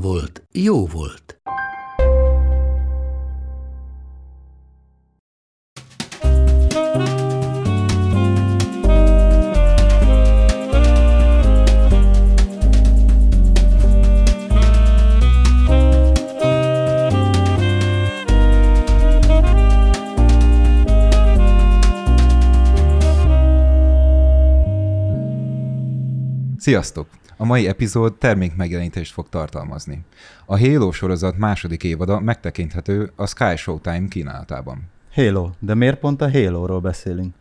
volt, 0.00 0.42
jó 0.52 0.86
volt. 0.86 1.40
Sziasztok! 26.66 27.08
A 27.38 27.44
mai 27.44 27.68
epizód 27.68 28.14
termékmegjelenítést 28.14 29.12
fog 29.12 29.28
tartalmazni. 29.28 30.04
A 30.44 30.58
Halo 30.58 30.92
sorozat 30.92 31.36
második 31.36 31.84
évada 31.84 32.20
megtekinthető 32.20 33.12
a 33.16 33.26
Sky 33.26 33.56
Showtime 33.56 34.08
kínálatában. 34.08 34.82
Halo. 35.14 35.50
De 35.58 35.74
miért 35.74 35.98
pont 35.98 36.20
a 36.20 36.30
Halo-ról 36.30 36.80
beszélünk? 36.80 37.34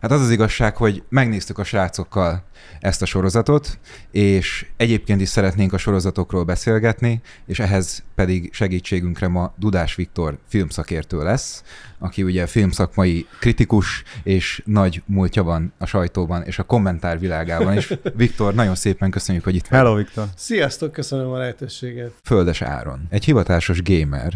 Hát 0.00 0.10
az 0.10 0.20
az 0.20 0.30
igazság, 0.30 0.76
hogy 0.76 1.02
megnéztük 1.08 1.58
a 1.58 1.64
srácokkal 1.64 2.42
ezt 2.80 3.02
a 3.02 3.06
sorozatot, 3.06 3.78
és 4.10 4.66
egyébként 4.76 5.20
is 5.20 5.28
szeretnénk 5.28 5.72
a 5.72 5.78
sorozatokról 5.78 6.44
beszélgetni, 6.44 7.20
és 7.46 7.58
ehhez 7.58 8.02
pedig 8.14 8.50
segítségünkre 8.52 9.28
ma 9.28 9.52
Dudás 9.56 9.94
Viktor 9.94 10.38
filmszakértő 10.48 11.22
lesz, 11.22 11.62
aki 11.98 12.22
ugye 12.22 12.46
filmszakmai 12.46 13.26
kritikus, 13.40 14.02
és 14.22 14.62
nagy 14.64 15.02
múltja 15.06 15.42
van 15.42 15.72
a 15.78 15.86
sajtóban, 15.86 16.42
és 16.42 16.58
a 16.58 16.62
kommentár 16.62 17.18
világában 17.18 17.76
is. 17.76 17.92
Viktor, 18.16 18.54
nagyon 18.54 18.74
szépen 18.74 19.10
köszönjük, 19.10 19.44
hogy 19.44 19.54
itt 19.54 19.66
vagy. 19.66 19.78
Hello, 19.78 19.94
Viktor. 19.94 20.24
Sziasztok, 20.36 20.92
köszönöm 20.92 21.30
a 21.30 21.36
lehetőséget. 21.36 22.12
Földes 22.24 22.62
Áron, 22.62 23.06
egy 23.10 23.24
hivatásos 23.24 23.82
gamer, 23.82 24.32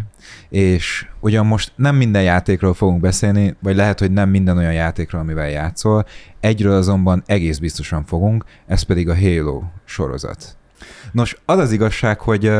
és 0.49 1.07
ugyan 1.21 1.47
most 1.47 1.73
nem 1.77 1.97
minden 1.97 2.23
játékról 2.23 2.75
fogunk 2.75 3.01
beszélni, 3.01 3.57
vagy 3.63 3.77
lehet, 3.77 3.99
hogy 3.99 4.13
nem 4.13 4.29
minden 4.29 4.57
olyan 4.59 4.73
játékról, 4.73 5.21
amivel 5.21 5.51
játszol, 5.51 6.07
egyről 6.41 6.77
azonban 6.77 7.23
egész 7.27 7.59
biztosan 7.59 8.05
fogunk, 8.05 8.45
ez 8.67 8.83
pedig 8.83 9.09
a 9.09 9.19
Halo 9.19 9.63
sorozat. 9.85 10.57
Nos, 11.13 11.37
az 11.45 11.59
az 11.59 11.73
igazság, 11.73 12.21
hogy 12.21 12.53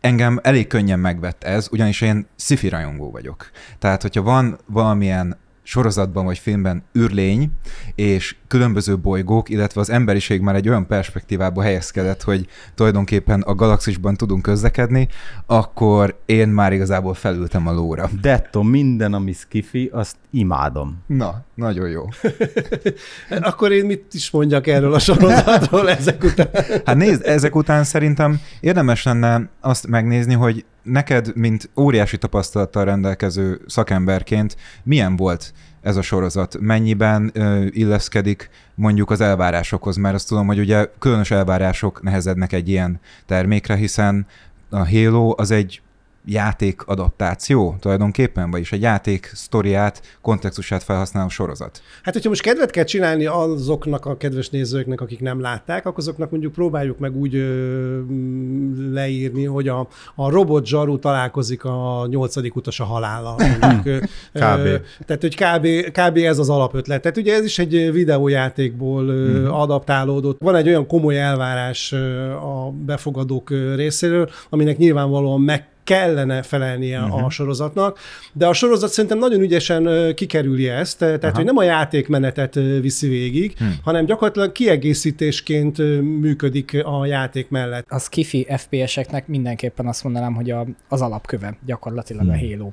engem 0.00 0.38
elég 0.42 0.66
könnyen 0.66 0.98
megvett 0.98 1.44
ez, 1.44 1.68
ugyanis 1.70 2.00
én 2.00 2.26
sci 2.36 2.68
rajongó 2.68 3.10
vagyok. 3.10 3.50
Tehát, 3.78 4.02
hogyha 4.02 4.22
van 4.22 4.58
valamilyen 4.66 5.38
sorozatban 5.62 6.24
vagy 6.24 6.38
filmben 6.38 6.82
űrlény, 6.98 7.50
és 7.94 8.36
különböző 8.46 8.98
bolygók, 8.98 9.48
illetve 9.48 9.80
az 9.80 9.90
emberiség 9.90 10.40
már 10.40 10.54
egy 10.54 10.68
olyan 10.68 10.86
perspektívába 10.86 11.62
helyezkedett, 11.62 12.22
hogy 12.22 12.46
tulajdonképpen 12.74 13.40
a 13.40 13.54
galaxisban 13.54 14.16
tudunk 14.16 14.42
közlekedni, 14.42 15.08
akkor 15.46 16.20
én 16.26 16.48
már 16.48 16.72
igazából 16.72 17.14
felültem 17.14 17.66
a 17.66 17.72
lóra. 17.72 18.10
Detto, 18.20 18.62
minden, 18.62 19.14
ami 19.14 19.32
skifi, 19.32 19.90
azt 19.92 20.16
imádom. 20.30 21.02
Na, 21.06 21.44
nagyon 21.54 21.88
jó. 21.88 22.08
Akkor 23.40 23.72
én 23.72 23.84
mit 23.84 24.04
is 24.14 24.30
mondjak 24.30 24.66
erről 24.66 24.94
a 24.94 24.98
sorozatról 24.98 25.90
ezek 25.90 26.24
után? 26.24 26.48
Hát 26.84 26.96
nézd, 26.96 27.22
ezek 27.24 27.54
után 27.54 27.84
szerintem 27.84 28.40
érdemes 28.60 29.02
lenne 29.02 29.48
azt 29.60 29.86
megnézni, 29.86 30.34
hogy 30.34 30.64
neked, 30.82 31.36
mint 31.36 31.70
óriási 31.76 32.18
tapasztalattal 32.18 32.84
rendelkező 32.84 33.60
szakemberként 33.66 34.56
milyen 34.82 35.16
volt 35.16 35.52
ez 35.82 35.96
a 35.96 36.02
sorozat? 36.02 36.56
Mennyiben 36.60 37.30
ö, 37.34 37.66
illeszkedik 37.70 38.50
mondjuk 38.74 39.10
az 39.10 39.20
elvárásokhoz? 39.20 39.96
Mert 39.96 40.14
azt 40.14 40.28
tudom, 40.28 40.46
hogy 40.46 40.58
ugye 40.58 40.86
különös 40.98 41.30
elvárások 41.30 42.02
nehezednek 42.02 42.52
egy 42.52 42.68
ilyen 42.68 43.00
termékre, 43.26 43.74
hiszen 43.74 44.26
a 44.70 44.88
Halo 44.88 45.34
az 45.36 45.50
egy 45.50 45.82
játék 46.24 46.82
adaptáció 46.86 47.76
tulajdonképpen, 47.80 48.50
vagyis 48.50 48.72
egy 48.72 48.80
játék 48.80 49.30
sztoriát, 49.34 50.02
kontextusát 50.20 50.82
felhasználó 50.82 51.28
sorozat. 51.28 51.82
Hát, 52.02 52.14
hogyha 52.14 52.28
most 52.28 52.42
kedvet 52.42 52.70
kell 52.70 52.84
csinálni 52.84 53.26
azoknak 53.26 54.06
a 54.06 54.16
kedves 54.16 54.48
nézőknek, 54.48 55.00
akik 55.00 55.20
nem 55.20 55.40
látták, 55.40 55.86
akkor 55.86 55.98
azoknak 55.98 56.30
mondjuk 56.30 56.52
próbáljuk 56.52 56.98
meg 56.98 57.16
úgy 57.16 57.34
ö, 57.34 57.98
mm, 57.98 58.92
leírni, 58.92 59.44
hogy 59.44 59.68
a, 59.68 59.88
a 60.14 60.30
robot 60.30 60.66
zsaru 60.66 60.98
találkozik 60.98 61.64
a 61.64 62.06
nyolcadik 62.10 62.56
utas 62.56 62.80
a 62.80 62.84
halállal. 62.84 63.36
Mondjuk, 63.60 63.86
ö, 63.86 63.98
Kb. 64.32 64.86
Tehát, 65.06 65.20
hogy 65.20 65.34
kb, 65.34 65.66
kb. 65.92 66.16
ez 66.16 66.38
az 66.38 66.48
alapötlet. 66.48 67.02
Tehát 67.02 67.16
ugye 67.16 67.34
ez 67.34 67.44
is 67.44 67.58
egy 67.58 67.92
videójátékból 67.92 69.08
ö, 69.08 69.48
adaptálódott. 69.48 70.38
Van 70.40 70.54
egy 70.54 70.68
olyan 70.68 70.86
komoly 70.86 71.20
elvárás 71.20 71.92
ö, 71.92 72.30
a 72.30 72.70
befogadók 72.70 73.50
részéről, 73.74 74.30
aminek 74.50 74.76
nyilvánvalóan 74.76 75.40
meg 75.40 75.68
kellene 75.90 76.42
felelnie 76.42 77.00
uh-huh. 77.00 77.24
a 77.24 77.30
sorozatnak, 77.30 77.98
de 78.32 78.46
a 78.46 78.52
sorozat 78.52 78.90
szerintem 78.90 79.18
nagyon 79.18 79.40
ügyesen 79.40 80.14
kikerüli 80.14 80.68
ezt, 80.68 80.98
tehát 80.98 81.24
Aha. 81.24 81.34
hogy 81.34 81.44
nem 81.44 81.56
a 81.56 81.62
játékmenetet 81.62 82.54
viszi 82.54 83.08
végig, 83.08 83.56
hmm. 83.58 83.74
hanem 83.84 84.04
gyakorlatilag 84.04 84.52
kiegészítésként 84.52 85.78
működik 86.20 86.84
a 86.84 87.06
játék 87.06 87.48
mellett. 87.48 87.86
a 87.88 87.98
skifi 87.98 88.46
FPS-eknek 88.56 89.26
mindenképpen 89.26 89.86
azt 89.86 90.04
mondanám, 90.04 90.34
hogy 90.34 90.50
a, 90.50 90.66
az 90.88 91.00
alapköve 91.00 91.56
gyakorlatilag 91.66 92.28
a 92.28 92.38
Halo. 92.38 92.70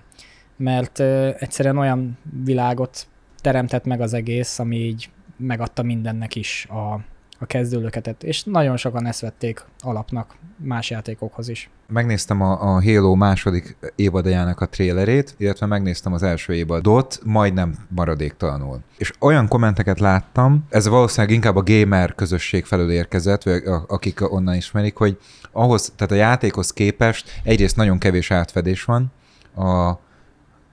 Mert 0.57 0.99
ö, 0.99 1.29
egyszerűen 1.37 1.77
olyan 1.77 2.17
világot 2.43 3.07
teremtett 3.41 3.85
meg 3.85 4.01
az 4.01 4.13
egész, 4.13 4.59
ami 4.59 4.75
így 4.75 5.09
megadta 5.37 5.83
mindennek 5.83 6.35
is 6.35 6.67
a, 6.69 6.99
a 7.39 7.45
kezdőlöketet, 7.45 8.23
és 8.23 8.43
nagyon 8.43 8.77
sokan 8.77 9.05
ezt 9.05 9.21
vették 9.21 9.65
alapnak 9.79 10.35
más 10.57 10.89
játékokhoz 10.89 11.49
is. 11.49 11.69
Megnéztem 11.87 12.41
a, 12.41 12.51
a 12.51 12.83
Halo 12.83 13.15
második 13.15 13.77
évadajának 13.95 14.61
a 14.61 14.65
trélerét, 14.65 15.35
illetve 15.37 15.65
megnéztem 15.65 16.13
az 16.13 16.23
első 16.23 16.53
évadot, 16.53 17.19
majdnem 17.23 17.75
maradéktalanul. 17.89 18.79
És 18.97 19.13
olyan 19.19 19.47
kommenteket 19.47 19.99
láttam, 19.99 20.65
ez 20.69 20.87
valószínűleg 20.87 21.35
inkább 21.35 21.55
a 21.55 21.63
gamer 21.63 22.15
közösség 22.15 22.65
felől 22.65 22.91
érkezett, 22.91 23.43
vagy 23.43 23.63
akik 23.87 24.31
onnan 24.33 24.55
ismerik, 24.55 24.95
hogy 24.95 25.17
ahhoz, 25.51 25.93
tehát 25.95 26.13
a 26.13 26.15
játékhoz 26.15 26.73
képest 26.73 27.41
egyrészt 27.43 27.75
nagyon 27.75 27.97
kevés 27.97 28.31
átfedés 28.31 28.83
van 28.83 29.11
a 29.55 29.99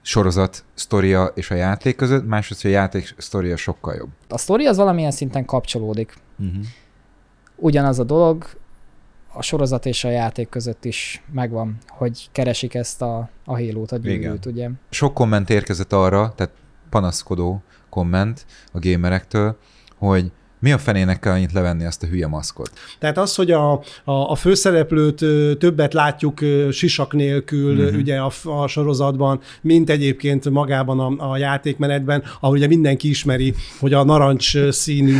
sorozat 0.05 0.63
sztoria 0.73 1.25
és 1.35 1.51
a 1.51 1.55
játék 1.55 1.95
között, 1.95 2.27
másrészt, 2.27 2.61
hogy 2.61 2.71
a 2.71 2.73
játék 2.73 3.13
sztoria 3.17 3.55
sokkal 3.55 3.95
jobb. 3.95 4.09
A 4.29 4.37
sztori 4.37 4.65
az 4.65 4.77
valamilyen 4.77 5.11
szinten 5.11 5.45
kapcsolódik. 5.45 6.13
Uh-huh. 6.39 6.63
Ugyanaz 7.55 7.99
a 7.99 8.03
dolog, 8.03 8.45
a 9.33 9.41
sorozat 9.41 9.85
és 9.85 10.03
a 10.03 10.09
játék 10.09 10.49
között 10.49 10.85
is 10.85 11.23
megvan, 11.31 11.77
hogy 11.87 12.29
keresik 12.31 12.73
ezt 12.73 13.01
a, 13.01 13.29
a 13.45 13.55
halo 13.55 13.83
a 13.87 13.95
gyűrűt, 13.95 14.45
ugye? 14.45 14.69
Sok 14.89 15.13
komment 15.13 15.49
érkezett 15.49 15.93
arra, 15.93 16.33
tehát 16.35 16.53
panaszkodó 16.89 17.63
komment 17.89 18.45
a 18.71 18.79
gamerektől, 18.79 19.57
hogy 19.97 20.31
mi 20.59 20.71
a 20.71 20.77
fenének 20.77 21.19
kell 21.19 21.33
annyit 21.33 21.51
levenni 21.51 21.85
azt 21.85 22.03
a 22.03 22.07
hülye 22.07 22.27
maszkot. 22.27 22.71
Tehát 22.99 23.17
az, 23.17 23.35
hogy 23.35 23.51
a, 23.51 23.71
a, 23.71 23.81
a 24.11 24.35
főszereplőt 24.35 25.25
többet 25.59 25.93
látjuk 25.93 26.39
sisak 26.71 27.13
nélkül 27.13 27.77
uh-huh. 27.77 27.97
ugye 27.97 28.17
a, 28.17 28.31
a 28.43 28.67
sorozatban, 28.67 29.39
mint 29.61 29.89
egyébként 29.89 30.49
magában 30.49 30.99
a, 30.99 31.31
a 31.31 31.37
játékmenetben, 31.37 32.23
ahol 32.39 32.55
ugye 32.55 32.67
mindenki 32.67 33.09
ismeri, 33.09 33.53
hogy 33.79 33.93
a 33.93 34.03
narancs 34.03 34.69
színű 34.69 35.19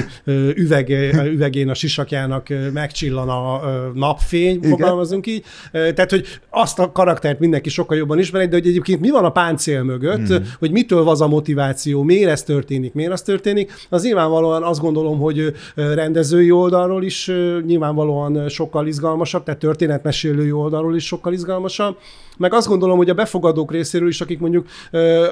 üveg, 0.56 0.90
üvegén 1.34 1.70
a 1.70 1.74
sisakjának 1.74 2.48
megcsillan 2.74 3.30
a 3.30 3.62
napfény, 3.94 4.56
Igen. 4.56 4.70
fogalmazunk 4.70 5.28
így. 5.28 5.44
Tehát, 5.72 6.10
hogy 6.10 6.40
azt 6.50 6.80
a 6.80 6.92
karaktert 6.92 7.40
mindenki 7.40 7.70
sokkal 7.70 7.98
jobban 7.98 8.20
ismeri, 8.20 8.48
de 8.48 8.56
hogy 8.56 8.68
egyébként 8.68 9.00
mi 9.00 9.10
van 9.10 9.26
a 9.26 9.32
páncél 9.32 9.84
mögött, 9.84 10.30
uh-huh. 10.30 10.46
hogy 10.60 10.72
mitől 10.72 11.04
van 11.04 11.14
az 11.14 11.22
a 11.22 11.28
motiváció, 11.28 12.04
miért 12.04 12.30
ez 12.30 12.44
történik, 12.44 12.94
miért 12.94 13.12
az 13.12 13.22
történik, 13.22 13.72
az 13.90 14.04
nyilvánvalóan 14.04 14.64
azt 14.64 14.80
gondolom, 14.80 15.20
hogy 15.20 15.35
ö, 15.40 15.54
rendezői 15.76 16.52
oldalról 16.52 17.04
is 17.04 17.32
nyilvánvalóan 17.66 18.50
sokkal 18.50 18.88
izgalmasabb, 18.88 19.44
tehát 19.44 19.60
történetmesélői 19.60 20.52
oldalról 20.52 20.96
is 20.96 21.06
sokkal 21.06 21.34
izgalmasabb. 21.34 21.98
Meg 22.38 22.54
azt 22.54 22.68
gondolom, 22.68 22.98
hogy 22.98 23.10
a 23.10 23.14
befogadók 23.14 23.72
részéről 23.72 24.08
is, 24.08 24.22
akik 24.22 24.40
mondjuk 24.40 24.68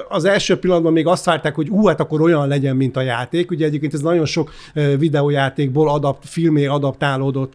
az 0.08 0.24
első 0.24 0.58
pillanatban 0.58 0.92
még 0.92 1.06
azt 1.06 1.24
várták, 1.24 1.54
hogy 1.54 1.68
ú, 1.68 1.86
hát 1.86 2.00
akkor 2.00 2.20
olyan 2.20 2.48
legyen, 2.48 2.76
mint 2.76 2.96
a 2.96 3.00
játék. 3.00 3.50
Ugye 3.50 3.66
egyébként 3.66 3.94
ez 3.94 4.00
nagyon 4.00 4.24
sok 4.24 4.52
videójátékból 4.98 5.88
adapt, 5.88 6.28
filmé 6.28 6.66
adaptálódott 6.66 7.54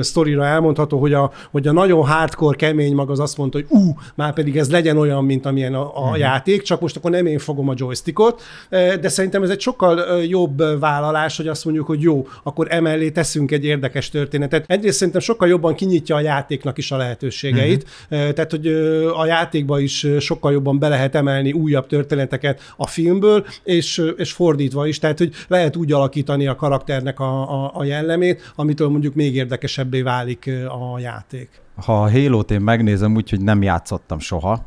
sztorira 0.00 0.44
elmondható, 0.44 0.98
hogy 0.98 1.12
a, 1.12 1.32
hogy 1.50 1.68
a 1.68 1.72
nagyon 1.72 2.06
hardcore, 2.06 2.56
kemény 2.56 2.94
mag 2.94 3.10
az 3.10 3.20
azt 3.20 3.36
mondta, 3.36 3.58
hogy 3.58 3.66
ú, 3.78 3.94
már 4.14 4.32
pedig 4.32 4.56
ez 4.56 4.70
legyen 4.70 4.96
olyan, 4.96 5.24
mint 5.24 5.46
amilyen 5.46 5.74
a, 5.74 6.10
a 6.10 6.16
játék, 6.16 6.62
csak 6.62 6.80
most 6.80 6.96
akkor 6.96 7.10
nem 7.10 7.26
én 7.26 7.38
fogom 7.38 7.68
a 7.68 7.74
joystickot, 7.76 8.42
de 8.70 9.08
szerintem 9.08 9.42
ez 9.42 9.50
egy 9.50 9.60
sokkal 9.60 10.22
jobb 10.22 10.80
vállalás, 10.80 11.36
hogy 11.36 11.48
azt 11.48 11.64
mondjuk, 11.64 11.86
hogy 11.86 12.00
jó, 12.00 12.26
akkor 12.42 12.66
emellé 12.70 13.10
teszünk 13.10 13.50
egy 13.50 13.64
érdekes 13.64 14.08
történetet. 14.10 14.64
Egyrészt 14.66 14.96
szerintem 14.96 15.22
sokkal 15.22 15.48
jobban 15.48 15.74
kinyitja 15.74 16.16
a 16.16 16.20
játéknak 16.20 16.78
is 16.78 16.92
a 16.92 16.96
lehetőségeit, 16.96 17.86
uh-huh. 18.10 18.32
tehát 18.32 18.50
hogy 18.50 18.81
a 19.16 19.26
játékba 19.26 19.80
is 19.80 20.06
sokkal 20.18 20.52
jobban 20.52 20.78
be 20.78 20.88
lehet 20.88 21.14
emelni 21.14 21.52
újabb 21.52 21.86
történeteket 21.86 22.60
a 22.76 22.86
filmből, 22.86 23.46
és, 23.62 24.02
és 24.16 24.32
fordítva 24.32 24.86
is, 24.86 24.98
tehát 24.98 25.18
hogy 25.18 25.32
lehet 25.48 25.76
úgy 25.76 25.92
alakítani 25.92 26.46
a 26.46 26.54
karakternek 26.54 27.20
a, 27.20 27.64
a, 27.64 27.70
a 27.74 27.84
jellemét, 27.84 28.52
amitől 28.56 28.88
mondjuk 28.88 29.14
még 29.14 29.34
érdekesebbé 29.34 30.02
válik 30.02 30.50
a 30.68 30.98
játék. 30.98 31.60
Ha 31.84 32.02
a 32.02 32.10
Halo-t 32.10 32.50
én 32.50 32.60
megnézem 32.60 33.14
úgy, 33.14 33.30
hogy 33.30 33.40
nem 33.40 33.62
játszottam 33.62 34.18
soha, 34.18 34.64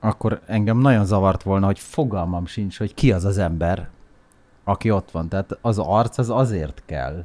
akkor 0.00 0.40
engem 0.46 0.78
nagyon 0.78 1.04
zavart 1.04 1.42
volna, 1.42 1.66
hogy 1.66 1.78
fogalmam 1.78 2.46
sincs, 2.46 2.78
hogy 2.78 2.94
ki 2.94 3.12
az 3.12 3.24
az 3.24 3.38
ember, 3.38 3.88
aki 4.64 4.90
ott 4.90 5.10
van. 5.10 5.28
Tehát 5.28 5.58
az 5.60 5.78
arc 5.78 6.18
az 6.18 6.30
azért 6.30 6.82
kell, 6.86 7.24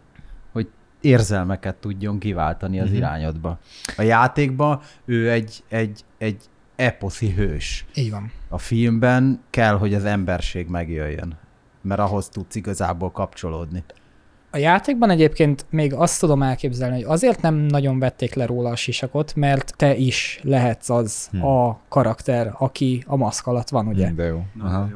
érzelmeket 1.02 1.76
tudjon 1.76 2.20
kiváltani 2.20 2.80
az 2.80 2.86
uh-huh. 2.86 2.98
irányodba. 2.98 3.60
A 3.98 4.02
játékban 4.02 4.80
ő 5.06 5.32
egy, 5.32 5.64
egy, 5.70 6.02
egy 6.18 6.42
eposzi 6.76 7.30
hős. 7.32 7.86
Így 7.96 8.12
van. 8.12 8.32
A 8.48 8.58
filmben 8.58 9.40
kell, 9.50 9.78
hogy 9.78 9.94
az 9.94 10.06
emberség 10.06 10.68
megjöjjön, 10.68 11.38
mert 11.82 12.00
ahhoz 12.00 12.30
tudsz 12.30 12.56
igazából 12.56 13.12
kapcsolódni. 13.12 13.84
A 14.52 14.58
játékban 14.58 15.10
egyébként 15.10 15.66
még 15.70 15.94
azt 15.94 16.20
tudom 16.20 16.44
elképzelni, 16.44 16.96
hogy 16.96 17.12
azért 17.14 17.42
nem 17.42 17.56
nagyon 17.56 18.00
vették 18.00 18.34
le 18.34 18.46
róla 18.46 18.70
a 18.70 18.76
sisakot, 18.76 19.36
mert 19.36 19.74
te 19.78 19.96
is 19.96 20.40
lehetsz 20.44 20.90
az 20.90 21.28
hmm. 21.32 21.46
a 21.46 21.80
karakter, 21.88 22.54
aki 22.58 23.04
a 23.08 23.16
maszk 23.16 23.48
alatt 23.48 23.70
van, 23.70 23.88
ugye? 23.88 24.12
De 24.12 24.24
jó. 24.24 24.46
Aha. 24.60 24.90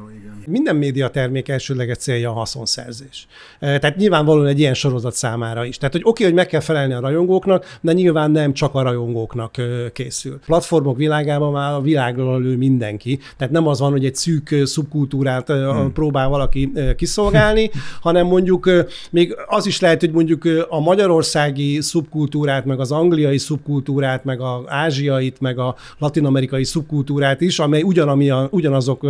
Minden 0.48 0.76
médiatermék 0.76 1.50
elsőleges 1.50 1.98
célja 1.98 2.30
a 2.30 2.34
haszonszerzés. 2.34 3.28
Tehát 3.60 3.96
nyilvánvalóan 3.96 4.48
egy 4.48 4.60
ilyen 4.60 4.74
sorozat 4.74 5.16
számára 5.16 5.66
is. 5.66 5.78
Tehát, 5.78 5.94
hogy 5.94 6.02
oké, 6.04 6.10
okay, 6.10 6.26
hogy 6.26 6.36
meg 6.36 6.48
kell 6.48 6.60
felelni 6.60 6.94
a 6.94 7.00
rajongóknak, 7.00 7.78
de 7.82 7.94
nyilván 7.94 8.32
nem 8.32 8.54
csak 8.54 8.76
a 8.76 8.82
rajongóknak 8.82 9.56
készül. 9.94 10.40
Platformok 10.46 10.98
világában 10.98 11.52
már 11.52 11.74
a 11.74 11.82
világról 11.82 12.42
lő 12.42 12.58
mindenki. 12.58 13.20
Tehát 13.38 13.54
nem 13.54 13.68
az 13.68 13.80
van, 13.80 13.92
hogy 13.92 14.06
egy 14.06 14.16
szűk 14.16 14.56
szubkultúrát 14.64 15.48
hmm. 15.48 15.94
próbál 15.94 16.30
valaki 16.30 16.72
kiszolgálni, 16.96 17.70
hanem 18.02 18.26
mondjuk 18.26 18.70
még 19.10 19.36
az 19.48 19.66
is 19.66 19.80
lehet, 19.80 20.00
hogy 20.00 20.12
mondjuk 20.12 20.48
a 20.70 20.80
magyarországi 20.80 21.82
szubkultúrát, 21.82 22.66
meg 22.66 22.80
az 22.80 22.92
angliai 22.92 23.38
szubkultúrát, 23.38 24.24
meg 24.24 24.42
az 24.42 24.62
ázsiait, 24.66 25.40
meg 25.40 25.60
a 25.60 25.76
latinamerikai 25.98 26.64
szubkultúrát 26.64 27.42
is, 27.42 27.60
amely 27.60 27.82
ugyanami 27.82 28.32
ugyanazok 28.50 29.08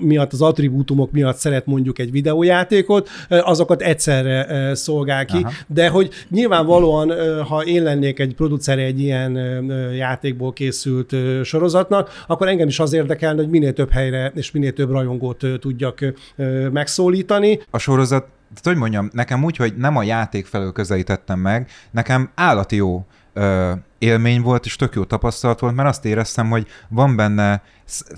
miatt 0.00 0.32
az 0.32 0.42
attribútumok 0.50 1.10
miatt 1.10 1.36
szeret 1.36 1.66
mondjuk 1.66 1.98
egy 1.98 2.10
videójátékot, 2.10 3.08
azokat 3.28 3.82
egyszerre 3.82 4.74
szolgál 4.74 5.24
ki, 5.24 5.36
Aha. 5.36 5.52
de 5.66 5.88
hogy 5.88 6.10
nyilvánvalóan, 6.28 7.12
ha 7.44 7.62
én 7.62 7.82
lennék 7.82 8.18
egy 8.18 8.34
producere 8.34 8.82
egy 8.82 9.00
ilyen 9.00 9.34
játékból 9.94 10.52
készült 10.52 11.14
sorozatnak, 11.44 12.24
akkor 12.26 12.48
engem 12.48 12.68
is 12.68 12.78
az 12.78 12.92
érdekelne, 12.92 13.40
hogy 13.40 13.50
minél 13.50 13.72
több 13.72 13.90
helyre 13.90 14.32
és 14.34 14.50
minél 14.50 14.72
több 14.72 14.90
rajongót 14.90 15.44
tudjak 15.60 15.98
megszólítani. 16.72 17.60
A 17.70 17.78
sorozat, 17.78 18.22
tehát 18.22 18.64
hogy 18.64 18.76
mondjam, 18.76 19.10
nekem 19.12 19.44
úgy, 19.44 19.56
hogy 19.56 19.74
nem 19.76 19.96
a 19.96 20.02
játék 20.02 20.46
felől 20.46 20.72
közelítettem 20.72 21.38
meg, 21.38 21.68
nekem 21.90 22.30
állati 22.34 22.76
jó 22.76 23.06
ö, 23.32 23.72
élmény 24.00 24.40
volt, 24.40 24.64
és 24.64 24.76
tök 24.76 24.94
jó 24.94 25.04
tapasztalat 25.04 25.60
volt, 25.60 25.74
mert 25.74 25.88
azt 25.88 26.04
éreztem, 26.04 26.50
hogy 26.50 26.66
van 26.88 27.16
benne, 27.16 27.62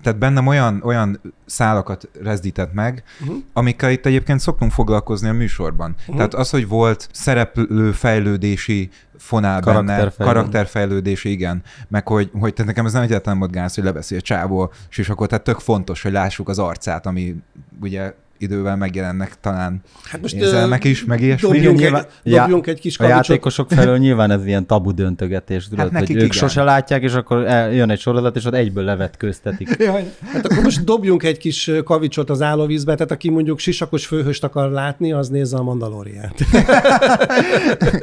tehát 0.02 0.18
bennem 0.18 0.46
olyan, 0.46 0.80
olyan 0.84 1.20
szálakat 1.46 2.08
rezdített 2.22 2.72
meg, 2.72 3.02
uh-huh. 3.20 3.36
amikkel 3.52 3.90
itt 3.90 4.06
egyébként 4.06 4.40
szoktunk 4.40 4.72
foglalkozni 4.72 5.28
a 5.28 5.32
műsorban. 5.32 5.94
Uh-huh. 5.98 6.16
Tehát 6.16 6.34
az, 6.34 6.50
hogy 6.50 6.68
volt 6.68 7.08
szereplő 7.12 7.92
fejlődési 7.92 8.90
fonál 9.18 9.60
benne, 9.60 10.12
Karakterfejlődés. 10.18 11.24
igen, 11.24 11.62
meg 11.88 12.08
hogy, 12.08 12.30
hogy 12.32 12.52
tehát 12.52 12.66
nekem 12.66 12.86
ez 12.86 12.92
nem 12.92 13.02
egyáltalán 13.02 13.38
volt 13.38 13.50
gáz, 13.50 13.74
hogy 13.74 13.84
leveszi 13.84 14.16
a 14.16 14.20
csávó, 14.20 14.72
és 14.96 15.08
akkor 15.08 15.26
tehát 15.26 15.44
tök 15.44 15.58
fontos, 15.58 16.02
hogy 16.02 16.12
lássuk 16.12 16.48
az 16.48 16.58
arcát, 16.58 17.06
ami 17.06 17.34
ugye 17.80 18.14
idővel 18.42 18.76
megjelennek 18.76 19.40
talán 19.40 19.80
Hát 20.04 20.20
most 20.20 20.34
érzelmek 20.34 20.84
is, 20.84 21.04
meg 21.04 21.20
ilyesmi. 21.20 21.48
dobjunk, 21.48 21.78
Nyilván- 21.78 22.06
egy, 22.22 22.32
dobjunk 22.32 22.66
egy 22.66 22.80
kis 22.80 22.98
A 22.98 23.02
kavicsot. 23.02 23.26
játékosok 23.26 23.70
felől 23.70 23.98
nyilván 23.98 24.30
ez 24.30 24.46
ilyen 24.46 24.66
tabu 24.66 24.90
döntögetés, 24.94 25.68
tudod, 25.68 25.90
Hát 25.90 25.98
hogy 26.06 26.10
ők 26.10 26.16
igen. 26.16 26.30
sose 26.30 26.62
látják, 26.62 27.02
és 27.02 27.12
akkor 27.14 27.40
jön 27.72 27.90
egy 27.90 28.00
sorozat, 28.00 28.36
és 28.36 28.44
ott 28.44 28.54
egyből 28.54 28.84
levetkőztetik. 28.84 29.68
Hát 30.32 30.44
akkor 30.46 30.62
most 30.62 30.84
dobjunk 30.84 31.22
egy 31.22 31.38
kis 31.38 31.70
kavicsot 31.84 32.30
az 32.30 32.42
állóvízbe, 32.42 32.94
tehát 32.94 33.10
aki 33.10 33.30
mondjuk 33.30 33.58
sisakos 33.58 34.06
főhőst 34.06 34.44
akar 34.44 34.70
látni, 34.70 35.12
az 35.12 35.28
nézze 35.28 35.56
a 35.56 35.62
Mandaloriát. 35.62 36.34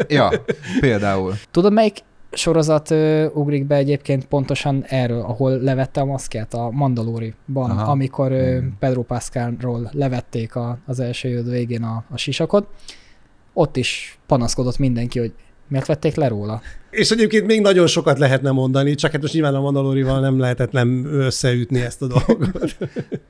Ja, 0.08 0.30
például. 0.80 1.34
Tudod, 1.52 1.74
melyik 1.74 1.98
sorozat 2.32 2.92
ö, 2.92 3.26
ugrik 3.34 3.66
be 3.66 3.76
egyébként 3.76 4.26
pontosan 4.26 4.84
erről, 4.88 5.22
ahol 5.22 5.58
levette 5.58 6.02
a 6.02 6.06
maszkját 6.06 6.54
a 6.54 6.70
Mandaloriban, 6.72 7.70
Aha. 7.70 7.92
amikor 7.92 8.32
ö, 8.32 8.60
Pedro 8.80 9.02
Pascalról 9.02 9.90
levették 9.94 10.56
a, 10.56 10.78
az 10.86 11.00
első 11.00 11.30
évad 11.30 11.50
végén 11.50 11.84
a, 11.84 12.04
a 12.10 12.18
sisakot. 12.18 12.68
Ott 13.54 13.78
is 13.78 14.20
panaszkodott 14.28 14.78
mindenki, 14.78 15.20
hogy 15.20 15.34
miért 15.68 15.86
vették 15.86 16.16
le 16.16 16.28
róla. 16.28 16.62
És 16.90 17.10
egyébként 17.10 17.46
még 17.46 17.62
nagyon 17.62 17.88
sokat 17.88 18.20
lehetne 18.20 18.52
mondani, 18.52 18.96
csak 18.96 19.12
hát 19.12 19.22
most 19.22 19.34
nyilván 19.34 19.56
a 19.56 19.62
Mandalorival 19.62 20.20
nem 20.20 20.40
lehetett 20.40 20.72
nem 20.72 21.06
összeütni 21.06 21.82
ezt 21.82 22.02
a 22.02 22.08
dolgot. 22.08 22.78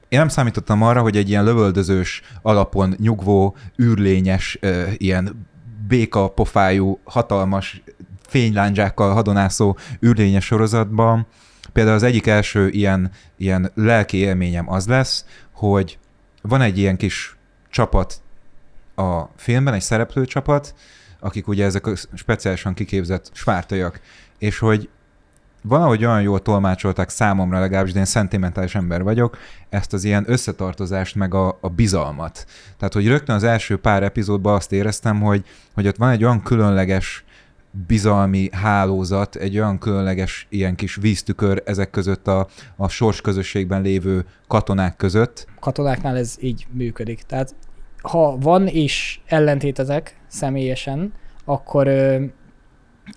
Én 0.08 0.20
nem 0.20 0.28
számítottam 0.28 0.82
arra, 0.82 1.02
hogy 1.02 1.18
egy 1.18 1.30
ilyen 1.30 1.44
lövöldözős 1.44 2.22
alapon 2.42 2.96
nyugvó, 2.98 3.56
űrlényes, 3.82 4.58
ö, 4.62 4.84
ilyen 4.98 5.48
béka 5.88 6.28
pofájú, 6.28 7.00
hatalmas 7.04 7.84
fénylándzsákkal 8.30 9.14
hadonászó 9.14 9.78
űrlényes 10.06 10.46
sorozatban 10.46 11.28
például 11.74 11.96
az 11.96 12.04
egyik 12.04 12.28
első 12.28 12.70
ilyen, 12.70 13.12
ilyen 13.38 13.72
lelki 13.76 14.18
élményem 14.18 14.72
az 14.72 14.88
lesz, 14.88 15.26
hogy 15.52 15.98
van 16.42 16.62
egy 16.62 16.78
ilyen 16.78 16.98
kis 16.98 17.38
csapat 17.70 18.22
a 18.96 19.22
filmben, 19.36 19.74
egy 19.74 19.82
szereplőcsapat, 19.82 20.74
akik 21.20 21.48
ugye 21.48 21.66
ezek 21.66 21.88
a 21.88 21.96
speciálisan 22.14 22.74
kiképzett 22.74 23.30
spártaiak, 23.34 24.00
és 24.38 24.60
hogy 24.60 24.90
valahogy 25.62 26.06
olyan 26.06 26.22
jól 26.22 26.42
tolmácsolták 26.42 27.10
számomra, 27.10 27.60
legalábbis 27.60 27.94
de 27.94 28.00
én 28.00 28.06
szentimentális 28.06 28.76
ember 28.76 29.04
vagyok, 29.04 29.38
ezt 29.70 29.94
az 29.94 30.04
ilyen 30.04 30.24
összetartozást, 30.28 31.16
meg 31.16 31.34
a, 31.34 31.58
a 31.62 31.70
bizalmat. 31.70 32.46
Tehát, 32.78 32.94
hogy 32.94 33.08
rögtön 33.08 33.36
az 33.36 33.44
első 33.44 33.78
pár 33.78 34.04
epizódban 34.04 34.56
azt 34.56 34.72
éreztem, 34.72 35.22
hogy, 35.22 35.46
hogy 35.74 35.88
ott 35.88 35.98
van 35.98 36.10
egy 36.10 36.24
olyan 36.24 36.44
különleges 36.44 37.24
bizalmi 37.88 38.50
hálózat, 38.52 39.36
egy 39.36 39.58
olyan 39.58 39.78
különleges 39.78 40.48
ilyen 40.50 40.76
kis 40.76 40.96
víztükör 40.96 41.62
ezek 41.66 41.90
között 41.90 42.28
a, 42.28 42.48
a 42.76 42.88
sors 42.88 43.22
közösségben 43.22 43.82
lévő 43.82 44.26
katonák 44.48 44.96
között. 44.96 45.48
Katonáknál 45.60 46.18
ez 46.18 46.36
így 46.40 46.68
működik. 46.72 47.22
Tehát 47.22 47.56
ha 48.02 48.38
van 48.38 48.68
is 48.68 49.22
ellentétetek 49.26 50.20
személyesen, 50.28 51.14
akkor 51.46 51.88
ö, 51.88 52.26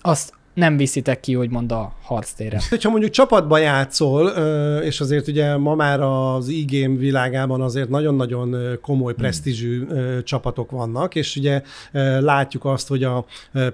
azt 0.00 0.32
nem 0.54 0.76
viszitek 0.76 1.20
ki, 1.20 1.36
úgymond 1.36 1.72
a 1.72 1.92
harctérre. 2.02 2.60
Hogyha 2.68 2.90
mondjuk 2.90 3.12
csapatba 3.12 3.58
játszol, 3.58 4.28
és 4.82 5.00
azért 5.00 5.28
ugye 5.28 5.56
ma 5.56 5.74
már 5.74 6.00
az 6.00 6.48
e-game 6.48 6.96
világában 6.96 7.60
azért 7.60 7.88
nagyon-nagyon 7.88 8.78
komoly 8.82 9.14
presztízsű 9.14 9.86
ö, 9.88 10.22
csapatok 10.22 10.70
vannak, 10.70 11.14
és 11.14 11.36
ugye 11.36 11.62
látjuk 12.20 12.64
azt, 12.64 12.88
hogy 12.88 13.04
a, 13.04 13.24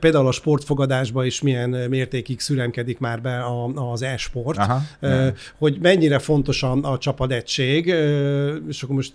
például 0.00 0.26
a 0.26 0.32
sportfogadásba 0.32 1.24
is 1.24 1.40
milyen 1.42 1.70
mértékig 1.70 2.40
szüremkedik 2.40 2.98
már 2.98 3.20
be 3.20 3.38
a, 3.38 3.66
az 3.92 4.02
e-sport, 4.02 4.58
Aha. 4.58 4.82
Hogy 5.58 5.78
mennyire 5.80 6.18
fontos 6.18 6.62
a, 6.62 6.78
a 6.82 6.98
csapadegység, 6.98 7.86
és 8.68 8.82
akkor 8.82 8.94
most 8.94 9.12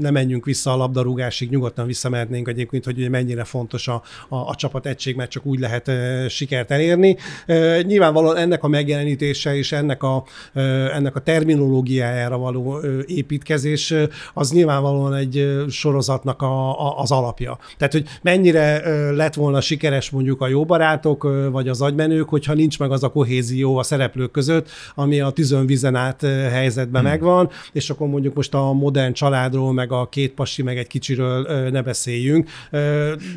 nem 0.00 0.12
menjünk 0.12 0.44
vissza 0.44 0.72
a 0.72 0.76
labdarúgásig, 0.76 1.50
nyugodtan 1.50 1.86
visszamehetnénk 1.86 2.48
egyébként, 2.48 2.84
hogy 2.84 2.98
ugye 2.98 3.08
mennyire 3.08 3.44
fontos 3.44 3.88
a, 3.88 4.02
a, 4.28 4.36
a 4.36 4.54
csapategység, 4.54 5.16
mert 5.16 5.30
csak 5.30 5.46
úgy 5.46 5.58
lehet 5.58 5.90
sikert 6.30 6.70
elérni. 6.70 6.97
Érni. 7.04 7.16
Nyilvánvalóan 7.82 8.36
ennek 8.36 8.64
a 8.64 8.68
megjelenítése 8.68 9.56
és 9.56 9.72
ennek 9.72 10.02
a, 10.02 10.24
ennek 10.94 11.16
a 11.16 11.20
terminológiájára 11.20 12.38
való 12.38 12.80
építkezés 13.06 13.94
az 14.34 14.52
nyilvánvalóan 14.52 15.14
egy 15.14 15.64
sorozatnak 15.68 16.42
a, 16.42 16.86
a, 16.86 16.98
az 16.98 17.10
alapja. 17.10 17.58
Tehát, 17.76 17.92
hogy 17.92 18.04
mennyire 18.22 18.82
lett 19.10 19.34
volna 19.34 19.60
sikeres 19.60 20.10
mondjuk 20.10 20.40
a 20.40 20.48
jó 20.48 20.64
barátok, 20.64 21.28
vagy 21.50 21.68
az 21.68 21.80
agymenők, 21.80 22.28
hogyha 22.28 22.54
nincs 22.54 22.78
meg 22.78 22.90
az 22.90 23.02
a 23.02 23.08
kohézió 23.08 23.76
a 23.76 23.82
szereplők 23.82 24.30
között, 24.30 24.68
ami 24.94 25.20
a 25.20 25.30
tűzön 25.30 25.66
vizen 25.66 25.94
át 25.94 26.20
helyzetben 26.50 27.00
hmm. 27.00 27.10
megvan, 27.10 27.50
és 27.72 27.90
akkor 27.90 28.08
mondjuk 28.08 28.34
most 28.34 28.54
a 28.54 28.72
modern 28.72 29.12
családról, 29.12 29.72
meg 29.72 29.92
a 29.92 30.08
két 30.08 30.32
pasi, 30.32 30.62
meg 30.62 30.78
egy 30.78 30.86
kicsiről 30.86 31.68
ne 31.70 31.82
beszéljünk, 31.82 32.48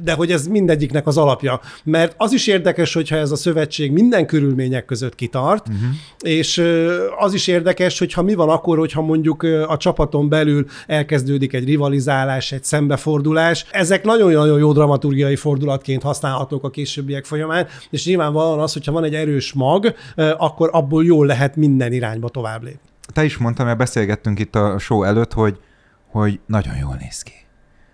de 0.03 0.13
hogy 0.13 0.31
ez 0.31 0.47
mindegyiknek 0.47 1.07
az 1.07 1.17
alapja. 1.17 1.61
Mert 1.83 2.13
az 2.17 2.33
is 2.33 2.47
érdekes, 2.47 2.93
hogyha 2.93 3.15
ez 3.15 3.31
a 3.31 3.35
szövetség 3.51 3.91
minden 3.91 4.25
körülmények 4.25 4.85
között 4.85 5.15
kitart, 5.15 5.67
uh-huh. 5.67 5.83
és 6.19 6.63
az 7.19 7.33
is 7.33 7.47
érdekes, 7.47 7.99
hogyha 7.99 8.21
mi 8.21 8.33
van 8.33 8.49
akkor, 8.49 8.77
hogyha 8.77 9.01
mondjuk 9.01 9.43
a 9.67 9.77
csapaton 9.77 10.29
belül 10.29 10.65
elkezdődik 10.87 11.53
egy 11.53 11.65
rivalizálás, 11.65 12.51
egy 12.51 12.63
szembefordulás. 12.63 13.65
Ezek 13.71 14.03
nagyon-nagyon 14.03 14.59
jó 14.59 14.73
dramaturgiai 14.73 15.35
fordulatként 15.35 16.01
használhatók 16.01 16.63
a 16.63 16.69
későbbiek 16.69 17.25
folyamán, 17.25 17.67
és 17.89 18.05
nyilvánvalóan 18.05 18.59
az, 18.59 18.73
hogyha 18.73 18.91
van 18.91 19.03
egy 19.03 19.15
erős 19.15 19.53
mag, 19.53 19.93
akkor 20.37 20.69
abból 20.71 21.05
jól 21.05 21.25
lehet 21.25 21.55
minden 21.55 21.91
irányba 21.91 22.29
tovább 22.29 22.63
lépni. 22.63 22.89
Te 23.13 23.23
is 23.23 23.37
mondtam, 23.37 23.65
mert 23.65 23.77
beszélgettünk 23.77 24.39
itt 24.39 24.55
a 24.55 24.79
show 24.79 25.03
előtt, 25.03 25.33
hogy, 25.33 25.59
hogy 26.11 26.39
nagyon 26.45 26.75
jól 26.75 26.95
néz 26.99 27.21
ki. 27.21 27.33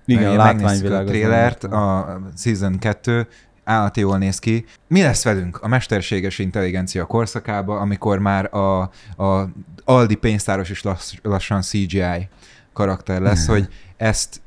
Igen, 0.05 0.31
a 0.31 0.35
látványvilág. 0.35 1.07
a 1.07 1.09
trélert, 1.09 1.63
a 1.63 2.19
Season 2.35 2.79
2, 2.79 3.27
állati 3.67 3.99
jól 3.99 4.17
néz 4.17 4.39
ki. 4.39 4.65
Mi 4.87 5.01
lesz 5.01 5.23
velünk 5.23 5.61
a 5.61 5.67
mesterséges 5.67 6.39
intelligencia 6.39 7.05
korszakába, 7.05 7.79
amikor 7.79 8.19
már 8.19 8.53
a, 8.53 8.81
a 9.23 9.49
Aldi 9.83 10.15
pénztáros 10.15 10.69
is 10.69 10.83
lass, 10.83 11.13
lassan 11.21 11.61
CGI 11.61 12.29
karakter 12.73 13.21
lesz, 13.21 13.47
hogy 13.47 13.67
ezt 13.97 14.41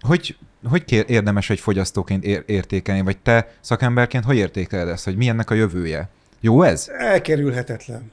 hogy, 0.00 0.36
hogy 0.64 0.84
kér, 0.84 1.04
érdemes 1.08 1.50
egy 1.50 1.60
fogyasztóként 1.60 2.24
ér, 2.24 2.42
értékelni, 2.46 3.02
vagy 3.02 3.18
te 3.18 3.52
szakemberként 3.60 4.24
hogy 4.24 4.36
értékeled 4.36 4.88
ezt, 4.88 5.04
hogy 5.04 5.16
mi 5.16 5.28
ennek 5.28 5.50
a 5.50 5.54
jövője? 5.54 6.08
Jó 6.40 6.62
ez? 6.62 6.88
Elkerülhetetlen. 6.98 8.10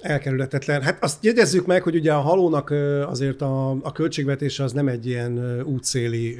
Elkerülhetetlen. 0.00 0.82
Hát 0.82 1.02
azt 1.02 1.24
jegyezzük 1.24 1.66
meg, 1.66 1.82
hogy 1.82 1.94
ugye 1.94 2.12
a 2.12 2.20
halónak 2.20 2.70
azért 3.06 3.42
a, 3.42 3.70
a 3.70 3.92
költségvetése 3.92 4.64
az 4.64 4.72
nem 4.72 4.88
egy 4.88 5.06
ilyen 5.06 5.62
útszéli 5.64 6.38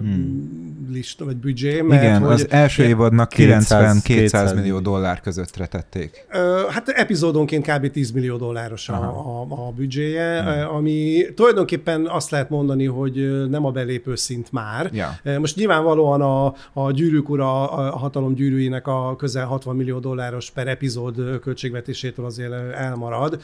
hmm. 0.00 0.86
lista 0.90 1.24
vagy 1.24 1.36
büdzsé. 1.36 1.80
Mert 1.80 2.02
Igen, 2.02 2.20
hogy 2.20 2.32
az 2.32 2.46
első 2.50 2.84
évadnak 2.84 3.32
90-200 3.36 4.54
millió 4.54 4.78
dollár 4.78 5.20
közöttre 5.20 5.66
tették. 5.66 6.26
Hát 6.68 6.88
epizódonként 6.88 7.66
kb. 7.66 7.90
10 7.90 8.10
millió 8.10 8.36
dolláros 8.36 8.88
a, 8.88 8.94
a, 8.94 9.46
a 9.66 9.72
büdzséje, 9.76 10.42
hmm. 10.42 10.76
ami 10.76 11.24
tulajdonképpen 11.34 12.06
azt 12.06 12.30
lehet 12.30 12.50
mondani, 12.50 12.84
hogy 12.84 13.48
nem 13.48 13.64
a 13.64 13.70
belépő 13.70 14.14
szint 14.14 14.52
már. 14.52 14.90
Ja. 14.92 15.38
Most 15.38 15.56
nyilvánvalóan 15.56 16.20
a, 16.20 16.54
a 16.72 16.90
gyűrűk 16.90 17.28
ura, 17.28 17.70
a 17.70 17.96
hatalom 17.96 18.34
gyűrűinek 18.34 18.86
a 18.86 19.16
közel 19.16 19.46
60 19.46 19.76
millió 19.76 19.98
dolláros 19.98 20.50
per 20.50 20.68
epizód 20.68 21.40
költségvetésétől 21.40 22.26
azért 22.28 22.52
elmarad, 22.72 23.42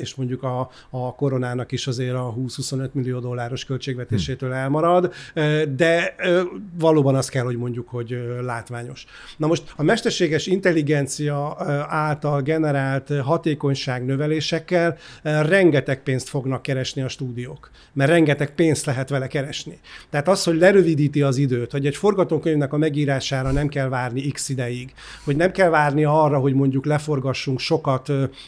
és 0.00 0.14
mondjuk 0.14 0.42
a, 0.42 0.70
a 0.90 1.14
koronának 1.14 1.72
is 1.72 1.86
azért 1.86 2.14
a 2.14 2.34
20-25 2.38 2.92
millió 2.92 3.18
dolláros 3.18 3.64
költségvetésétől 3.64 4.52
elmarad, 4.52 5.12
de 5.76 6.14
valóban 6.78 7.14
azt 7.14 7.30
kell, 7.30 7.44
hogy 7.44 7.56
mondjuk, 7.56 7.88
hogy 7.88 8.18
látványos. 8.40 9.04
Na 9.36 9.46
most 9.46 9.72
a 9.76 9.82
mesterséges 9.82 10.46
intelligencia 10.46 11.56
által 11.88 12.40
generált 12.40 13.20
hatékonyság 13.20 14.04
növelésekkel 14.04 14.96
rengeteg 15.22 16.02
pénzt 16.02 16.28
fognak 16.28 16.62
keresni 16.62 17.02
a 17.02 17.08
stúdiók, 17.08 17.70
mert 17.92 18.10
rengeteg 18.10 18.54
pénzt 18.54 18.86
lehet 18.86 19.08
vele 19.08 19.26
keresni. 19.26 19.80
Tehát 20.10 20.28
az, 20.28 20.44
hogy 20.44 20.56
lerövidíti 20.56 21.22
az 21.22 21.36
időt, 21.36 21.70
hogy 21.70 21.86
egy 21.86 21.96
forgatókönyvnek 21.96 22.72
a 22.72 22.76
megírására 22.76 23.50
nem 23.50 23.68
kell 23.68 23.88
várni 23.88 24.20
x 24.30 24.48
ideig, 24.48 24.92
hogy 25.24 25.36
nem 25.36 25.50
kell 25.50 25.68
várni 25.68 26.04
arra, 26.04 26.38
hogy 26.38 26.54
mondjuk 26.54 26.84
leforgassunk 26.86 27.58
sokat 27.58 28.01
sokat 28.06 28.40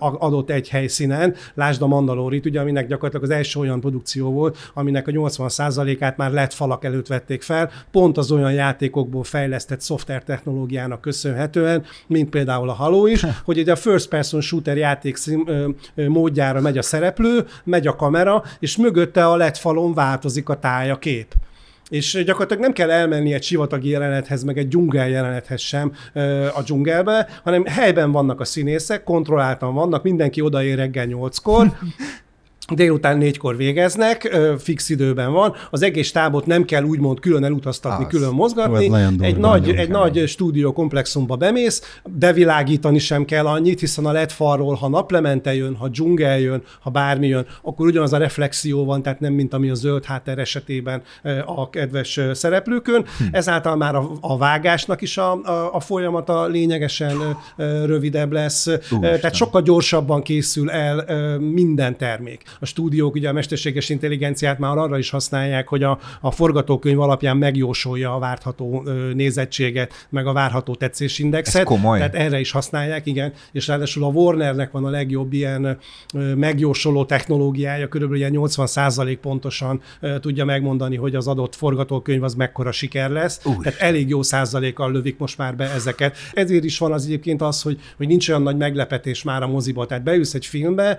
adott 0.00 0.50
egy 0.50 0.68
helyszínen. 0.68 1.34
Lásd 1.54 1.82
a 1.82 1.86
Mandalorit, 1.86 2.46
ugye, 2.46 2.60
aminek 2.60 2.86
gyakorlatilag 2.86 3.24
az 3.24 3.36
első 3.36 3.60
olyan 3.60 3.80
produkció 3.80 4.32
volt, 4.32 4.70
aminek 4.74 5.08
a 5.08 5.10
80%-át 5.10 6.16
már 6.16 6.32
lett 6.32 6.52
falak 6.52 6.84
előtt 6.84 7.06
vették 7.06 7.42
fel, 7.42 7.70
pont 7.90 8.18
az 8.18 8.30
olyan 8.32 8.52
játékokból 8.52 9.24
fejlesztett 9.24 9.80
szoftver 9.80 10.22
technológiának 10.24 11.00
köszönhetően, 11.00 11.84
mint 12.06 12.28
például 12.28 12.68
a 12.68 12.72
Halo 12.72 13.06
is, 13.06 13.24
hogy 13.44 13.58
ugye 13.58 13.72
a 13.72 13.76
first 13.76 14.08
person 14.08 14.40
shooter 14.40 14.76
játék 14.76 15.18
módjára 15.94 16.60
megy 16.60 16.78
a 16.78 16.82
szereplő, 16.82 17.46
megy 17.64 17.86
a 17.86 17.96
kamera, 17.96 18.42
és 18.58 18.76
mögötte 18.76 19.26
a 19.26 19.36
lett 19.36 19.56
falon 19.56 19.94
változik 19.94 20.48
a 20.48 20.58
tája 20.58 20.98
kép. 20.98 21.34
És 21.88 22.22
gyakorlatilag 22.24 22.62
nem 22.62 22.72
kell 22.72 22.90
elmenni 22.90 23.32
egy 23.32 23.42
sivatagi 23.42 23.88
jelenethez, 23.88 24.42
meg 24.42 24.58
egy 24.58 24.68
dzsungel 24.68 25.08
jelenethez 25.08 25.60
sem 25.60 25.92
a 26.54 26.62
dzsungelbe, 26.62 27.28
hanem 27.44 27.64
helyben 27.64 28.12
vannak 28.12 28.40
a 28.40 28.44
színészek, 28.44 29.04
kontrolláltan 29.04 29.74
vannak, 29.74 30.02
mindenki 30.02 30.40
odaér 30.40 30.76
reggel 30.76 31.04
nyolckor, 31.04 31.66
délután 32.74 33.18
négykor 33.18 33.56
végeznek, 33.56 34.38
fix 34.58 34.88
időben 34.88 35.32
van, 35.32 35.54
az 35.70 35.82
egész 35.82 36.12
tábot 36.12 36.46
nem 36.46 36.64
kell 36.64 36.82
úgymond 36.82 37.20
külön 37.20 37.44
elutaztatni, 37.44 38.04
Az. 38.04 38.10
külön 38.10 38.32
mozgatni. 38.32 38.90
Egy 39.20 39.36
nagy, 39.36 39.68
egy 39.68 39.88
nagy 39.88 40.28
stúdió 40.28 40.72
komplexumba 40.72 41.36
bemész, 41.36 42.00
bevilágítani 42.04 42.98
sem 42.98 43.24
kell 43.24 43.46
annyit, 43.46 43.80
hiszen 43.80 44.06
a 44.06 44.12
LED 44.12 44.30
falról, 44.30 44.74
ha 44.74 44.88
naplemente 44.88 45.54
jön, 45.54 45.74
ha 45.74 45.88
dzsungel 45.88 46.38
jön, 46.38 46.62
ha 46.80 46.90
bármi 46.90 47.26
jön, 47.26 47.46
akkor 47.62 47.86
ugyanaz 47.86 48.12
a 48.12 48.18
reflexió 48.18 48.84
van, 48.84 49.02
tehát 49.02 49.20
nem 49.20 49.32
mint 49.32 49.54
ami 49.54 49.70
a 49.70 49.74
zöld 49.74 50.04
háttér 50.04 50.38
esetében 50.38 51.02
a 51.46 51.70
kedves 51.70 52.20
szereplőkön. 52.32 53.04
Hm. 53.18 53.24
Ezáltal 53.30 53.76
már 53.76 53.94
a, 53.94 54.10
a 54.20 54.38
vágásnak 54.38 55.02
is 55.02 55.18
a, 55.18 55.32
a, 55.32 55.74
a 55.74 55.80
folyamata 55.80 56.46
lényegesen 56.46 57.36
rövidebb 57.84 58.32
lesz, 58.32 58.66
Úristen. 58.66 59.00
tehát 59.00 59.34
sokkal 59.34 59.62
gyorsabban 59.62 60.22
készül 60.22 60.70
el 60.70 61.04
minden 61.38 61.96
termék 61.96 62.42
a 62.60 62.66
stúdiók 62.66 63.14
ugye 63.14 63.28
a 63.28 63.32
mesterséges 63.32 63.88
intelligenciát 63.88 64.58
már 64.58 64.76
arra 64.76 64.98
is 64.98 65.10
használják, 65.10 65.68
hogy 65.68 65.82
a, 65.82 65.98
a 66.20 66.30
forgatókönyv 66.30 67.00
alapján 67.00 67.36
megjósolja 67.36 68.14
a 68.14 68.18
várható 68.18 68.82
nézettséget, 69.14 70.06
meg 70.08 70.26
a 70.26 70.32
várható 70.32 70.74
tetszésindexet. 70.74 71.60
Ez 71.60 71.66
komoly. 71.66 71.98
Tehát 71.98 72.14
erre 72.14 72.40
is 72.40 72.50
használják, 72.50 73.06
igen, 73.06 73.32
és 73.52 73.66
ráadásul 73.66 74.04
a 74.04 74.08
Warnernek 74.08 74.70
van 74.70 74.84
a 74.84 74.90
legjobb 74.90 75.32
ilyen 75.32 75.78
megjósoló 76.36 77.04
technológiája, 77.04 77.88
körülbelül 77.88 78.22
ilyen 78.22 78.32
80% 78.36 79.18
pontosan 79.20 79.80
tudja 80.20 80.44
megmondani, 80.44 80.96
hogy 80.96 81.14
az 81.14 81.26
adott 81.28 81.54
forgatókönyv 81.54 82.22
az 82.22 82.34
mekkora 82.34 82.72
siker 82.72 83.10
lesz. 83.10 83.40
Új. 83.44 83.56
Tehát 83.62 83.80
elég 83.80 84.08
jó 84.08 84.22
százalékkal 84.22 84.92
lövik 84.92 85.18
most 85.18 85.38
már 85.38 85.56
be 85.56 85.70
ezeket. 85.70 86.16
Ezért 86.32 86.64
is 86.64 86.78
van 86.78 86.92
az 86.92 87.04
egyébként 87.04 87.42
az, 87.42 87.62
hogy, 87.62 87.80
hogy 87.96 88.06
nincs 88.06 88.28
olyan 88.28 88.42
nagy 88.42 88.56
meglepetés 88.56 89.22
már 89.22 89.42
a 89.42 89.46
moziba. 89.46 89.86
Tehát 89.86 90.04
beülsz 90.04 90.34
egy 90.34 90.46
filmbe, 90.46 90.98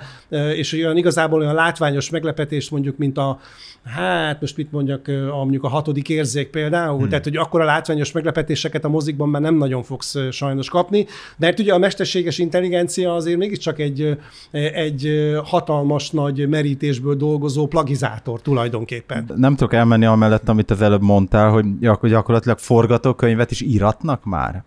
és 0.55 0.73
olyan 0.73 0.97
igazából 0.97 1.39
olyan 1.39 1.48
látványos 1.53 2.09
meglepetés 2.09 2.69
mondjuk, 2.69 2.97
mint 2.97 3.17
a, 3.17 3.39
hát 3.85 4.41
most 4.41 4.57
mit 4.57 4.71
mondjak, 4.71 5.07
a, 5.07 5.35
mondjuk 5.35 5.63
a 5.63 5.67
hatodik 5.67 6.09
érzék 6.09 6.49
például, 6.49 6.97
hmm. 6.99 7.09
tehát 7.09 7.23
hogy 7.23 7.37
akkor 7.37 7.61
a 7.61 7.65
látványos 7.65 8.11
meglepetéseket 8.11 8.85
a 8.85 8.89
mozikban 8.89 9.29
már 9.29 9.41
nem 9.41 9.55
nagyon 9.55 9.83
fogsz 9.83 10.15
sajnos 10.31 10.69
kapni, 10.69 11.05
mert 11.37 11.59
ugye 11.59 11.73
a 11.73 11.77
mesterséges 11.77 12.37
intelligencia 12.37 13.15
azért 13.15 13.37
mégiscsak 13.37 13.79
egy, 13.79 14.17
egy 14.51 15.31
hatalmas 15.43 16.09
nagy 16.09 16.47
merítésből 16.47 17.15
dolgozó 17.15 17.67
plagizátor 17.67 18.41
tulajdonképpen. 18.41 19.31
Nem 19.35 19.55
tudok 19.55 19.73
elmenni 19.73 20.05
amellett, 20.05 20.49
amit 20.49 20.71
az 20.71 20.81
előbb 20.81 21.01
mondtál, 21.01 21.49
hogy 21.49 21.65
gyakorlatilag 22.01 22.57
forgatókönyvet 22.57 23.51
is 23.51 23.61
íratnak 23.61 24.25
már? 24.25 24.63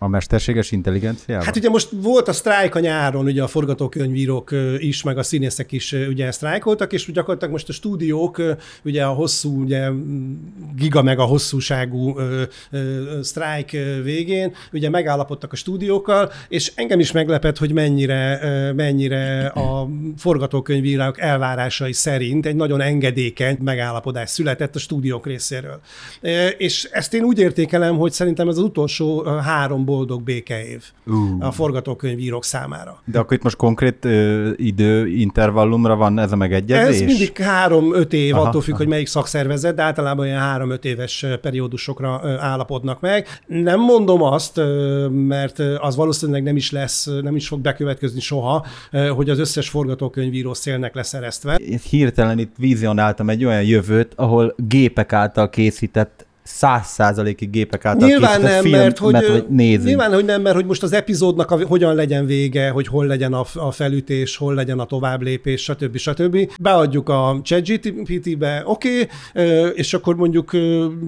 A 0.00 0.08
mesterséges 0.08 0.72
intelligenciával? 0.72 1.44
Hát 1.44 1.56
ugye 1.56 1.68
most 1.68 1.88
volt 1.92 2.28
a 2.28 2.32
sztrájk 2.32 2.74
a 2.74 2.80
nyáron, 2.80 3.24
ugye 3.24 3.42
a 3.42 3.46
forgatókönyvírók 3.46 4.54
is, 4.78 5.02
meg 5.02 5.18
a 5.18 5.22
színészek 5.22 5.72
is 5.72 5.92
ugye 5.92 6.30
sztrájkoltak, 6.30 6.92
és 6.92 7.12
gyakorlatilag 7.12 7.52
most 7.52 7.68
a 7.68 7.72
stúdiók 7.72 8.42
ugye 8.84 9.04
a 9.04 9.12
hosszú, 9.12 9.62
ugye 9.62 9.88
giga 10.76 11.02
meg 11.02 11.18
a 11.18 11.24
hosszúságú 11.24 12.16
sztrájk 13.22 13.70
végén 14.02 14.54
ugye 14.72 14.90
megállapodtak 14.90 15.52
a 15.52 15.56
stúdiókkal, 15.56 16.32
és 16.48 16.72
engem 16.74 17.00
is 17.00 17.12
meglepett, 17.12 17.58
hogy 17.58 17.72
mennyire, 17.72 18.40
mennyire 18.76 19.46
a 19.46 19.88
forgatókönyvírók 20.16 21.20
elvárásai 21.20 21.92
szerint 21.92 22.46
egy 22.46 22.56
nagyon 22.56 22.80
engedékeny 22.80 23.58
megállapodás 23.60 24.30
született 24.30 24.74
a 24.74 24.78
stúdiók 24.78 25.26
részéről. 25.26 25.80
És 26.58 26.88
ezt 26.92 27.14
én 27.14 27.22
úgy 27.22 27.38
értékelem, 27.38 27.96
hogy 27.96 28.12
szerintem 28.12 28.48
ez 28.48 28.56
az 28.56 28.62
utolsó 28.62 29.22
három 29.22 29.86
boldog 29.88 30.22
békeév 30.22 30.82
Uh. 31.06 31.46
a 31.46 31.50
forgatókönyvírók 31.52 32.44
számára. 32.44 33.02
De 33.04 33.18
akkor 33.18 33.36
itt 33.36 33.42
most 33.42 33.56
konkrét 33.56 34.04
ö, 34.04 34.50
időintervallumra 34.56 35.96
van 35.96 36.18
ez 36.18 36.32
a 36.32 36.36
megegyezés? 36.36 37.00
Ez 37.00 37.06
mindig 37.06 37.36
három-öt 37.36 38.12
év, 38.12 38.34
Aha, 38.34 38.46
attól 38.46 38.60
függ, 38.60 38.70
aha. 38.70 38.82
hogy 38.82 38.88
melyik 38.88 39.06
szakszervezet, 39.06 39.74
de 39.74 39.82
általában 39.82 40.26
ilyen 40.26 40.38
három-öt 40.38 40.84
éves 40.84 41.26
periódusokra 41.42 42.38
állapodnak 42.38 43.00
meg. 43.00 43.26
Nem 43.46 43.80
mondom 43.80 44.22
azt, 44.22 44.60
mert 45.10 45.58
az 45.58 45.96
valószínűleg 45.96 46.42
nem 46.42 46.56
is 46.56 46.70
lesz, 46.70 47.08
nem 47.22 47.36
is 47.36 47.48
fog 47.48 47.60
bekövetkezni 47.60 48.20
soha, 48.20 48.66
hogy 49.14 49.30
az 49.30 49.38
összes 49.38 49.68
forgatókönyvíró 49.68 50.54
szélnek 50.54 50.94
lesz 50.94 51.14
eresztve. 51.14 51.58
Hirtelen 51.90 52.38
itt 52.38 52.54
vizionáltam 52.58 53.30
egy 53.30 53.44
olyan 53.44 53.62
jövőt, 53.62 54.12
ahol 54.16 54.54
gépek 54.56 55.12
által 55.12 55.50
készített 55.50 56.26
száz 56.48 56.86
százalékig 56.86 57.50
gépek 57.50 57.84
által 57.84 58.08
Nyilván 58.08 58.40
nem, 58.40 58.62
filmet, 58.62 58.80
mert 58.80 58.98
hogy, 58.98 59.14
hogy 59.14 59.46
nézünk. 59.48 59.86
nyilván, 59.86 60.12
hogy 60.12 60.24
nem, 60.24 60.42
mert 60.42 60.54
hogy 60.54 60.66
most 60.66 60.82
az 60.82 60.92
epizódnak 60.92 61.50
a, 61.50 61.66
hogyan 61.66 61.94
legyen 61.94 62.26
vége, 62.26 62.70
hogy 62.70 62.86
hol 62.86 63.06
legyen 63.06 63.32
a, 63.32 63.44
a 63.54 63.70
felütés, 63.70 64.36
hol 64.36 64.54
legyen 64.54 64.78
a 64.78 64.84
továbblépés, 64.84 65.62
stb. 65.62 65.96
stb. 65.96 66.50
Beadjuk 66.60 67.08
a 67.08 67.40
ChatGPT-be, 67.42 68.62
oké, 68.64 69.08
okay, 69.32 69.72
és 69.74 69.94
akkor 69.94 70.16
mondjuk 70.16 70.50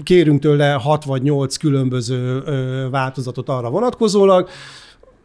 kérünk 0.03 0.41
tőle 0.41 0.73
6 0.73 1.05
vagy 1.05 1.23
8 1.23 1.57
különböző 1.57 2.43
változatot 2.91 3.49
arra 3.49 3.71
vonatkozólag, 3.71 4.49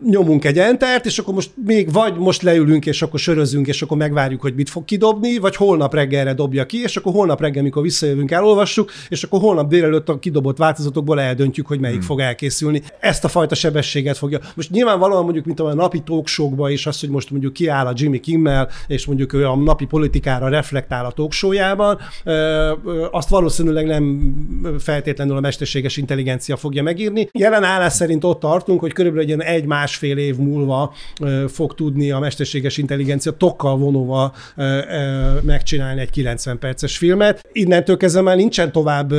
nyomunk 0.04 0.46
egy 0.46 0.58
entert, 0.58 1.06
és 1.06 1.20
akkor 1.20 1.34
most 1.34 1.52
még 1.66 1.92
vagy 1.92 2.18
most 2.18 2.42
leülünk, 2.42 2.86
és 2.86 3.02
akkor 3.02 3.20
sörözünk, 3.20 3.68
és 3.68 3.82
akkor 3.82 3.98
megvárjuk, 3.98 4.42
hogy 4.42 4.56
mit 4.56 4.70
fog 4.70 4.86
kidobni, 4.86 5.38
vagy 5.38 5.56
holnap 5.56 5.94
reggelre 5.94 6.34
dobja 6.34 6.66
ki, 6.66 6.82
és 6.82 6.96
akkor 6.98 7.14
holnap 7.14 7.42
reggel, 7.42 7.64
mikor 7.64 7.84
visszajövünk, 7.84 8.32
elolvassuk, 8.32 8.92
és 9.10 9.24
akkor 9.24 9.40
holnap 9.40 9.70
délelőtt 9.70 10.10
a 10.10 10.20
kidobott 10.20 10.58
változatokból 10.58 11.22
eldöntjük, 11.22 11.68
hogy 11.68 11.80
melyik 11.80 11.98
hmm. 11.98 12.06
fog 12.06 12.20
elkészülni. 12.20 12.82
Ezt 13.00 13.24
a 13.24 13.28
fajta 13.28 13.56
sebességet 13.56 14.18
fogja. 14.18 14.40
Most 14.56 14.70
nyilvánvalóan 14.70 15.24
mondjuk, 15.24 15.46
mint 15.46 15.60
a 15.60 15.74
napi 15.74 16.02
talkshowkba 16.06 16.70
is 16.70 16.86
az, 16.86 17.00
hogy 17.00 17.10
most 17.10 17.32
mondjuk 17.32 17.54
kiáll 17.54 17.86
a 17.86 17.94
Jimmy 17.96 18.20
Kimmel, 18.20 18.70
és 18.88 19.06
mondjuk 19.06 19.34
ő 19.34 19.48
a 19.48 19.56
napi 19.56 19.86
politikára 19.86 20.48
reflektál 20.48 21.06
a 21.06 21.12
talkshowjában, 21.12 22.00
azt 23.12 23.30
valószínűleg 23.30 23.86
nem 23.86 24.34
feltétlenül 24.80 25.38
a 25.38 25.40
mesterséges 25.40 25.98
intelligencia 25.98 26.56
fogja 26.56 26.84
megírni. 26.84 27.30
Jelen 27.32 27.64
állás 27.64 27.94
szerint 27.94 28.24
ott 28.24 28.40
tartunk, 28.40 28.80
hogy 28.80 28.94
körülbelül 28.94 29.24
egy 29.24 29.36
ilyen 29.36 29.42
egy 29.42 29.66
másfél 29.86 30.18
év 30.18 30.36
múlva 30.38 30.94
fog 31.48 31.76
tudni 31.76 32.12
a 32.12 32.20
mesterséges 32.20 32.78
intelligencia 32.78 33.32
tokkal 33.32 33.78
vonóval 33.78 34.34
megcsinálni 35.42 36.02
egy 36.02 36.10
90 36.10 36.60
perces 36.60 36.98
filmet. 36.98 37.48
Innentől 37.52 37.98
kezdve 37.98 38.22
már 38.22 38.36
nincsen 38.36 38.72
tovább 38.72 39.14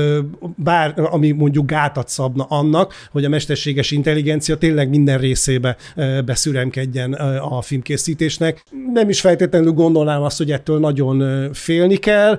bár, 0.56 0.94
ami 0.96 1.30
mondjuk 1.30 1.66
gátat 1.66 2.08
szabna 2.08 2.44
annak, 2.44 2.94
hogy 3.10 3.24
a 3.24 3.28
mesterséges 3.28 3.90
intelligencia 3.90 4.56
tényleg 4.56 4.88
minden 4.88 5.18
részébe 5.18 5.76
beszüremkedjen 6.24 7.12
a 7.40 7.60
filmkészítésnek. 7.60 8.64
Nem 8.92 9.08
is 9.08 9.20
feltétlenül 9.20 9.72
gondolnám 9.72 10.22
azt, 10.22 10.38
hogy 10.38 10.50
ettől 10.50 10.78
nagyon 10.78 11.48
félni 11.52 11.96
kell, 11.96 12.38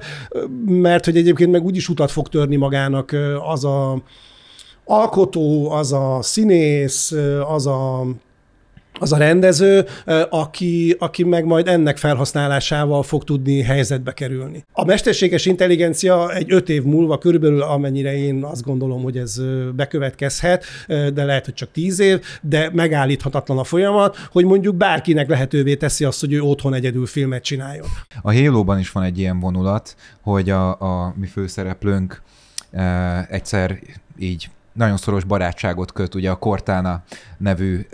mert 0.66 1.06
hogy 1.06 1.18
egyébként 1.18 1.52
meg 1.52 1.64
úgyis 1.64 1.90
utat 1.90 2.12
fog 2.12 2.28
törni 2.28 2.56
magának 2.56 3.16
az 3.52 3.66
a 3.66 4.02
alkotó, 4.88 5.72
az 5.72 5.94
a 5.94 6.20
színész, 6.22 7.14
az 7.48 7.68
a 7.68 8.06
az 9.00 9.12
a 9.14 9.18
rendező, 9.18 9.86
aki, 10.30 10.96
aki 11.00 11.24
meg 11.24 11.46
majd 11.46 11.68
ennek 11.68 11.98
felhasználásával 11.98 13.04
fog 13.04 13.24
tudni 13.24 13.62
helyzetbe 13.62 14.14
kerülni. 14.14 14.66
A 14.72 14.86
mesterséges 14.86 15.46
intelligencia 15.46 16.34
egy 16.34 16.52
öt 16.52 16.70
év 16.70 16.84
múlva 16.84 17.18
körülbelül, 17.18 17.62
amennyire 17.62 18.18
én 18.18 18.44
azt 18.44 18.64
gondolom, 18.64 19.04
hogy 19.04 19.18
ez 19.18 19.42
bekövetkezhet, 19.76 20.66
de 20.88 21.24
lehet, 21.24 21.46
hogy 21.46 21.54
csak 21.54 21.72
tíz 21.72 22.00
év, 22.00 22.22
de 22.42 22.70
megállíthatatlan 22.74 23.58
a 23.58 23.64
folyamat, 23.64 24.18
hogy 24.32 24.46
mondjuk 24.46 24.76
bárkinek 24.76 25.28
lehetővé 25.30 25.76
teszi 25.76 26.04
azt, 26.04 26.20
hogy 26.20 26.34
ő 26.34 26.42
otthon 26.42 26.74
egyedül 26.74 27.06
filmet 27.06 27.44
csináljon. 27.44 27.88
A 28.22 28.34
Halo-ban 28.34 28.80
is 28.80 28.92
van 28.92 29.04
egy 29.04 29.20
ilyen 29.20 29.40
vonulat, 29.40 29.96
hogy 30.22 30.50
a, 30.50 30.70
a 30.80 31.14
mi 31.18 31.28
főszereplőnk 31.28 32.22
e, 32.72 33.28
egyszer 33.30 33.80
így 34.20 34.50
nagyon 34.78 34.98
szoros 34.98 35.24
barátságot 35.24 35.92
köt, 35.92 36.16
ugye 36.16 36.30
a 36.30 36.36
Cortana 36.36 37.04
nevű, 37.38 37.86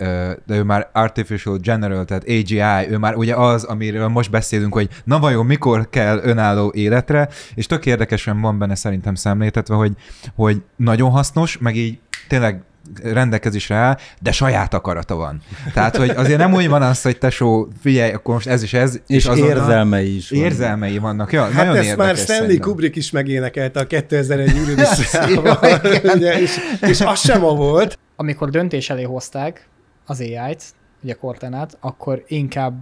de 0.46 0.56
ő 0.56 0.62
már 0.62 0.88
Artificial 0.92 1.56
General, 1.58 2.04
tehát 2.04 2.24
AGI, 2.24 2.90
ő 2.90 2.98
már 2.98 3.14
ugye 3.14 3.34
az, 3.34 3.64
amiről 3.64 4.08
most 4.08 4.30
beszélünk, 4.30 4.72
hogy 4.72 4.88
na 5.04 5.18
vajon 5.18 5.46
mikor 5.46 5.88
kell 5.90 6.20
önálló 6.22 6.72
életre, 6.74 7.28
és 7.54 7.66
tök 7.66 7.86
érdekesen 7.86 8.40
van 8.40 8.58
benne 8.58 8.74
szerintem 8.74 9.14
szemléltetve, 9.14 9.74
hogy, 9.74 9.92
hogy 10.34 10.62
nagyon 10.76 11.10
hasznos, 11.10 11.58
meg 11.58 11.76
így 11.76 11.98
tényleg 12.28 12.62
rendelkezésre 13.02 13.74
áll, 13.74 13.98
de 14.20 14.32
saját 14.32 14.74
akarata 14.74 15.14
van. 15.14 15.40
Tehát, 15.72 15.96
hogy 15.96 16.10
azért 16.10 16.38
nem 16.38 16.52
úgy 16.54 16.68
van 16.68 16.82
az, 16.82 17.02
hogy 17.02 17.18
tesó, 17.18 17.68
figyelj, 17.80 18.12
akkor 18.12 18.34
most 18.34 18.46
ez 18.46 18.62
is 18.62 18.72
ez. 18.72 19.00
És 19.06 19.26
azonnal- 19.26 19.56
érzelmei 19.56 20.16
is 20.16 20.30
vannak. 20.30 20.44
Érzelmei 20.46 20.98
vannak. 20.98 21.32
Ja, 21.32 21.42
Hát 21.42 21.52
nagyon 21.54 21.76
ezt 21.76 21.84
érdekes 21.84 22.06
már 22.06 22.16
Stanley 22.16 22.40
szerintem. 22.42 22.68
Kubrick 22.70 22.96
is 22.96 23.10
megénekelte 23.10 23.80
a 23.80 23.86
2001 23.86 24.56
űrűdösszával, 24.56 25.58
ugye, 26.14 26.40
és, 26.40 26.56
és 26.80 27.00
az 27.00 27.18
sem 27.20 27.44
a 27.44 27.54
volt. 27.54 27.98
Amikor 28.16 28.50
döntés 28.50 28.90
elé 28.90 29.02
hozták 29.02 29.68
az 30.06 30.20
AI-t, 30.20 30.62
ugye 31.02 31.12
Cortanát, 31.14 31.76
akkor 31.80 32.24
inkább 32.26 32.74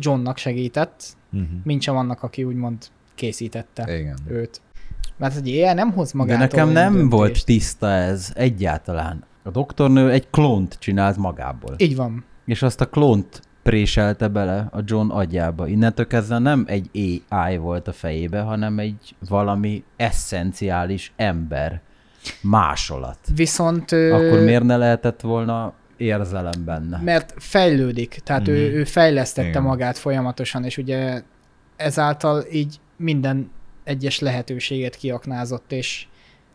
Johnnak 0.00 0.36
segített, 0.38 1.02
Mhm. 1.30 1.42
mint 1.64 1.82
sem 1.82 1.96
annak, 1.96 2.22
aki 2.22 2.44
úgymond 2.44 2.76
készítette 3.14 3.98
Igen. 3.98 4.18
őt. 4.28 4.60
Mert 5.16 5.36
egy 5.36 5.48
AI 5.48 5.74
nem 5.74 5.92
hoz 5.92 6.10
De 6.12 6.18
magától 6.18 6.38
nekem 6.46 6.68
olyan 6.68 6.72
nem 6.82 6.92
döntést. 6.92 7.10
volt 7.12 7.44
tiszta 7.44 7.90
ez 7.90 8.30
egyáltalán. 8.34 9.24
A 9.42 9.50
doktornő 9.50 10.10
egy 10.10 10.30
klónt 10.30 10.76
csinált 10.78 11.16
magából. 11.16 11.74
Így 11.76 11.96
van. 11.96 12.24
És 12.44 12.62
azt 12.62 12.80
a 12.80 12.88
klónt 12.88 13.42
préselte 13.62 14.28
bele 14.28 14.68
a 14.72 14.80
John 14.84 15.10
agyába. 15.10 15.66
Innentől 15.66 16.06
kezdve 16.06 16.38
nem 16.38 16.64
egy 16.68 16.90
AI 17.28 17.56
volt 17.56 17.88
a 17.88 17.92
fejébe, 17.92 18.40
hanem 18.40 18.78
egy 18.78 19.14
valami 19.28 19.84
eszenciális 19.96 21.12
ember 21.16 21.80
másolat. 22.42 23.18
Viszont... 23.34 23.92
Akkor 23.92 24.40
miért 24.40 24.62
ne 24.64 24.76
lehetett 24.76 25.20
volna 25.20 25.72
érzelem 25.96 26.64
benne? 26.64 27.00
Mert 27.04 27.34
fejlődik, 27.36 28.20
tehát 28.24 28.42
Mhm. 28.42 28.50
ő, 28.50 28.72
ő 28.72 28.84
fejlesztette 28.84 29.48
Igen. 29.48 29.62
magát 29.62 29.98
folyamatosan, 29.98 30.64
és 30.64 30.76
ugye 30.78 31.22
ezáltal 31.76 32.44
így 32.52 32.76
minden 32.96 33.50
egyes 33.84 34.18
lehetőséget 34.18 34.96
kiaknázott, 34.96 35.72
és 35.72 36.06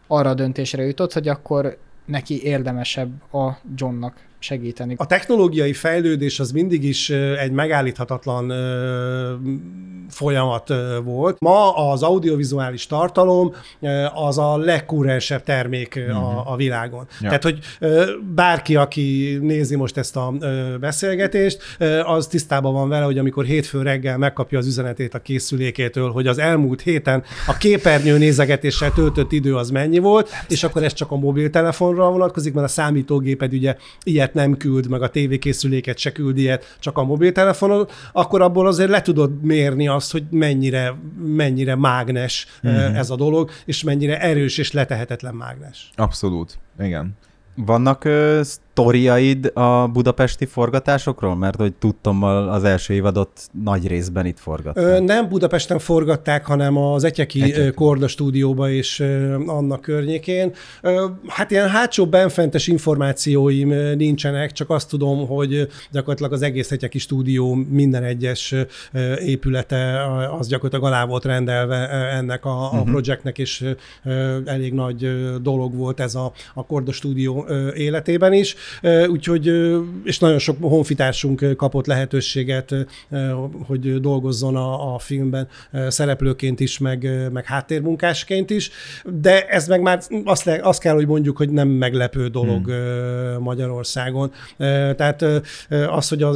arra 0.07 0.29
a 0.29 0.33
döntésre 0.33 0.83
jutott, 0.83 1.13
hogy 1.13 1.27
akkor 1.27 1.77
neki 2.05 2.43
érdemesebb 2.43 3.33
a 3.33 3.57
Johnnak 3.75 4.25
segíteni. 4.45 4.95
A 4.97 5.05
technológiai 5.05 5.73
fejlődés 5.73 6.39
az 6.39 6.51
mindig 6.51 6.83
is 6.83 7.09
egy 7.09 7.51
megállíthatatlan 7.51 8.53
folyamat 10.09 10.73
volt. 11.03 11.39
Ma 11.39 11.89
az 11.91 12.03
audiovizuális 12.03 12.87
tartalom 12.87 13.53
az 14.13 14.37
a 14.37 14.57
legkurrensebb 14.57 15.43
termék 15.43 15.95
ö, 15.95 16.11
a, 16.11 16.51
a 16.51 16.55
világon. 16.55 17.07
Ja. 17.21 17.27
Tehát, 17.27 17.43
hogy 17.43 17.59
bárki, 18.35 18.75
aki 18.75 19.37
nézi 19.41 19.75
most 19.75 19.97
ezt 19.97 20.15
a 20.15 20.33
beszélgetést, 20.79 21.61
az 22.05 22.27
tisztában 22.27 22.73
van 22.73 22.89
vele, 22.89 23.05
hogy 23.05 23.17
amikor 23.17 23.45
hétfő 23.45 23.81
reggel 23.81 24.17
megkapja 24.17 24.57
az 24.57 24.67
üzenetét 24.67 25.13
a 25.13 25.19
készülékétől, 25.19 26.11
hogy 26.11 26.27
az 26.27 26.37
elmúlt 26.37 26.81
héten 26.81 27.23
a 27.47 27.57
képernyő 27.57 28.17
nézegetéssel 28.17 28.91
töltött 28.91 29.31
idő 29.31 29.55
az 29.55 29.69
mennyi 29.69 29.99
volt, 29.99 30.29
és 30.47 30.63
akkor 30.63 30.83
ez 30.83 30.93
csak 30.93 31.11
a 31.11 31.15
mobiltelefonra 31.15 32.09
vonatkozik, 32.09 32.53
mert 32.53 32.65
a 32.65 32.69
számítógéped 32.69 33.53
ugye 33.53 33.75
ilyet 34.03 34.33
nem 34.35 34.57
küld, 34.57 34.89
meg 34.89 35.01
a 35.01 35.09
tévékészüléket 35.09 35.97
se 35.97 36.11
küld 36.11 36.37
ilyet, 36.37 36.77
csak 36.79 36.97
a 36.97 37.03
mobiltelefonon, 37.03 37.87
akkor 38.11 38.41
abból 38.41 38.67
azért 38.67 38.89
le 38.89 39.01
tudod 39.01 39.43
mérni 39.43 39.87
azt, 39.87 40.11
hogy 40.11 40.23
mennyire, 40.29 40.95
mennyire 41.25 41.75
mágnes 41.75 42.47
mm-hmm. 42.67 42.95
ez 42.95 43.09
a 43.09 43.15
dolog, 43.15 43.49
és 43.65 43.83
mennyire 43.83 44.19
erős 44.21 44.57
és 44.57 44.71
letehetetlen 44.71 45.35
mágnes. 45.35 45.89
Abszolút. 45.95 46.57
Igen. 46.79 47.17
Vannak 47.55 48.03
ö, 48.03 48.41
sztoriaid 48.75 49.51
a 49.53 49.87
budapesti 49.87 50.45
forgatásokról? 50.45 51.35
Mert 51.35 51.55
hogy 51.55 51.73
tudtam, 51.73 52.23
az 52.23 52.63
első 52.63 52.93
évadot 52.93 53.29
nagy 53.63 53.87
részben 53.87 54.25
itt 54.25 54.39
forgattam. 54.39 54.83
Ö, 54.83 54.99
nem 54.99 55.29
Budapesten 55.29 55.79
forgatták, 55.79 56.45
hanem 56.45 56.77
az 56.77 57.03
Etyeki, 57.03 57.41
Etyeki. 57.41 57.73
Korda 57.73 58.07
stúdióba 58.07 58.69
és 58.69 58.99
ö, 58.99 59.33
annak 59.45 59.81
környékén. 59.81 60.53
Ö, 60.81 61.05
Hát 61.27 61.51
ilyen 61.51 61.69
hátsó 61.69 62.07
benfentes 62.07 62.67
információim 62.67 63.69
nincsenek, 63.97 64.51
csak 64.51 64.69
azt 64.69 64.89
tudom, 64.89 65.27
hogy 65.27 65.67
gyakorlatilag 65.91 66.33
az 66.33 66.41
egész 66.41 66.71
Etyeki 66.71 66.99
stúdió 66.99 67.53
minden 67.53 68.03
egyes 68.03 68.55
épülete 69.25 70.05
az 70.39 70.47
gyakorlatilag 70.47 70.93
alá 70.93 71.05
volt 71.05 71.25
rendelve 71.25 71.89
ennek 71.89 72.45
a, 72.45 72.79
a 72.79 72.83
projektnek, 72.83 73.37
és 73.37 73.65
elég 74.45 74.73
nagy 74.73 75.09
dolog 75.41 75.75
volt 75.75 75.99
ez 75.99 76.15
a, 76.15 76.31
a 76.53 76.65
Korda 76.65 76.91
stúdió 76.91 77.45
életében 77.75 78.33
is. 78.33 78.55
Úgyhogy, 79.07 79.73
és 80.03 80.19
nagyon 80.19 80.39
sok 80.39 80.57
honfitársunk 80.61 81.55
kapott 81.57 81.85
lehetőséget, 81.85 82.75
hogy 83.67 83.99
dolgozzon 84.01 84.55
a, 84.55 84.93
a 84.93 84.99
filmben 84.99 85.47
szereplőként 85.87 86.59
is, 86.59 86.77
meg, 86.77 87.29
meg 87.31 87.45
háttérmunkásként 87.45 88.49
is, 88.49 88.71
de 89.03 89.47
ez 89.47 89.67
meg 89.67 89.81
már 89.81 90.01
azt, 90.23 90.43
le, 90.43 90.59
azt 90.63 90.79
kell, 90.79 90.93
hogy 90.93 91.07
mondjuk, 91.07 91.37
hogy 91.37 91.49
nem 91.49 91.67
meglepő 91.67 92.27
dolog 92.27 92.65
hmm. 92.65 93.43
Magyarországon. 93.43 94.31
Tehát 94.95 95.25
az, 95.89 96.09
hogy 96.09 96.23
a 96.23 96.31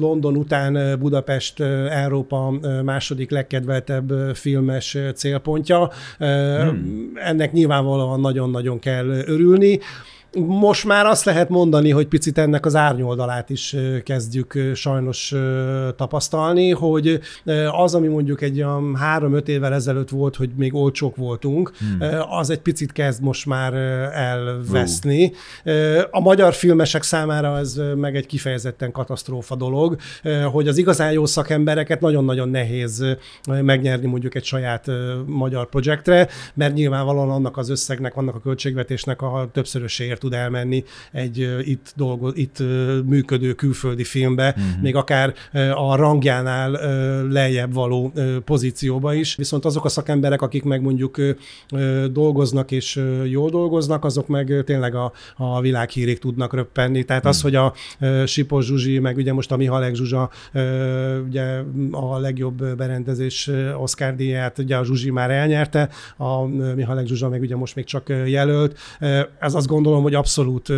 London 0.00 0.36
után 0.36 0.98
Budapest 0.98 1.60
Európa 1.90 2.54
második 2.84 3.30
legkedveltebb 3.30 4.12
filmes 4.34 4.98
célpontja, 5.14 5.90
hmm. 6.18 7.12
ennek 7.14 7.52
nyilvánvalóan 7.52 8.20
nagyon-nagyon 8.20 8.78
kell 8.78 9.06
örülni. 9.06 9.80
Most 10.40 10.84
már 10.84 11.06
azt 11.06 11.24
lehet 11.24 11.48
mondani, 11.48 11.90
hogy 11.90 12.06
picit 12.06 12.38
ennek 12.38 12.66
az 12.66 12.76
árnyoldalát 12.76 13.50
is 13.50 13.76
kezdjük 14.04 14.58
sajnos 14.74 15.34
tapasztalni, 15.96 16.70
hogy 16.70 17.20
az, 17.70 17.94
ami 17.94 18.08
mondjuk 18.08 18.42
egy 18.42 18.62
olyan 18.62 18.96
három-öt 18.96 19.48
évvel 19.48 19.74
ezelőtt 19.74 20.08
volt, 20.08 20.36
hogy 20.36 20.50
még 20.56 20.74
olcsók 20.74 21.16
voltunk, 21.16 21.72
hmm. 21.78 22.08
az 22.30 22.50
egy 22.50 22.60
picit 22.60 22.92
kezd 22.92 23.22
most 23.22 23.46
már 23.46 23.74
elveszni. 24.14 25.32
A 26.10 26.20
magyar 26.20 26.54
filmesek 26.54 27.02
számára 27.02 27.58
ez 27.58 27.80
meg 27.96 28.16
egy 28.16 28.26
kifejezetten 28.26 28.92
katasztrófa 28.92 29.54
dolog, 29.54 29.96
hogy 30.52 30.68
az 30.68 30.78
igazán 30.78 31.12
jó 31.12 31.26
szakembereket 31.26 32.00
nagyon-nagyon 32.00 32.48
nehéz 32.48 33.04
megnyerni 33.46 34.06
mondjuk 34.06 34.34
egy 34.34 34.44
saját 34.44 34.86
magyar 35.26 35.68
projektre, 35.68 36.28
mert 36.54 36.74
nyilvánvalóan 36.74 37.30
annak 37.30 37.56
az 37.56 37.68
összegnek, 37.68 38.16
annak 38.16 38.34
a 38.34 38.40
költségvetésnek 38.40 39.22
a 39.22 39.48
többszörösért 39.52 40.21
tud 40.22 40.32
elmenni 40.32 40.84
egy 41.12 41.56
itt, 41.64 41.92
dolgo, 41.96 42.30
itt 42.34 42.58
működő 43.04 43.52
külföldi 43.52 44.04
filmbe, 44.04 44.54
uh-huh. 44.56 44.82
még 44.82 44.96
akár 44.96 45.34
a 45.74 45.96
rangjánál 45.96 46.70
lejjebb 47.30 47.74
való 47.74 48.12
pozícióba 48.44 49.14
is. 49.14 49.36
Viszont 49.36 49.64
azok 49.64 49.84
a 49.84 49.88
szakemberek, 49.88 50.42
akik 50.42 50.62
meg 50.62 50.82
mondjuk 50.82 51.20
dolgoznak 52.10 52.70
és 52.70 53.02
jól 53.24 53.50
dolgoznak, 53.50 54.04
azok 54.04 54.26
meg 54.26 54.62
tényleg 54.64 54.94
a, 54.94 55.12
a 55.36 55.60
világhírig 55.60 56.18
tudnak 56.18 56.54
röppenni. 56.54 57.04
Tehát 57.04 57.26
az, 57.26 57.44
uh-huh. 57.44 57.52
hogy 57.52 57.74
a 57.98 58.26
Sipos 58.26 58.66
Zsuzsi, 58.66 58.98
meg 58.98 59.16
ugye 59.16 59.32
most 59.32 59.52
a 59.52 59.56
Mihalek 59.56 59.94
Zsuzsa 59.94 60.30
ugye 61.26 61.62
a 61.90 62.18
legjobb 62.18 62.76
berendezés 62.76 63.50
Oscar 63.78 64.14
díját, 64.14 64.58
ugye 64.58 64.76
a 64.76 64.84
Zsuzsi 64.84 65.10
már 65.10 65.30
elnyerte, 65.30 65.88
a 66.16 66.44
Mihalek 66.74 67.06
Zsuzsa 67.06 67.28
meg 67.28 67.40
ugye 67.40 67.56
most 67.56 67.74
még 67.74 67.84
csak 67.84 68.12
jelölt. 68.26 68.78
Ez 69.38 69.54
azt 69.54 69.66
gondolom, 69.66 70.02
hogy 70.02 70.11
hogy 70.12 70.20
abszolút 70.20 70.72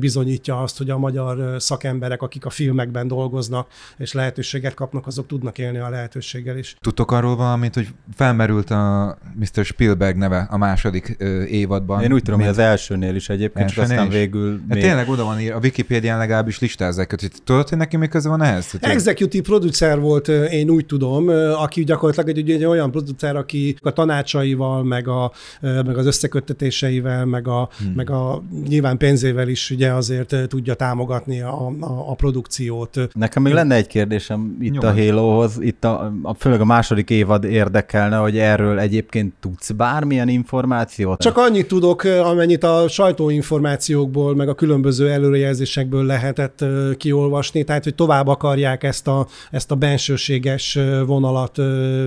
bizonyítja 0.00 0.62
azt, 0.62 0.78
hogy 0.78 0.90
a 0.90 0.98
magyar 0.98 1.62
szakemberek, 1.62 2.22
akik 2.22 2.44
a 2.44 2.50
filmekben 2.50 3.08
dolgoznak 3.08 3.66
és 3.98 4.12
lehetőséget 4.12 4.74
kapnak, 4.74 5.06
azok 5.06 5.26
tudnak 5.26 5.58
élni 5.58 5.78
a 5.78 5.88
lehetőséggel 5.88 6.58
is. 6.58 6.76
Tudtok 6.80 7.10
arról 7.10 7.36
valamit, 7.36 7.74
hogy 7.74 7.88
felmerült 8.14 8.70
a 8.70 9.18
Mr. 9.34 9.64
Spielberg 9.64 10.16
neve 10.16 10.46
a 10.50 10.56
második 10.56 11.16
évadban? 11.48 12.02
Én 12.02 12.12
úgy 12.12 12.22
tudom, 12.22 12.40
hogy 12.40 12.48
az 12.48 12.58
elsőnél 12.58 13.14
is 13.14 13.28
egyébként, 13.28 13.68
csak 13.68 13.82
aztán 13.82 14.06
is. 14.06 14.12
végül... 14.12 14.50
Hát 14.50 14.68
még... 14.68 14.82
Tényleg 14.82 15.08
oda 15.08 15.24
van 15.24 15.40
ír, 15.40 15.52
a 15.52 15.58
Wikipédián 15.62 16.18
legalábbis 16.18 16.58
listázzák, 16.58 17.10
hogy 17.10 17.30
tudod, 17.44 17.68
hogy 17.68 17.78
neki 17.78 17.96
mi 17.96 18.08
köze 18.08 18.28
van 18.28 18.42
ehhez? 18.42 18.70
Hogy 18.70 18.80
Executive 18.82 19.42
producer 19.42 20.00
volt, 20.00 20.28
én 20.28 20.70
úgy 20.70 20.86
tudom, 20.86 21.28
aki 21.58 21.84
gyakorlatilag 21.84 22.38
egy, 22.38 22.50
egy 22.50 22.64
olyan 22.64 22.90
producer, 22.90 23.36
aki 23.36 23.76
a 23.80 23.92
tanácsaival, 23.92 24.84
meg, 24.84 25.08
a, 25.08 25.32
meg 25.60 25.96
az 25.96 26.06
összeköttetéseivel, 26.06 27.24
meg 27.24 27.48
a, 27.48 27.68
hmm. 27.78 27.92
meg 27.94 28.10
a 28.10 28.42
nyilván 28.68 28.96
pénzével 28.96 29.48
is 29.48 29.70
ugye 29.70 29.92
azért 29.92 30.32
eh, 30.32 30.46
tudja 30.46 30.74
támogatni 30.74 31.40
a, 31.40 31.66
a, 31.66 32.10
a 32.10 32.14
produkciót. 32.14 33.08
Nekem 33.12 33.42
még 33.42 33.52
lenne 33.52 33.74
egy 33.74 33.86
kérdésem 33.86 34.56
itt 34.60 34.72
Nyugodt. 34.72 34.98
a 34.98 35.02
Halohoz, 35.02 35.56
itt 35.60 35.84
a, 35.84 36.12
a, 36.22 36.34
főleg 36.34 36.60
a 36.60 36.64
második 36.64 37.10
évad 37.10 37.44
érdekelne, 37.44 38.16
hogy 38.16 38.38
erről 38.38 38.78
egyébként 38.78 39.34
tudsz 39.40 39.70
bármilyen 39.70 40.28
információt? 40.28 41.20
Csak 41.20 41.36
annyit 41.36 41.68
tudok, 41.68 42.04
eh, 42.04 42.28
amennyit 42.28 42.64
a 42.64 42.88
sajtóinformációkból, 42.88 44.34
meg 44.34 44.48
a 44.48 44.54
különböző 44.54 45.10
előrejelzésekből 45.10 46.04
lehetett 46.04 46.62
eh, 46.62 46.94
kiolvasni, 46.96 47.64
tehát 47.64 47.84
hogy 47.84 47.94
tovább 47.94 48.26
akarják 48.26 48.82
ezt 48.82 49.08
a, 49.08 49.26
ezt 49.50 49.70
a 49.70 49.74
bensőséges 49.74 50.78
vonalat 51.06 51.56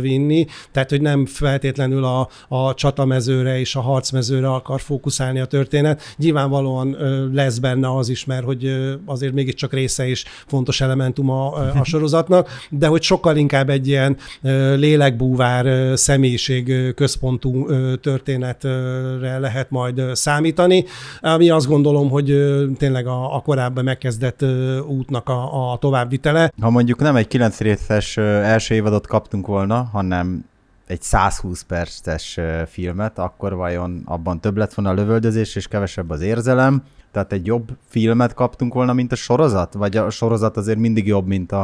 vinni, 0.01 0.45
tehát 0.71 0.89
hogy 0.89 1.01
nem 1.01 1.25
feltétlenül 1.25 2.03
a, 2.03 2.29
a 2.47 2.73
csatamezőre 2.73 3.59
és 3.59 3.75
a 3.75 3.81
harcmezőre 3.81 4.51
akar 4.51 4.81
fókuszálni 4.81 5.39
a 5.39 5.45
történet. 5.45 6.01
Nyilván 6.17 6.48
nyilvánvalóan 6.49 6.97
lesz 7.33 7.57
benne 7.57 7.95
az 7.95 8.09
is, 8.09 8.25
mert 8.25 8.43
hogy 8.43 8.89
azért 9.05 9.33
mégiscsak 9.33 9.73
része 9.73 10.07
is 10.07 10.25
fontos 10.47 10.81
elementum 10.81 11.29
a, 11.29 11.53
a 11.79 11.83
sorozatnak, 11.83 12.49
de 12.69 12.87
hogy 12.87 13.01
sokkal 13.01 13.37
inkább 13.37 13.69
egy 13.69 13.87
ilyen 13.87 14.17
lélekbúvár, 14.75 15.97
személyiség 15.97 16.93
központú 16.95 17.67
történetre 17.95 19.37
lehet 19.39 19.69
majd 19.69 20.01
számítani, 20.13 20.85
ami 21.21 21.49
azt 21.49 21.67
gondolom, 21.67 22.09
hogy 22.09 22.25
tényleg 22.77 23.07
a, 23.07 23.35
a 23.35 23.39
korábban 23.39 23.83
megkezdett 23.83 24.45
útnak 24.87 25.29
a, 25.29 25.71
a 25.71 25.77
továbbvitele. 25.77 26.51
Ha 26.61 26.69
mondjuk 26.69 26.99
nem 26.99 27.15
egy 27.15 27.27
9 27.27 27.59
részes 27.59 28.17
első 28.17 28.75
évadot 28.75 29.07
kaptunk 29.07 29.47
volna, 29.47 29.89
hanem 29.91 30.43
egy 30.89 31.01
120 31.01 31.61
perces 31.61 32.39
filmet, 32.67 33.19
akkor 33.19 33.55
vajon 33.55 34.01
abban 34.05 34.41
több 34.41 34.57
lett 34.57 34.73
volna 34.73 34.91
a 34.91 34.93
lövöldözés 34.93 35.55
és 35.55 35.67
kevesebb 35.67 36.09
az 36.09 36.21
érzelem? 36.21 36.83
Tehát 37.11 37.33
egy 37.33 37.45
jobb 37.45 37.69
filmet 37.89 38.33
kaptunk 38.33 38.73
volna, 38.73 38.93
mint 38.93 39.11
a 39.11 39.15
sorozat? 39.15 39.73
Vagy 39.73 39.97
a 39.97 40.09
sorozat 40.09 40.57
azért 40.57 40.77
mindig 40.77 41.07
jobb, 41.07 41.27
mint 41.27 41.51
a, 41.51 41.61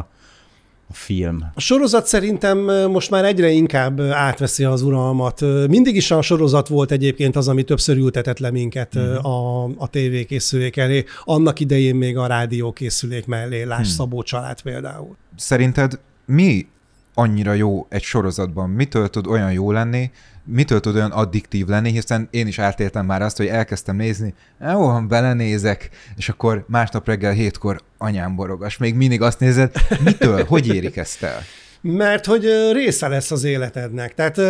a 0.89 0.93
film. 0.93 1.43
A 1.53 1.59
sorozat 1.59 2.05
szerintem 2.05 2.57
most 2.91 3.09
már 3.09 3.25
egyre 3.25 3.49
inkább 3.49 4.01
átveszi 4.01 4.63
az 4.63 4.81
uralmat. 4.81 5.41
Mindig 5.67 5.95
is 5.95 6.11
a 6.11 6.21
sorozat 6.21 6.67
volt 6.67 6.91
egyébként 6.91 7.35
az, 7.35 7.47
ami 7.47 7.63
többször 7.63 7.97
ültetett 7.97 8.39
le 8.39 8.51
minket 8.51 8.95
uh-huh. 8.95 9.25
a, 9.25 9.63
a 9.77 9.87
tévékészülék 9.87 10.77
elé. 10.77 11.03
Annak 11.23 11.59
idején 11.59 11.95
még 11.95 12.17
a 12.17 12.27
rádiókészülék 12.27 13.25
mellé, 13.25 13.63
Láss 13.63 13.77
hmm. 13.77 13.95
Szabó 13.95 14.23
család 14.23 14.61
például. 14.61 15.15
Szerinted 15.35 15.99
mi 16.25 16.67
annyira 17.15 17.53
jó 17.53 17.85
egy 17.89 18.03
sorozatban, 18.03 18.69
mitől 18.69 19.09
tud 19.09 19.27
olyan 19.27 19.51
jó 19.51 19.71
lenni, 19.71 20.11
mitől 20.43 20.79
tud 20.79 20.95
olyan 20.95 21.11
addiktív 21.11 21.67
lenni, 21.67 21.91
hiszen 21.91 22.27
én 22.31 22.47
is 22.47 22.59
átéltem 22.59 23.05
már 23.05 23.21
azt, 23.21 23.37
hogy 23.37 23.47
elkezdtem 23.47 23.95
nézni, 23.95 24.33
jó, 24.71 25.01
belenézek, 25.01 25.89
és 26.15 26.29
akkor 26.29 26.65
másnap 26.67 27.07
reggel 27.07 27.31
hétkor 27.31 27.81
anyám 27.97 28.35
borogas, 28.35 28.77
még 28.77 28.95
mindig 28.95 29.21
azt 29.21 29.39
nézed, 29.39 29.71
mitől, 30.03 30.43
hogy 30.45 30.67
érik 30.67 30.97
ezt 30.97 31.23
el? 31.23 31.41
Mert 31.87 32.25
hogy 32.25 32.45
része 32.71 33.07
lesz 33.07 33.31
az 33.31 33.43
életednek. 33.43 34.13
Tehát 34.13 34.41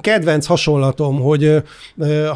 kedvenc 0.00 0.46
hasonlatom, 0.46 1.20
hogy 1.20 1.62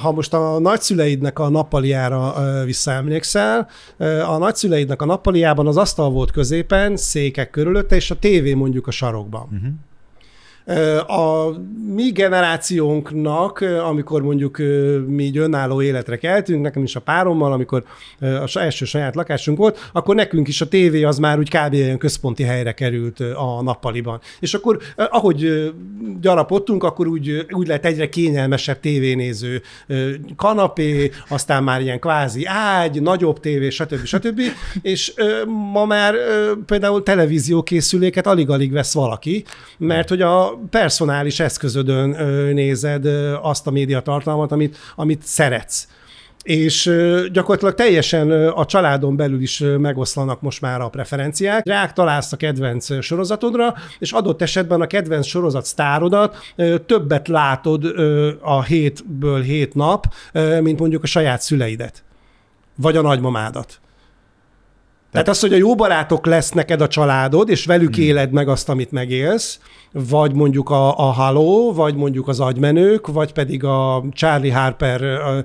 ha 0.00 0.12
most 0.12 0.34
a 0.34 0.58
nagyszüleidnek 0.58 1.38
a 1.38 1.48
nappaliára 1.48 2.34
visszaemlékszel, 2.64 3.68
a 4.26 4.38
nagyszüleidnek 4.38 5.02
a 5.02 5.04
nappaliában 5.04 5.66
az 5.66 5.76
asztal 5.76 6.10
volt 6.10 6.30
középen, 6.30 6.96
székek 6.96 7.50
körülötte, 7.50 7.96
és 7.96 8.10
a 8.10 8.18
tévé 8.18 8.54
mondjuk 8.54 8.86
a 8.86 8.90
sarokban. 8.90 9.48
Uh-huh. 9.52 9.72
A 11.06 11.48
mi 11.94 12.10
generációnknak, 12.10 13.60
amikor 13.60 14.22
mondjuk 14.22 14.58
mi 15.06 15.24
egy 15.24 15.38
önálló 15.38 15.82
életre 15.82 16.16
keltünk, 16.16 16.62
nekem 16.62 16.82
is 16.82 16.96
a 16.96 17.00
párommal, 17.00 17.52
amikor 17.52 17.84
az 18.42 18.56
első 18.56 18.84
saját 18.84 19.14
lakásunk 19.14 19.58
volt, 19.58 19.90
akkor 19.92 20.14
nekünk 20.14 20.48
is 20.48 20.60
a 20.60 20.68
tévé 20.68 21.02
az 21.02 21.18
már 21.18 21.38
úgy 21.38 21.48
kb. 21.48 21.74
olyan 21.74 21.98
központi 21.98 22.42
helyre 22.42 22.72
került 22.72 23.20
a 23.20 23.62
nappaliban. 23.62 24.20
És 24.40 24.54
akkor 24.54 24.78
ahogy 24.96 25.72
gyarapodtunk, 26.20 26.84
akkor 26.84 27.06
úgy, 27.06 27.46
úgy 27.50 27.66
lett 27.66 27.84
egyre 27.84 28.08
kényelmesebb 28.08 28.80
tévénéző 28.80 29.62
kanapé, 30.36 31.10
aztán 31.28 31.62
már 31.62 31.80
ilyen 31.80 32.00
kvázi 32.00 32.44
ágy, 32.46 33.02
nagyobb 33.02 33.40
tévé, 33.40 33.70
stb. 33.70 34.04
stb. 34.04 34.40
És 34.82 35.14
ma 35.72 35.84
már 35.84 36.14
például 36.66 37.02
televíziókészüléket 37.02 38.26
alig-alig 38.26 38.72
vesz 38.72 38.94
valaki, 38.94 39.44
mert 39.78 40.08
hogy 40.08 40.22
a 40.22 40.56
personális 40.70 41.40
eszközödön 41.40 42.08
nézed 42.54 43.06
azt 43.42 43.66
a 43.66 43.70
médiatartalmat, 43.70 44.52
amit, 44.52 44.76
amit 44.96 45.22
szeretsz 45.22 45.88
és 46.42 46.90
gyakorlatilag 47.32 47.74
teljesen 47.74 48.30
a 48.30 48.64
családon 48.64 49.16
belül 49.16 49.40
is 49.40 49.64
megoszlanak 49.78 50.40
most 50.40 50.60
már 50.60 50.80
a 50.80 50.88
preferenciák. 50.88 51.66
Rák 51.66 51.92
találsz 51.92 52.32
a 52.32 52.36
kedvenc 52.36 53.02
sorozatodra, 53.02 53.74
és 53.98 54.12
adott 54.12 54.42
esetben 54.42 54.80
a 54.80 54.86
kedvenc 54.86 55.26
sorozat 55.26 55.64
sztárodat 55.64 56.36
többet 56.86 57.28
látod 57.28 57.84
a 58.40 58.62
hétből 58.62 59.42
hét 59.42 59.74
nap, 59.74 60.14
mint 60.60 60.78
mondjuk 60.78 61.02
a 61.02 61.06
saját 61.06 61.40
szüleidet, 61.40 62.04
vagy 62.76 62.96
a 62.96 63.02
nagymamádat. 63.02 63.80
Tehát 65.18 65.32
az, 65.32 65.40
hogy 65.40 65.52
a 65.52 65.56
jó 65.56 65.74
barátok 65.74 66.26
lesz 66.26 66.50
neked 66.50 66.80
a 66.80 66.88
családod, 66.88 67.48
és 67.48 67.64
velük 67.64 67.94
Hmm. 67.94 68.04
éled 68.04 68.32
meg 68.32 68.48
azt, 68.48 68.68
amit 68.68 68.92
megélsz, 68.92 69.58
vagy 69.92 70.34
mondjuk 70.34 70.70
a, 70.70 70.98
a 70.98 71.02
Halo, 71.12 71.72
vagy 71.72 71.94
mondjuk 71.94 72.28
az 72.28 72.40
agymenők, 72.40 73.06
vagy 73.06 73.32
pedig 73.32 73.64
a 73.64 74.04
Charlie 74.12 74.50
Harper, 74.50 75.02
a, 75.02 75.44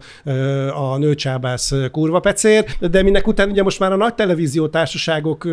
a 0.69 0.97
nőcsábász 0.97 1.73
kurva 1.91 2.19
pecér, 2.19 2.65
de 2.79 3.03
minek 3.03 3.27
után 3.27 3.49
ugye 3.49 3.63
most 3.63 3.79
már 3.79 3.91
a 3.91 3.95
nagy 3.95 4.13
televíziótársaságok 4.13 5.47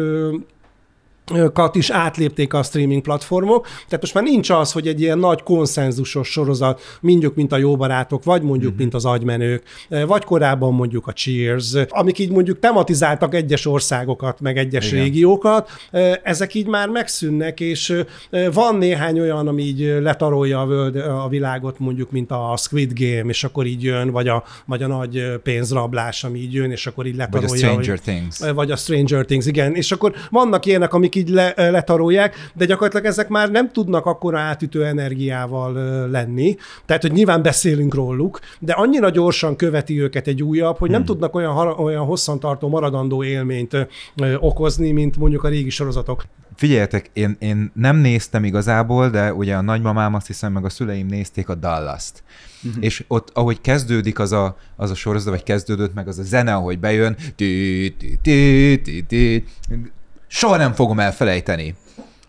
kat 1.52 1.74
is 1.74 1.90
átlépték 1.90 2.54
a 2.54 2.62
streaming 2.62 3.02
platformok, 3.02 3.64
tehát 3.66 4.00
most 4.00 4.14
már 4.14 4.24
nincs 4.24 4.50
az, 4.50 4.72
hogy 4.72 4.88
egy 4.88 5.00
ilyen 5.00 5.18
nagy 5.18 5.42
konszenzusos 5.42 6.28
sorozat, 6.28 6.80
mondjuk, 7.00 7.34
mint 7.34 7.52
a 7.52 7.56
jó 7.56 7.76
barátok, 7.76 8.24
vagy 8.24 8.42
mondjuk, 8.42 8.76
mint 8.76 8.94
az 8.94 9.04
agymenők, 9.04 9.62
vagy 10.06 10.24
korábban 10.24 10.74
mondjuk 10.74 11.06
a 11.06 11.12
Cheers, 11.12 11.74
amik 11.88 12.18
így 12.18 12.30
mondjuk 12.30 12.58
tematizáltak 12.58 13.34
egyes 13.34 13.66
országokat, 13.66 14.40
meg 14.40 14.58
egyes 14.58 14.92
Igen. 14.92 15.04
Régiókat, 15.04 15.70
ezek 16.22 16.54
így 16.54 16.66
már 16.66 16.88
megszűnnek, 16.88 17.60
és 17.60 18.02
van 18.52 18.76
néhány 18.76 19.20
olyan, 19.20 19.48
ami 19.48 19.62
így 19.62 19.80
letarolja 20.00 20.60
a, 20.60 20.66
völd, 20.66 20.96
a 20.96 21.28
világot, 21.28 21.78
mondjuk, 21.78 22.10
mint 22.10 22.30
a 22.30 22.54
Squid 22.56 22.92
Game, 22.94 23.28
és 23.28 23.44
akkor 23.44 23.66
így 23.66 23.82
jön, 23.82 24.10
vagy 24.10 24.28
a, 24.28 24.44
vagy 24.66 24.82
a 24.82 24.86
nagy 24.86 25.22
pénzrablás, 25.42 26.24
ami 26.24 26.38
így 26.38 26.52
jön, 26.52 26.70
és 26.70 26.86
akkor 26.86 27.06
így 27.06 27.16
Vagy 27.16 27.20
a 27.20 27.24
letarolja. 27.32 27.56
Stranger 27.56 27.88
hogy- 27.88 28.00
Things. 28.00 28.52
vagy 28.54 28.70
a 28.70 28.76
Stranger 28.76 29.24
Things, 29.24 29.46
igen. 29.46 29.74
És 29.74 29.92
akkor 29.92 30.14
vannak 30.30 30.66
ilyenek, 30.66 30.94
amik 30.94 31.14
így 31.20 31.28
le, 31.28 31.52
letarolják, 31.56 32.50
de 32.54 32.64
gyakorlatilag 32.64 33.06
ezek 33.06 33.28
már 33.28 33.50
nem 33.50 33.72
tudnak 33.72 34.06
akkora 34.06 34.38
átütő 34.38 34.84
energiával 34.84 35.72
lenni. 36.10 36.56
Tehát, 36.86 37.02
hogy 37.02 37.12
nyilván 37.12 37.42
beszélünk 37.42 37.94
róluk, 37.94 38.40
de 38.58 38.72
annyira 38.72 39.10
gyorsan 39.10 39.56
követi 39.56 40.00
őket 40.00 40.26
egy 40.26 40.42
újabb, 40.42 40.78
hogy 40.78 40.90
nem 40.90 41.04
tudnak 41.04 41.34
olyan, 41.34 41.56
olyan 41.56 42.04
hosszantartó 42.04 42.68
maradandó 42.68 43.24
élményt 43.24 43.86
okozni, 44.38 44.92
mint 44.92 45.16
mondjuk 45.16 45.44
a 45.44 45.48
régi 45.48 45.70
sorozatok. 45.70 46.24
Figyeljetek, 46.56 47.10
én, 47.12 47.36
én 47.38 47.70
nem 47.74 47.96
néztem 47.96 48.44
igazából, 48.44 49.10
de 49.10 49.34
ugye 49.34 49.54
a 49.54 49.60
nagymamám 49.60 50.14
azt 50.14 50.26
hiszem, 50.26 50.52
meg 50.52 50.64
a 50.64 50.68
szüleim 50.68 51.06
nézték 51.06 51.48
a 51.48 51.54
Dallas-t. 51.54 52.22
Uh-huh. 52.64 52.84
És 52.84 53.04
ott, 53.08 53.30
ahogy 53.34 53.60
kezdődik 53.60 54.18
az 54.18 54.32
a, 54.32 54.56
az 54.76 54.90
a 54.90 54.94
sorozat, 54.94 55.32
vagy 55.32 55.42
kezdődött 55.42 55.94
meg 55.94 56.08
az 56.08 56.18
a 56.18 56.22
zene, 56.22 56.54
ahogy 56.54 56.78
bejön, 56.78 57.16
soha 60.30 60.56
nem 60.56 60.72
fogom 60.72 61.00
elfelejteni. 61.00 61.74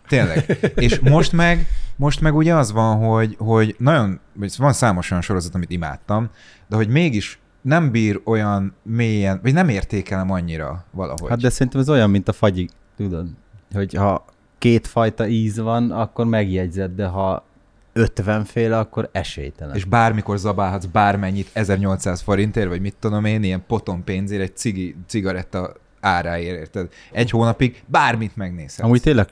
Tényleg. 0.08 0.58
És 0.74 0.98
most 0.98 1.32
meg, 1.32 1.66
most 1.96 2.20
meg 2.20 2.34
ugye 2.34 2.54
az 2.54 2.72
van, 2.72 2.96
hogy, 2.96 3.36
hogy 3.38 3.74
nagyon, 3.78 4.20
van 4.56 4.72
számos 4.72 5.10
olyan 5.10 5.22
sorozat, 5.22 5.54
amit 5.54 5.70
imádtam, 5.70 6.30
de 6.68 6.76
hogy 6.76 6.88
mégis 6.88 7.38
nem 7.60 7.90
bír 7.90 8.20
olyan 8.24 8.74
mélyen, 8.82 9.40
vagy 9.42 9.52
nem 9.52 9.68
értékelem 9.68 10.30
annyira 10.30 10.84
valahogy. 10.90 11.28
Hát 11.28 11.40
de 11.40 11.50
szerintem 11.50 11.80
ez 11.80 11.88
olyan, 11.88 12.10
mint 12.10 12.28
a 12.28 12.32
fagyi, 12.32 12.68
tudod, 12.96 13.26
hogy 13.72 13.94
ha 13.94 14.24
kétfajta 14.58 15.26
íz 15.26 15.58
van, 15.58 15.90
akkor 15.90 16.26
megjegyzed, 16.26 16.94
de 16.94 17.06
ha 17.06 17.44
50 17.92 18.44
féle, 18.44 18.78
akkor 18.78 19.08
esélytelen. 19.12 19.76
és 19.76 19.84
bármikor 19.84 20.38
zabálhatsz 20.38 20.84
bármennyit 20.84 21.50
1800 21.52 22.20
forintért, 22.20 22.68
vagy 22.68 22.80
mit 22.80 22.96
tudom 22.98 23.24
én, 23.24 23.42
ilyen 23.42 23.64
potom 23.66 24.04
pénzért, 24.04 24.42
egy 24.42 24.56
cigi, 24.56 24.96
cigaretta 25.06 25.72
áráért, 26.02 26.58
érted? 26.58 26.88
Egy 27.12 27.30
hónapig 27.30 27.82
bármit 27.86 28.36
megnézhetsz. 28.36 28.86
Amúgy 28.86 29.00
tényleg, 29.02 29.28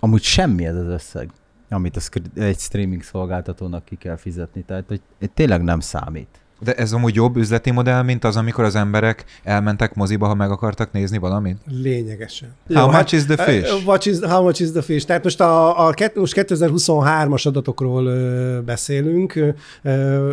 amúgy 0.00 0.22
semmi 0.22 0.66
ez 0.66 0.74
az 0.76 0.86
összeg, 0.86 1.30
amit 1.68 1.96
a 1.96 2.00
scr- 2.00 2.38
egy 2.38 2.58
streaming 2.58 3.02
szolgáltatónak 3.02 3.84
ki 3.84 3.96
kell 3.96 4.16
fizetni, 4.16 4.62
tehát 4.62 4.84
hogy 4.88 5.00
tényleg 5.34 5.62
nem 5.62 5.80
számít. 5.80 6.28
De 6.60 6.74
ez 6.74 6.92
amúgy 6.92 7.14
jobb 7.14 7.36
üzleti 7.36 7.70
modell, 7.70 8.02
mint 8.02 8.24
az, 8.24 8.36
amikor 8.36 8.64
az 8.64 8.74
emberek 8.74 9.24
elmentek 9.44 9.94
moziba, 9.94 10.26
ha 10.26 10.34
meg 10.34 10.50
akartak 10.50 10.92
nézni 10.92 11.18
valamit? 11.18 11.56
Lényegesen. 11.66 12.54
How 12.74 12.90
much 12.90 13.14
is 13.14 13.24
the 13.24 13.44
fish? 13.44 13.74
Uh, 13.74 13.82
what 13.86 14.06
is, 14.06 14.18
how 14.20 14.42
much 14.42 14.60
is 14.60 14.70
the 14.70 14.82
fish? 14.82 15.06
Tehát 15.06 15.22
most 15.22 15.40
a, 15.40 15.86
a 15.86 15.94
most 16.14 16.34
2023-as 16.36 17.46
adatokról 17.46 18.06
ö, 18.06 18.60
beszélünk, 18.64 19.34
ö, 19.82 20.32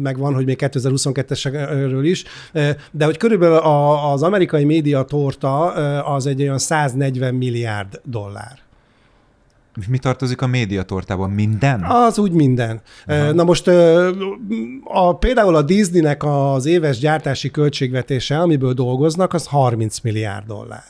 megvan, 0.00 0.34
hogy 0.34 0.44
még 0.44 0.58
2022-esről 0.60 2.00
is, 2.02 2.24
de 2.90 3.04
hogy 3.04 3.16
körülbelül 3.16 3.56
a, 3.56 4.12
az 4.12 4.22
amerikai 4.22 4.64
média 4.64 5.02
torta 5.02 5.64
az 6.02 6.26
egy 6.26 6.42
olyan 6.42 6.58
140 6.58 7.34
milliárd 7.34 8.00
dollár. 8.04 8.58
És 9.80 9.86
mi 9.86 9.98
tartozik 9.98 10.42
a 10.42 10.46
médiatortában? 10.46 11.30
Minden? 11.30 11.84
Az 11.84 12.18
úgy 12.18 12.32
minden. 12.32 12.80
Aha. 13.06 13.32
Na 13.32 13.44
most 13.44 13.68
a, 14.84 15.16
például 15.18 15.56
a 15.56 15.62
Disneynek 15.62 16.24
az 16.24 16.66
éves 16.66 16.98
gyártási 16.98 17.50
költségvetése, 17.50 18.38
amiből 18.38 18.72
dolgoznak, 18.72 19.32
az 19.32 19.46
30 19.46 20.00
milliárd 20.00 20.46
dollár. 20.46 20.84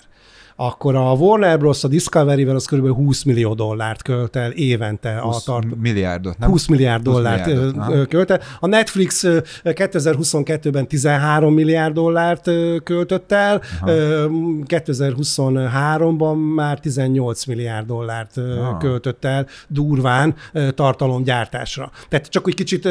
Akkor 0.62 0.94
a 0.94 1.12
Warner 1.12 1.58
Bros. 1.58 1.84
a 1.84 1.88
Discovery-vel 1.88 2.54
az 2.54 2.64
kb. 2.64 2.86
20 2.94 3.22
millió 3.22 3.54
dollárt 3.54 4.02
költ 4.02 4.36
el 4.36 4.50
évente 4.50 5.18
20 5.20 5.36
a 5.36 5.52
tart. 5.52 5.66
milliárdot, 5.80 6.38
nem? 6.38 6.48
20 6.50 6.66
milliárd 6.66 7.04
20 7.06 7.14
dollárt 7.14 7.46
milliárdot, 7.46 7.76
aha. 7.76 8.06
költ 8.06 8.30
el. 8.30 8.40
A 8.60 8.66
Netflix 8.66 9.22
ö, 9.22 9.38
2022-ben 9.64 10.86
13 10.88 11.54
milliárd 11.54 11.94
dollárt 11.94 12.50
költött 12.84 13.32
el, 13.32 13.60
Ö, 13.86 14.24
2023-ban 14.66 16.54
már 16.54 16.78
18 16.80 17.44
milliárd 17.44 17.86
dollárt 17.86 18.36
ö, 18.36 18.58
Ah. 18.60 18.78
költött 18.78 19.24
el 19.24 19.46
durván 19.68 20.34
tartalomgyártásra. 20.74 21.90
Tehát 22.08 22.26
csak 22.28 22.44
hogy 22.44 22.54
kicsit 22.54 22.84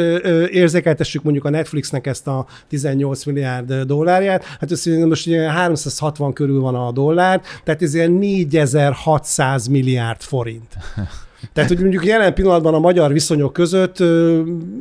érzékeltessük 0.51 1.23
mondjuk 1.23 1.45
a 1.45 1.49
Netflixnek 1.49 2.07
ezt 2.07 2.27
a 2.27 2.45
18 2.67 3.25
milliárd 3.25 3.73
dollárját, 3.73 4.43
hát 4.43 4.71
ez 4.71 4.85
most 4.85 5.27
ugye 5.27 5.49
360 5.51 6.33
körül 6.33 6.61
van 6.61 6.75
a 6.75 6.91
dollár, 6.91 7.41
tehát 7.63 7.81
ez 7.81 7.93
ilyen 7.93 8.11
4600 8.11 9.67
milliárd 9.67 10.21
forint. 10.21 10.77
Tehát, 11.53 11.69
hogy 11.69 11.79
mondjuk 11.79 12.05
jelen 12.05 12.33
pillanatban 12.33 12.73
a 12.73 12.79
magyar 12.79 13.13
viszonyok 13.13 13.53
között 13.53 13.99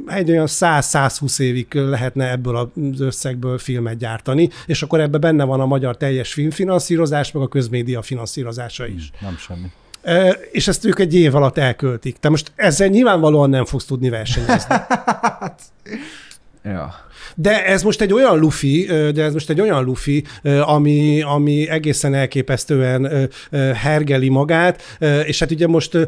egy 0.06 0.30
olyan 0.30 0.46
100-120 0.48 1.40
évig 1.40 1.74
lehetne 1.74 2.30
ebből 2.30 2.56
az 2.56 3.00
összegből 3.00 3.58
filmet 3.58 3.96
gyártani, 3.96 4.48
és 4.66 4.82
akkor 4.82 5.00
ebben 5.00 5.20
benne 5.20 5.44
van 5.44 5.60
a 5.60 5.66
magyar 5.66 5.96
teljes 5.96 6.32
filmfinanszírozás, 6.32 7.32
meg 7.32 7.42
a 7.42 7.48
közmédia 7.48 8.02
finanszírozása 8.02 8.86
is. 8.86 9.10
Nem 9.20 9.36
semmi. 9.36 9.70
És 10.50 10.68
ezt 10.68 10.84
ők 10.84 10.98
egy 10.98 11.14
év 11.14 11.34
alatt 11.34 11.58
elköltik. 11.58 12.16
Te 12.16 12.28
most 12.28 12.52
ezzel 12.54 12.88
nyilvánvalóan 12.88 13.50
nem 13.50 13.64
fogsz 13.64 13.84
tudni 13.84 14.08
versenyezni. 14.08 14.74
Ja. 16.68 16.94
De 17.34 17.66
ez 17.66 17.82
most 17.82 18.00
egy 18.00 18.12
olyan 18.12 18.38
lufi, 18.38 18.84
de 19.14 19.22
ez 19.22 19.32
most 19.32 19.50
egy 19.50 19.60
olyan 19.60 19.84
lufi, 19.84 20.24
ami, 20.62 21.22
ami 21.22 21.68
egészen 21.68 22.14
elképesztően 22.14 23.28
hergeli 23.74 24.28
magát, 24.28 24.82
és 25.24 25.38
hát 25.38 25.50
ugye 25.50 25.66
most 25.66 25.98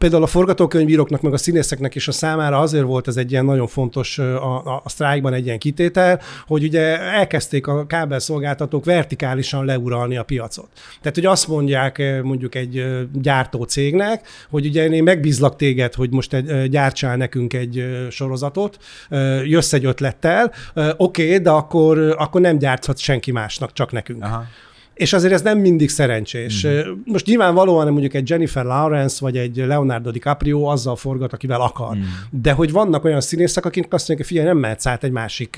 például 0.00 0.22
a 0.22 0.26
forgatókönyvíróknak, 0.26 1.20
meg 1.20 1.32
a 1.32 1.36
színészeknek 1.36 1.94
is 1.94 2.08
a 2.08 2.12
számára 2.12 2.58
azért 2.58 2.84
volt 2.84 3.08
ez 3.08 3.16
egy 3.16 3.30
ilyen 3.30 3.44
nagyon 3.44 3.66
fontos 3.66 4.18
a, 4.18 4.66
a, 4.66 4.80
a 4.84 4.88
sztrájkban 4.88 5.32
egy 5.32 5.44
ilyen 5.44 5.58
kitétel, 5.58 6.20
hogy 6.46 6.62
ugye 6.64 7.00
elkezdték 7.00 7.66
a 7.66 7.86
kábelszolgáltatók 7.86 8.84
vertikálisan 8.84 9.64
leuralni 9.64 10.16
a 10.16 10.22
piacot. 10.22 10.68
Tehát, 11.00 11.14
hogy 11.14 11.26
azt 11.26 11.48
mondják 11.48 12.22
mondjuk 12.22 12.54
egy 12.54 12.84
gyártó 13.12 13.62
cégnek, 13.62 14.28
hogy 14.50 14.66
ugye 14.66 14.88
én 14.88 15.02
megbízlak 15.02 15.56
téged, 15.56 15.94
hogy 15.94 16.10
most 16.10 16.32
egy, 16.32 16.68
gyártsál 16.68 17.16
nekünk 17.16 17.52
egy 17.52 18.06
sorozatot, 18.10 18.78
jössz 19.44 19.72
egy 19.72 19.84
ötlettel, 19.84 20.52
oké, 20.96 21.24
okay, 21.24 21.38
de 21.38 21.50
akkor, 21.50 22.14
akkor 22.18 22.40
nem 22.40 22.58
gyárthat 22.58 22.98
senki 22.98 23.32
másnak, 23.32 23.72
csak 23.72 23.92
nekünk. 23.92 24.22
Aha. 24.22 24.44
És 25.00 25.12
azért 25.12 25.32
ez 25.32 25.42
nem 25.42 25.58
mindig 25.58 25.88
szerencsés. 25.88 26.66
Mm. 26.66 26.70
Most 27.04 27.26
nyilvánvalóan 27.26 27.92
mondjuk 27.92 28.14
egy 28.14 28.28
Jennifer 28.28 28.64
Lawrence 28.64 29.16
vagy 29.20 29.36
egy 29.36 29.56
Leonardo 29.56 30.10
DiCaprio 30.10 30.62
azzal 30.62 30.96
forgat, 30.96 31.32
akivel 31.32 31.60
akar. 31.60 31.96
Mm. 31.96 32.00
De 32.30 32.52
hogy 32.52 32.72
vannak 32.72 33.04
olyan 33.04 33.20
színészek, 33.20 33.64
akik 33.64 33.82
azt 33.82 34.08
mondják, 34.08 34.18
hogy 34.18 34.26
figyelj, 34.26 34.46
nem 34.46 34.58
mehetsz 34.58 34.86
át 34.86 35.04
egy 35.04 35.10
másik. 35.10 35.50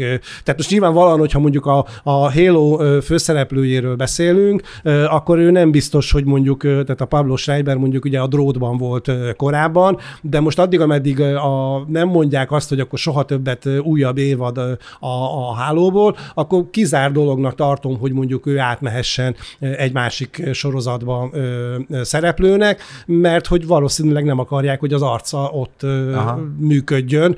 Tehát 0.44 0.56
most 0.56 0.70
nyilvánvalóan, 0.70 1.18
hogyha 1.18 1.38
mondjuk 1.38 1.66
a, 1.66 1.86
a 2.02 2.32
Halo 2.32 3.00
főszereplőjéről 3.00 3.96
beszélünk, 3.96 4.62
akkor 5.08 5.38
ő 5.38 5.50
nem 5.50 5.70
biztos, 5.70 6.12
hogy 6.12 6.24
mondjuk, 6.24 6.62
tehát 6.62 7.00
a 7.00 7.04
Pablo 7.04 7.36
Schreiber 7.36 7.76
mondjuk 7.76 8.04
ugye 8.04 8.20
a 8.20 8.26
drótban 8.26 8.76
volt 8.76 9.10
korábban, 9.36 9.98
de 10.20 10.40
most 10.40 10.58
addig, 10.58 10.80
ameddig 10.80 11.20
a, 11.20 11.84
nem 11.88 12.08
mondják 12.08 12.52
azt, 12.52 12.68
hogy 12.68 12.80
akkor 12.80 12.98
soha 12.98 13.24
többet 13.24 13.68
újabb 13.82 14.18
évad 14.18 14.58
a, 14.58 14.76
a 15.00 15.54
hálóból, 15.54 16.16
akkor 16.34 16.64
kizár 16.70 17.12
dolognak 17.12 17.54
tartom, 17.54 17.98
hogy 17.98 18.12
mondjuk 18.12 18.46
ő 18.46 18.58
átmehessen 18.58 19.31
ö, 19.60 19.66
egy 19.76 19.92
másik 19.92 20.42
sorozatba 20.52 21.28
ö, 21.32 21.78
ö, 21.88 22.02
szereplőnek, 22.02 22.80
mert 23.06 23.46
hogy 23.46 23.66
valószínűleg 23.66 24.24
nem 24.24 24.38
akarják, 24.38 24.80
hogy 24.80 24.92
az 24.92 25.02
arca 25.02 25.38
ott 25.38 25.82
Aha. 26.14 26.40
működjön. 26.58 27.36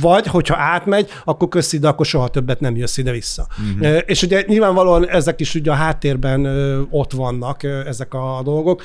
Vagy, 0.00 0.26
hogyha 0.26 0.56
átmegy, 0.56 1.08
akkor 1.24 1.48
köszi, 1.48 1.78
de 1.78 1.88
akkor 1.88 2.06
soha 2.06 2.28
többet 2.28 2.60
nem 2.60 2.76
jössz 2.76 2.96
ide-vissza. 2.96 3.46
Uh-huh. 3.72 3.98
És 4.06 4.22
ugye 4.22 4.44
nyilvánvalóan 4.46 5.08
ezek 5.08 5.40
is 5.40 5.54
ugye 5.54 5.70
a 5.70 5.74
háttérben 5.74 6.46
ott 6.90 7.12
vannak, 7.12 7.62
ezek 7.62 8.14
a 8.14 8.40
dolgok, 8.44 8.82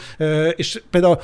és 0.55 0.83
például 0.89 1.17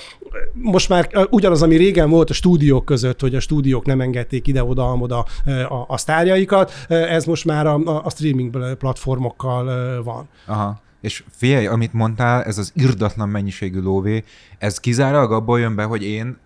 most 0.54 0.90
már 0.90 1.10
ugyanaz, 1.30 1.62
ami 1.62 1.76
régen 1.76 2.10
volt 2.10 2.30
a 2.30 2.34
stúdiók 2.34 2.86
között, 2.86 3.22
hogy 3.22 3.36
a 3.36 3.40
stúdiók 3.40 3.86
nem 3.86 4.02
engedték 4.02 4.48
ide-oda-amoda 4.48 5.26
a, 5.46 5.86
a 5.88 5.98
sztárjaikat, 5.98 6.72
ez 6.88 7.26
most 7.26 7.46
már 7.46 7.68
a, 7.68 8.04
a 8.04 8.10
streaming 8.10 8.76
platformokkal 8.78 10.04
van. 10.04 10.28
Aha. 10.46 10.82
És 11.02 11.24
figyelj, 11.32 11.68
amit 11.68 11.94
mondtál, 11.94 12.44
ez 12.44 12.58
az 12.58 12.72
irdatlan 12.76 13.30
mennyiségű 13.30 13.80
lóvé, 13.80 14.24
ez 14.58 14.80
kizárólag 14.80 15.32
abból 15.32 15.60
jön 15.60 15.76
be, 15.76 15.84
hogy 15.84 16.04
én, 16.04 16.38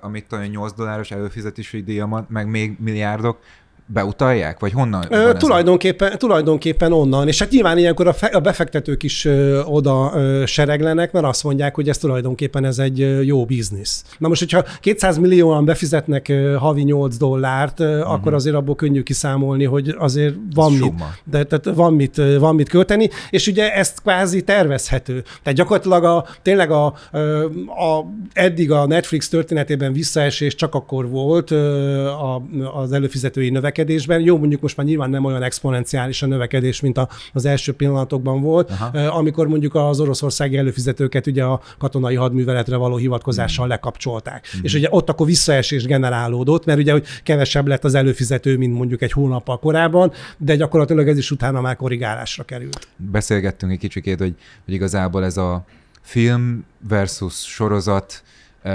amit 0.00 0.26
tudom, 0.26 0.44
8 0.44 0.72
dolláros 0.72 1.10
előfizetési 1.10 1.82
díjamat, 1.82 2.30
meg 2.30 2.46
még 2.46 2.76
milliárdok, 2.78 3.38
beutalják? 3.86 4.60
Vagy 4.60 4.72
honnan? 4.72 5.04
Ö, 5.10 5.32
tulajdonképpen, 5.32 6.18
tulajdonképpen 6.18 6.92
onnan. 6.92 7.28
És 7.28 7.38
hát 7.38 7.50
nyilván 7.50 7.78
ilyenkor 7.78 8.06
a, 8.06 8.12
fe, 8.12 8.26
a 8.26 8.40
befektetők 8.40 9.02
is 9.02 9.24
ö, 9.24 9.62
oda 9.62 10.12
ö, 10.14 10.42
sereglenek, 10.46 11.12
mert 11.12 11.26
azt 11.26 11.44
mondják, 11.44 11.74
hogy 11.74 11.88
ez 11.88 11.98
tulajdonképpen 11.98 12.64
ez 12.64 12.78
egy 12.78 13.00
ö, 13.00 13.20
jó 13.20 13.44
biznisz. 13.44 14.04
Na 14.18 14.28
most, 14.28 14.40
hogyha 14.40 14.64
200 14.80 15.18
millióan 15.18 15.64
befizetnek 15.64 16.28
ö, 16.28 16.54
havi 16.58 16.82
8 16.82 17.16
dollárt, 17.16 17.80
ö, 17.80 17.98
uh-huh. 17.98 18.12
akkor 18.12 18.34
azért 18.34 18.56
abból 18.56 18.74
könnyű 18.74 19.02
kiszámolni, 19.02 19.64
hogy 19.64 19.94
azért 19.98 20.34
van 20.54 20.72
mit, 20.72 20.94
de, 21.24 21.44
tehát 21.44 21.76
van 21.76 21.94
mit, 21.94 22.16
van 22.38 22.54
mit 22.54 22.68
költeni, 22.68 23.10
és 23.30 23.46
ugye 23.46 23.74
ezt 23.74 24.00
kvázi 24.00 24.42
tervezhető. 24.42 25.22
Tehát 25.42 25.58
gyakorlatilag 25.58 26.04
a, 26.04 26.26
tényleg 26.42 26.70
a, 26.70 26.84
a, 26.86 28.04
eddig 28.32 28.70
a 28.70 28.86
Netflix 28.86 29.28
történetében 29.28 29.92
visszaesés 29.92 30.54
csak 30.54 30.74
akkor 30.74 31.08
volt 31.08 31.50
a, 31.50 32.42
az 32.74 32.92
előfizetői 32.92 33.50
növekedés, 33.50 33.80
növekedésben. 33.82 34.20
Jó, 34.20 34.38
mondjuk 34.38 34.60
most 34.60 34.76
már 34.76 34.86
nyilván 34.86 35.10
nem 35.10 35.24
olyan 35.24 35.42
exponenciális 35.42 36.22
a 36.22 36.26
növekedés, 36.26 36.80
mint 36.80 36.98
a, 36.98 37.08
az 37.32 37.44
első 37.44 37.72
pillanatokban 37.72 38.40
volt, 38.40 38.70
Aha. 38.70 38.98
amikor 38.98 39.48
mondjuk 39.48 39.74
az 39.74 40.00
oroszországi 40.00 40.56
előfizetőket 40.56 41.26
ugye 41.26 41.44
a 41.44 41.60
katonai 41.78 42.14
hadműveletre 42.14 42.76
való 42.76 42.96
hivatkozással 42.96 43.64
hmm. 43.64 43.74
lekapcsolták. 43.74 44.48
Hmm. 44.52 44.60
És 44.64 44.74
ugye 44.74 44.88
ott 44.90 45.08
akkor 45.08 45.26
visszaesés 45.26 45.84
generálódott, 45.84 46.64
mert 46.64 46.78
ugye 46.78 46.92
hogy 46.92 47.06
kevesebb 47.22 47.66
lett 47.66 47.84
az 47.84 47.94
előfizető, 47.94 48.56
mint 48.56 48.74
mondjuk 48.74 49.02
egy 49.02 49.12
hónappal 49.12 49.58
korábban, 49.58 50.12
de 50.38 50.56
gyakorlatilag 50.56 51.08
ez 51.08 51.18
is 51.18 51.30
utána 51.30 51.60
már 51.60 51.76
korrigálásra 51.76 52.44
került. 52.44 52.88
Beszélgettünk 52.96 53.72
egy 53.72 53.78
kicsikét, 53.78 54.18
hogy, 54.18 54.34
hogy 54.64 54.74
igazából 54.74 55.24
ez 55.24 55.36
a 55.36 55.64
film 56.02 56.64
versus 56.88 57.34
sorozat, 57.34 58.22
uh, 58.64 58.72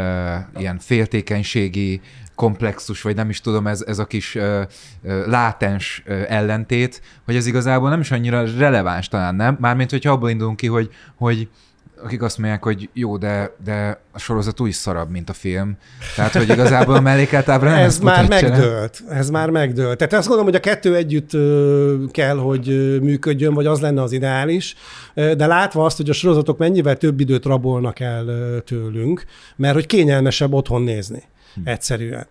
ilyen 0.58 0.80
féltékenységi 0.80 2.02
komplexus, 2.38 3.02
vagy 3.02 3.16
nem 3.16 3.30
is 3.30 3.42
tudom, 3.42 3.68
ez, 3.68 3.84
ez 3.88 4.00
a 4.00 4.06
kis 4.06 4.36
uh, 4.36 4.62
uh, 5.04 5.28
látens 5.28 6.04
uh, 6.08 6.24
ellentét, 6.28 7.02
hogy 7.26 7.36
ez 7.36 7.46
igazából 7.46 7.90
nem 7.90 8.00
is 8.00 8.12
annyira 8.12 8.58
releváns 8.58 9.08
talán, 9.08 9.36
nem? 9.36 9.58
Mármint, 9.60 9.90
hogyha 9.90 10.12
abból 10.12 10.30
indulunk 10.30 10.58
ki, 10.58 10.68
hogy, 10.68 10.90
hogy 11.16 11.50
akik 12.04 12.22
azt 12.22 12.38
mondják, 12.38 12.64
hogy 12.64 12.90
jó, 12.94 13.18
de, 13.18 13.56
de 13.64 14.02
a 14.12 14.20
sorozat 14.20 14.60
úgy 14.60 14.72
szarabb, 14.72 15.10
mint 15.10 15.30
a 15.30 15.34
film. 15.34 15.78
Tehát, 16.16 16.34
hogy 16.34 16.50
igazából 16.50 16.96
a 16.96 17.02
mellékelt 17.02 17.50
ábra 17.50 17.70
nem 17.70 17.80
Ez 17.80 18.00
már 18.00 18.28
megdőlt. 18.28 19.04
Ez 19.10 19.30
már 19.30 19.50
megdőlt. 19.50 19.98
Tehát 19.98 20.14
azt 20.14 20.28
gondolom, 20.28 20.52
hogy 20.52 20.56
a 20.56 20.70
kettő 20.70 20.96
együtt 20.96 21.32
kell, 22.12 22.38
hogy 22.38 22.68
működjön, 23.02 23.54
vagy 23.54 23.66
az 23.66 23.80
lenne 23.80 24.02
az 24.02 24.12
ideális. 24.12 24.76
De 25.14 25.46
látva 25.46 25.86
azt, 25.86 25.98
hogy 25.98 26.10
a 26.10 26.14
sorozatok 26.14 26.58
mennyivel 26.58 26.98
több 26.98 27.20
időt 27.20 27.46
rabolnak 27.46 28.00
el 28.00 28.26
tőlünk, 28.66 29.24
mert 29.56 29.74
hogy 29.74 29.86
kényelmesebb 29.86 30.54
otthon 30.54 30.82
nézni. 30.82 31.24
Hm. 31.56 31.62
egyszerűen. 31.64 32.28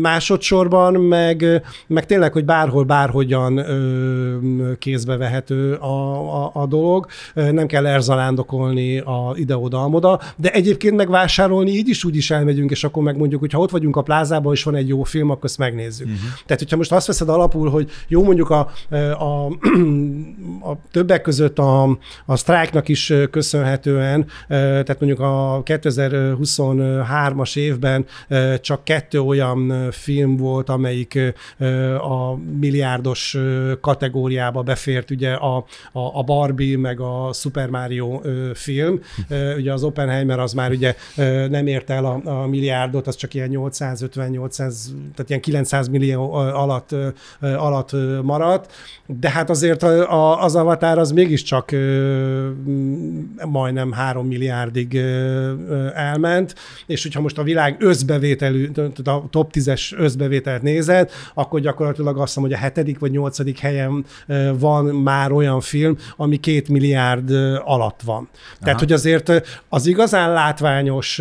Másodszorban 0.00 0.94
meg, 0.94 1.62
meg 1.86 2.06
tényleg, 2.06 2.32
hogy 2.32 2.44
bárhol, 2.44 2.84
bárhogyan 2.84 3.64
kézbe 4.78 5.16
vehető 5.16 5.74
a, 5.74 6.44
a, 6.44 6.50
a 6.54 6.66
dolog, 6.66 7.06
nem 7.34 7.66
kell 7.66 7.86
erzalándokolni 7.86 8.98
a 8.98 9.32
ide-oda-amoda, 9.34 10.20
de 10.36 10.52
egyébként 10.52 10.96
megvásárolni 10.96 11.70
így 11.70 11.88
is 11.88 12.04
úgy 12.04 12.16
is 12.16 12.30
elmegyünk, 12.30 12.70
és 12.70 12.84
akkor 12.84 13.02
megmondjuk, 13.02 13.40
hogy 13.40 13.52
ha 13.52 13.58
ott 13.58 13.70
vagyunk 13.70 13.96
a 13.96 14.02
plázában, 14.02 14.52
és 14.52 14.62
van 14.62 14.74
egy 14.74 14.88
jó 14.88 15.02
film, 15.02 15.30
akkor 15.30 15.44
ezt 15.44 15.58
megnézzük. 15.58 16.06
Uh-huh. 16.06 16.22
Tehát, 16.46 16.62
hogyha 16.62 16.76
most 16.76 16.92
azt 16.92 17.06
veszed 17.06 17.28
alapul, 17.28 17.70
hogy 17.70 17.90
jó 18.08 18.24
mondjuk 18.24 18.50
a, 18.50 18.70
a, 19.18 19.46
a 20.70 20.76
többek 20.90 21.22
között 21.22 21.58
a, 21.58 21.98
a 22.26 22.36
sztrájknak 22.36 22.88
is 22.88 23.12
köszönhetően, 23.30 24.26
tehát 24.48 25.00
mondjuk 25.00 25.20
a 25.20 25.62
2023-as 25.64 27.56
évben 27.56 27.97
évben 27.98 28.60
csak 28.60 28.84
kettő 28.84 29.20
olyan 29.20 29.90
film 29.90 30.36
volt, 30.36 30.68
amelyik 30.68 31.18
a 32.00 32.36
milliárdos 32.60 33.36
kategóriába 33.80 34.62
befért, 34.62 35.10
ugye 35.10 35.32
a, 35.32 35.56
a, 35.92 36.18
a 36.18 36.22
Barbie 36.22 36.78
meg 36.78 37.00
a 37.00 37.30
Super 37.32 37.68
Mario 37.68 38.20
film. 38.54 39.00
Ugye 39.56 39.72
az 39.72 39.82
Oppenheimer 39.82 40.38
az 40.38 40.52
már 40.52 40.70
ugye 40.70 40.94
nem 41.48 41.66
ért 41.66 41.90
el 41.90 42.04
a, 42.04 42.20
a 42.24 42.46
milliárdot, 42.46 43.06
az 43.06 43.16
csak 43.16 43.34
ilyen 43.34 43.50
850-800, 43.52 44.74
tehát 45.14 45.28
ilyen 45.28 45.40
900 45.40 45.88
millió 45.88 46.32
alatt, 46.32 46.94
alatt 47.40 47.92
maradt, 48.22 48.72
de 49.06 49.30
hát 49.30 49.50
azért 49.50 49.82
az 50.38 50.56
Avatar 50.56 50.98
az 50.98 51.12
mégiscsak 51.12 51.70
majdnem 53.44 53.92
3 53.92 54.26
milliárdig 54.26 54.96
elment, 55.94 56.54
és 56.86 57.02
hogyha 57.02 57.20
most 57.20 57.38
a 57.38 57.42
világ 57.42 57.76
összbevételű, 57.78 58.70
a 59.04 59.28
top 59.30 59.50
10-es 59.52 59.98
összbevételt 59.98 60.62
nézed, 60.62 61.10
akkor 61.34 61.60
gyakorlatilag 61.60 62.18
azt 62.18 62.36
mondom, 62.36 62.54
hogy 62.54 62.62
a 62.62 62.66
hetedik 62.68 62.98
vagy 62.98 63.10
nyolcadik 63.10 63.58
helyen 63.58 64.04
van 64.58 64.84
már 64.84 65.32
olyan 65.32 65.60
film, 65.60 65.96
ami 66.16 66.36
két 66.36 66.68
milliárd 66.68 67.30
alatt 67.64 68.00
van. 68.04 68.16
Aha. 68.16 68.56
Tehát, 68.60 68.78
hogy 68.78 68.92
azért 68.92 69.42
az 69.68 69.86
igazán 69.86 70.32
látványos 70.32 71.20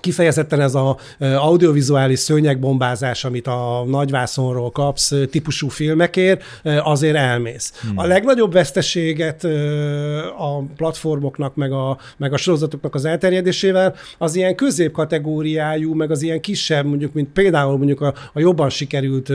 kifejezetten 0.00 0.60
ez 0.60 0.74
az 0.74 0.94
audiovizuális 1.18 2.18
szőnyegbombázás, 2.18 3.24
amit 3.24 3.46
a 3.46 3.84
nagyvászonról 3.86 4.70
kapsz 4.70 5.12
típusú 5.30 5.68
filmekért, 5.68 6.42
azért 6.82 7.16
elmész. 7.16 7.72
Hmm. 7.80 7.98
A 7.98 8.06
legnagyobb 8.06 8.52
veszteséget 8.52 9.44
a 10.38 10.62
platformoknak, 10.76 11.54
meg 11.54 11.72
a, 11.72 11.98
meg 12.16 12.32
a 12.32 12.36
sorozatoknak 12.36 12.94
az 12.94 13.04
elterjedésével 13.04 13.94
az 14.18 14.34
ilyen 14.34 14.54
középkategóriájú, 14.54 15.94
meg 15.94 16.10
az 16.10 16.22
ilyen 16.22 16.40
kisebb, 16.40 16.86
mondjuk, 16.86 17.12
mint 17.12 17.28
például 17.28 17.76
mondjuk 17.76 18.00
a, 18.00 18.14
a 18.32 18.40
jobban 18.40 18.70
sikerült 18.70 19.32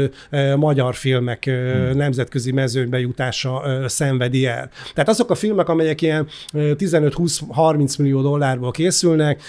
magyar 0.56 0.95
filmek 0.95 1.43
hmm. 1.43 1.97
nemzetközi 1.97 2.52
mezőnybe 2.52 2.99
jutása 2.99 3.62
szenvedi 3.88 4.45
el. 4.45 4.69
Tehát 4.93 5.10
azok 5.10 5.30
a 5.30 5.36
filmek, 5.36 5.69
amelyek 5.69 6.02
ilyen 6.02 6.28
15-20-30 6.54 7.99
millió 7.99 8.21
dollárból 8.21 8.71
készülnek, 8.71 9.41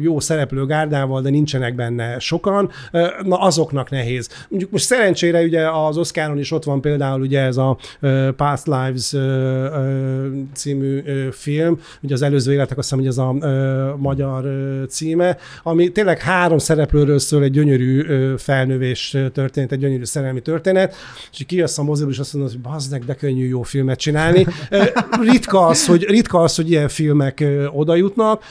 jó 0.00 0.20
szerep 0.20 0.49
szereplő 0.50 0.66
gárdával, 0.66 1.20
de 1.20 1.30
nincsenek 1.30 1.74
benne 1.74 2.18
sokan, 2.18 2.70
na 3.22 3.36
azoknak 3.36 3.90
nehéz. 3.90 4.28
Mondjuk 4.48 4.70
most 4.70 4.84
szerencsére 4.84 5.42
ugye 5.42 5.70
az 5.70 5.96
Oscaron 5.96 6.38
is 6.38 6.52
ott 6.52 6.64
van 6.64 6.80
például 6.80 7.20
ugye 7.20 7.40
ez 7.40 7.56
a 7.56 7.76
Past 8.36 8.66
Lives 8.66 9.12
című 10.52 11.02
film, 11.30 11.78
ugye 12.02 12.14
az 12.14 12.22
előző 12.22 12.52
életek 12.52 12.78
azt 12.78 12.90
hiszem, 12.90 13.04
hogy 13.04 13.08
ez 13.08 13.18
a 13.18 13.96
magyar 13.96 14.44
címe, 14.88 15.36
ami 15.62 15.88
tényleg 15.88 16.18
három 16.18 16.58
szereplőről 16.58 17.18
szól 17.18 17.42
egy 17.42 17.50
gyönyörű 17.50 18.04
felnövés 18.36 19.16
történet, 19.32 19.72
egy 19.72 19.78
gyönyörű 19.78 20.04
szerelmi 20.04 20.40
történet, 20.40 20.94
és 21.32 21.44
kijössz 21.46 21.78
a 21.78 21.82
moziból, 21.82 22.12
és 22.12 22.18
azt 22.18 22.32
mondod, 22.32 22.52
hogy 22.52 22.60
bazdnek, 22.60 23.04
de 23.04 23.14
könnyű 23.14 23.46
jó 23.46 23.62
filmet 23.62 23.98
csinálni. 23.98 24.46
Ritka 25.20 25.66
az, 25.66 25.86
hogy, 25.86 26.04
ritka 26.04 26.42
az, 26.42 26.56
hogy 26.56 26.70
ilyen 26.70 26.88
filmek 26.88 27.44
oda 27.72 27.94
jutnak, 27.94 28.42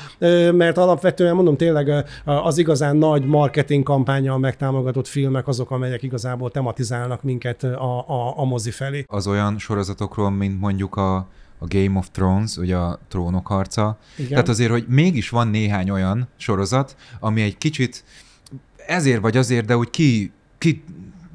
mert 0.52 0.78
alapvetően 0.78 1.36
mondom 1.36 1.58
tényleg 1.58 2.06
az 2.26 2.58
igazán 2.58 2.96
nagy 2.96 3.26
marketing 3.26 3.84
kampányal 3.84 4.38
megtámogatott 4.38 5.08
filmek 5.08 5.48
azok, 5.48 5.72
amelyek 5.72 6.04
igazából 6.04 6.52
tematizálnak 6.52 7.24
minket 7.24 7.64
a, 7.64 8.00
a, 8.08 8.34
a 8.38 8.46
mozi 8.46 8.72
felé. 8.72 9.04
Az 9.08 9.28
olyan 9.28 9.58
sorozatokról, 9.58 10.30
mint 10.30 10.60
mondjuk 10.60 10.96
a, 10.96 11.28
a 11.60 11.66
Game 11.68 11.98
of 11.98 12.10
Thrones, 12.12 12.58
ugye 12.58 12.76
a 12.76 13.00
trónok 13.08 13.48
harca. 13.48 13.98
Igen. 14.16 14.30
Tehát 14.30 14.50
azért, 14.50 14.72
hogy 14.72 14.86
mégis 14.88 15.30
van 15.30 15.48
néhány 15.48 15.90
olyan 15.90 16.28
sorozat, 16.38 16.96
ami 17.20 17.42
egy 17.42 17.58
kicsit 17.58 18.04
ezért 18.88 19.22
vagy 19.22 19.38
azért, 19.38 19.66
de 19.66 19.78
úgy 19.78 19.90
ki, 19.90 20.32
ki 20.58 20.84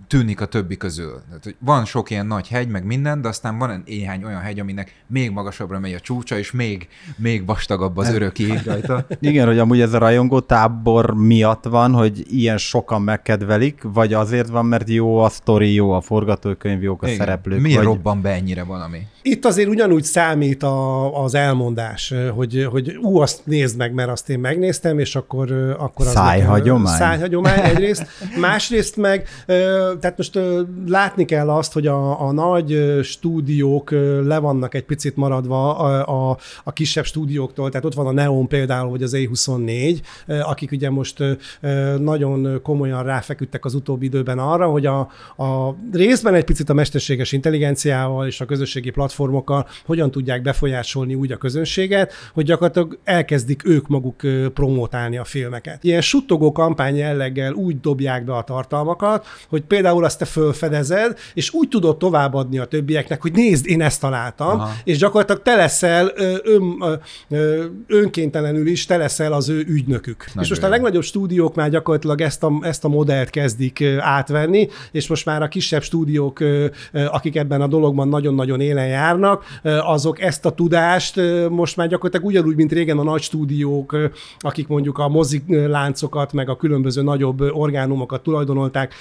tűnik 0.09 0.41
a 0.41 0.47
többi 0.47 0.77
közül. 0.77 1.23
Tehát, 1.29 1.45
hogy 1.45 1.57
van 1.59 1.85
sok 1.85 2.11
ilyen 2.11 2.27
nagy 2.27 2.49
hegy, 2.49 2.69
meg 2.69 2.85
minden, 2.85 3.21
de 3.21 3.29
aztán 3.29 3.59
van 3.59 3.83
néhány 3.87 4.25
olyan 4.25 4.41
hegy, 4.41 4.61
aminek 4.61 4.95
még 5.07 5.31
magasabbra 5.31 5.79
megy 5.79 5.93
a 5.93 6.01
csúcsa, 6.01 6.39
és 6.39 6.53
még, 6.53 6.89
még 7.17 7.47
vastagabb 7.47 7.97
az 7.97 8.13
örök 8.13 8.39
ég 8.39 8.61
rajta. 8.65 9.07
Igen, 9.21 9.47
hogy 9.47 9.59
amúgy 9.59 9.81
ez 9.81 9.93
a 9.93 9.99
rajongó 9.99 10.41
tábor 10.41 11.15
miatt 11.15 11.65
van, 11.65 11.93
hogy 11.93 12.25
ilyen 12.29 12.59
sokan 12.59 13.03
megkedvelik, 13.03 13.81
vagy 13.83 14.13
azért 14.13 14.49
van, 14.49 14.67
mert 14.67 14.89
jó 14.89 15.19
a 15.19 15.29
sztori, 15.29 15.75
jó 15.75 15.91
a 15.91 16.01
forgatókönyv, 16.01 16.83
jók 16.83 17.03
a 17.03 17.07
Igen. 17.07 17.19
szereplők. 17.19 17.61
Miért 17.61 17.77
vagy... 17.77 17.87
robban 17.87 18.23
be 18.23 18.31
ennyire 18.31 18.63
valami? 18.63 18.99
Itt 19.23 19.45
azért 19.45 19.69
ugyanúgy 19.69 20.05
számít 20.05 20.63
a, 20.63 21.23
az 21.23 21.35
elmondás, 21.35 22.15
hogy, 22.35 22.67
hogy 22.71 22.99
ú, 23.03 23.19
azt 23.19 23.41
nézd 23.45 23.77
meg, 23.77 23.93
mert 23.95 24.11
azt 24.11 24.29
én 24.29 24.39
megnéztem, 24.39 24.99
és 24.99 25.17
akkor, 25.17 25.77
akkor 25.79 26.07
az 26.07 26.13
Szájhagyomány. 26.13 26.97
Szájhagyomány 26.97 27.61
egyrészt. 27.61 28.07
Másrészt 28.41 28.97
meg, 28.97 29.29
tehát 30.05 30.19
most 30.19 30.39
látni 30.87 31.25
kell 31.25 31.51
azt, 31.51 31.73
hogy 31.73 31.87
a, 31.87 32.21
a 32.21 32.33
nagy 32.33 32.99
stúdiók 33.03 33.91
le 34.25 34.39
vannak 34.39 34.75
egy 34.75 34.85
picit 34.85 35.17
maradva 35.17 35.77
a, 35.77 36.31
a, 36.31 36.39
a 36.65 36.73
kisebb 36.73 37.05
stúdióktól, 37.05 37.69
tehát 37.69 37.85
ott 37.87 37.95
van 37.95 38.07
a 38.07 38.13
Neon 38.13 38.49
például, 38.49 38.91
vagy 38.91 39.03
az 39.03 39.17
A24, 39.17 39.99
ö, 40.27 40.39
akik 40.41 40.71
ugye 40.71 40.91
most 40.91 41.23
nagyon 41.99 42.61
komolyan 42.63 43.05
ráfeküdtek 43.05 43.65
az 43.65 43.75
utóbbi 43.75 44.07
időben 44.07 44.39
arra, 44.39 44.67
hogy 44.67 44.87
a, 44.87 44.99
a 45.37 45.77
részben 45.93 46.35
egy 46.35 46.45
picit 46.45 46.69
a 46.69 46.75
mesterséges 46.75 47.33
intelligenciával 47.33 48.27
és 48.27 48.41
a 48.41 48.45
közösségi 48.45 48.91
platformokkal 48.91 49.69
hogyan 49.87 50.11
tudják 50.11 50.43
befolyásolni 50.43 51.15
úgy 51.15 51.33
a 51.33 51.37
közönséget, 51.37 52.13
hogy 52.33 52.45
gyakorlatilag 52.45 52.99
elkezdik 53.05 53.67
ők 53.67 53.89
maguk 53.89 54.21
promotálni 54.55 55.17
a 55.17 55.25
filmeket. 55.25 55.85
Ilyen 55.85 56.01
suttogó 56.01 56.53
kampány 56.53 56.97
jelleggel 56.97 57.53
úgy 57.53 57.81
dobják 57.81 58.25
be 58.25 58.37
a 58.37 58.43
tartalmakat, 58.43 59.27
hogy 59.49 59.63
például 59.63 59.84
azt 59.87 60.19
te 60.19 60.25
fölfedezed, 60.25 61.19
és 61.35 61.53
úgy 61.53 61.69
tudod 61.69 61.97
továbbadni 61.97 62.59
a 62.59 62.65
többieknek, 62.65 63.23
hogy 63.23 63.33
nézd, 63.33 63.67
én 63.67 63.83
ezt 63.83 64.01
találtam, 64.01 64.61
Aha. 64.61 64.73
És 64.85 64.99
gyakorlatilag 64.99 65.43
te 65.43 65.55
leszel 65.55 66.13
ön, 66.43 66.99
önkéntelenül 67.87 68.67
is, 68.67 68.85
te 68.85 68.97
leszel 68.97 69.33
az 69.33 69.49
ő 69.49 69.65
ügynökük. 69.69 70.25
Nagyon 70.27 70.43
és 70.43 70.49
most 70.49 70.63
a 70.63 70.69
legnagyobb 70.69 71.03
stúdiók 71.03 71.55
már 71.55 71.71
gyakorlatilag 71.71 72.21
ezt 72.21 72.43
a, 72.43 72.53
ezt 72.63 72.85
a 72.85 72.89
modellt 72.89 73.31
kezdik 73.31 73.85
átvenni, 73.99 74.69
és 74.93 75.09
most 75.09 75.25
már 75.25 75.43
a 75.43 75.49
kisebb 75.49 75.83
stúdiók, 75.83 76.39
akik 76.93 77.37
ebben 77.37 77.61
a 77.61 77.67
dologban 77.67 78.09
nagyon-nagyon 78.09 78.61
élen 78.61 78.87
járnak, 78.87 79.45
azok 79.63 80.21
ezt 80.21 80.47
a 80.47 80.51
tudást 80.51 81.21
most 81.51 81.77
már 81.77 81.89
gyakorlatilag 81.89 82.27
ugyanúgy, 82.27 82.57
mint 82.57 82.73
régen 82.73 82.99
a 82.99 83.03
nagy 83.03 83.23
stúdiók, 83.23 83.97
akik 84.39 84.69
mondjuk 84.69 84.99
a 84.99 85.09
mozik 85.09 85.43
láncokat, 85.47 86.33
meg 86.33 86.49
a 86.49 86.57
különböző 86.57 87.03
nagyobb 87.03 87.41
orgánumokat 87.41 88.23
tulajdonolták, 88.23 88.95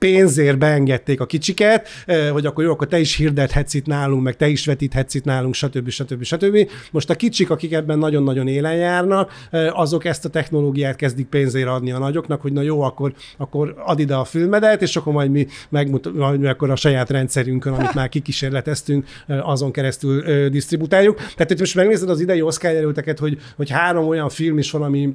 pénzért 0.00 0.58
beengedték 0.58 1.20
a 1.20 1.26
kicsiket, 1.26 1.88
hogy 2.32 2.46
akkor 2.46 2.64
jó, 2.64 2.70
akkor 2.70 2.86
te 2.86 2.98
is 2.98 3.16
hirdethetsz 3.16 3.74
itt 3.74 3.86
nálunk, 3.86 4.22
meg 4.22 4.36
te 4.36 4.48
is 4.48 4.66
vetíthetsz 4.66 5.14
itt 5.14 5.24
nálunk, 5.24 5.54
stb. 5.54 5.88
stb. 5.88 6.22
stb. 6.22 6.70
Most 6.90 7.10
a 7.10 7.14
kicsik, 7.14 7.50
akik 7.50 7.72
ebben 7.72 7.98
nagyon-nagyon 7.98 8.48
élen 8.48 8.74
járnak, 8.74 9.32
azok 9.72 10.04
ezt 10.04 10.24
a 10.24 10.28
technológiát 10.28 10.96
kezdik 10.96 11.26
pénzért 11.26 11.68
adni 11.68 11.92
a 11.92 11.98
nagyoknak, 11.98 12.40
hogy 12.40 12.52
na 12.52 12.62
jó, 12.62 12.80
akkor, 12.80 13.12
akkor 13.36 13.74
add 13.78 13.98
ide 13.98 14.14
a 14.14 14.24
filmedet, 14.24 14.82
és 14.82 14.96
akkor 14.96 15.12
majd 15.12 15.30
mi 15.30 15.46
megmut- 15.68 16.14
majd 16.14 16.44
akkor 16.44 16.70
a 16.70 16.76
saját 16.76 17.10
rendszerünkön, 17.10 17.72
amit 17.72 17.94
már 17.94 18.08
kikísérleteztünk, 18.08 19.06
azon 19.26 19.70
keresztül 19.70 20.48
disztributáljuk. 20.48 21.16
Tehát, 21.16 21.48
hogy 21.48 21.58
most 21.58 21.74
megnézed 21.74 22.10
az 22.10 22.20
idei 22.20 22.42
Oscar 22.42 22.94
hogy, 23.18 23.38
hogy 23.56 23.70
három 23.70 24.06
olyan 24.06 24.28
film 24.28 24.58
is 24.58 24.70
van, 24.70 24.82
ami 24.82 25.14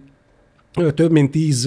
több 0.96 1.12
mint 1.12 1.32
tíz 1.32 1.66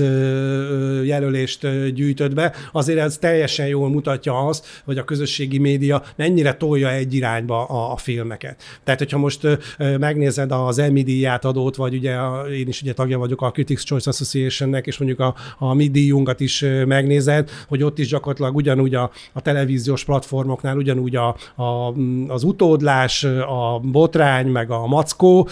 jelölést 1.05 1.91
gyűjtött 1.95 2.35
be, 2.35 2.55
azért 2.73 2.99
ez 2.99 3.19
teljesen 3.19 3.67
jól 3.67 3.89
mutatja 3.89 4.47
azt, 4.47 4.67
hogy 4.85 4.99
a 4.99 5.05
közösségi 5.05 5.59
média 5.59 6.03
mennyire 6.17 6.55
tolja 6.55 6.91
egy 6.91 7.15
irányba 7.15 7.65
a, 7.65 7.93
a 7.93 7.97
filmeket. 7.97 8.63
Tehát, 8.85 9.01
hogyha 9.01 9.19
most 9.19 9.59
megnézed 9.99 10.53
az 10.53 10.79
Emmy 10.79 11.03
díját 11.03 11.45
adót, 11.45 11.77
vagy 11.77 11.95
ugye 11.95 12.17
én 12.59 12.69
is 12.69 12.83
ugye 12.83 12.93
tagja 12.93 13.19
vagyok 13.19 13.43
a 13.43 13.51
Critics 13.51 13.85
Choice 13.85 14.11
Associationnek, 14.11 14.87
és 14.87 14.99
mondjuk 14.99 15.21
a, 15.21 15.35
a 15.59 15.75
mi 15.75 15.89
díjunkat 15.89 16.41
is 16.41 16.65
megnézed, 16.87 17.51
hogy 17.69 17.83
ott 17.83 17.99
is 17.99 18.09
gyakorlatilag 18.09 18.57
ugyanúgy 18.57 18.95
a, 18.95 19.11
a 19.33 19.41
televíziós 19.41 20.05
platformoknál, 20.05 20.77
ugyanúgy 20.77 21.17
a, 21.17 21.37
a, 21.63 21.95
az 22.29 22.43
utódlás, 22.43 23.25
a 23.25 23.81
botrány, 23.83 24.47
meg 24.47 24.71
a 24.71 24.87
mackó 24.87 25.49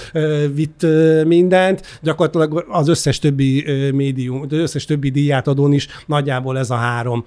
vitt 0.55 0.87
mindent, 1.25 1.99
gyakorlatilag 2.03 2.65
az 2.69 2.89
összes 2.89 3.19
többi 3.19 3.46
ö, 3.67 3.91
médium, 3.91 4.41
az 4.41 4.53
összes 4.53 4.85
többi 4.85 5.11
díját 5.11 5.49
adón 5.49 5.73
is 5.73 5.89
nagyjából 6.07 6.59
ez 6.59 6.71
a 6.71 6.75
három 6.75 7.25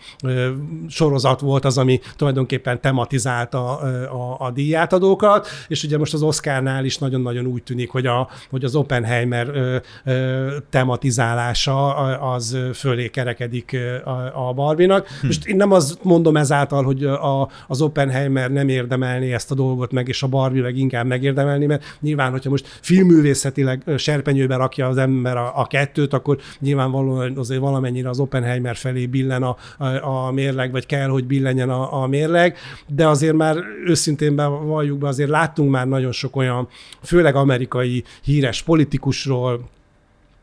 sorozat 0.87 1.39
volt 1.39 1.65
az, 1.65 1.77
ami 1.77 1.99
tulajdonképpen 2.15 2.81
tematizálta 2.81 3.79
ö, 3.83 4.03
a, 4.03 4.35
a 4.39 4.51
díjátadókat, 4.51 5.47
és 5.67 5.83
ugye 5.83 5.97
most 5.97 6.13
az 6.13 6.21
Oscarnál 6.21 6.85
is 6.85 6.97
nagyon-nagyon 6.97 7.45
úgy 7.45 7.63
tűnik, 7.63 7.89
hogy, 7.89 8.05
a, 8.05 8.27
hogy 8.49 8.63
az 8.63 8.75
Oppenheimer 8.75 9.47
tematizálása 10.69 11.95
a- 11.95 12.33
az 12.33 12.57
fölé 12.73 13.07
kerekedik 13.07 13.77
a, 14.05 14.47
a 14.49 14.53
Barbinak. 14.53 15.07
Hm. 15.07 15.25
Most 15.25 15.47
én 15.47 15.55
nem 15.55 15.71
azt 15.71 16.03
mondom 16.03 16.37
ezáltal, 16.37 16.83
hogy 16.83 17.03
a, 17.03 17.49
az 17.67 17.81
Oppenheimer 17.81 18.51
nem 18.51 18.69
érdemelni 18.69 19.33
ezt 19.33 19.51
a 19.51 19.55
dolgot 19.55 19.91
meg, 19.91 20.07
és 20.07 20.23
a 20.23 20.27
Barbie 20.27 20.61
meg 20.61 20.77
inkább 20.77 21.05
megérdemelni, 21.05 21.65
mert 21.65 21.97
nyilván, 22.01 22.31
hogyha 22.31 22.49
most 22.49 22.77
filmművészetileg 22.81 23.83
serpenyőbe 23.97 24.55
rakja 24.55 24.87
az 24.87 24.97
ember 24.97 25.37
a, 25.37 25.51
a 25.55 25.67
kettőt, 25.67 26.08
akkor 26.13 26.37
nyilvánvalóan 26.59 27.37
azért 27.37 27.61
valamennyire 27.61 28.09
az 28.09 28.19
Oppenheimer 28.19 28.75
felé 28.75 29.05
billen 29.05 29.43
a, 29.43 29.57
a, 29.77 30.27
a 30.27 30.31
mérleg, 30.31 30.71
vagy 30.71 30.85
kell, 30.85 31.07
hogy 31.07 31.25
billenjen 31.25 31.69
a, 31.69 32.01
a 32.01 32.07
mérleg, 32.07 32.57
de 32.87 33.07
azért 33.07 33.35
már 33.35 33.57
őszintén 33.85 34.35
bevalljuk 34.35 34.97
be, 34.97 35.07
azért 35.07 35.29
láttunk 35.29 35.71
már 35.71 35.87
nagyon 35.87 36.11
sok 36.11 36.35
olyan, 36.35 36.67
főleg 37.01 37.35
amerikai 37.35 38.03
híres 38.23 38.63
politikusról, 38.63 39.69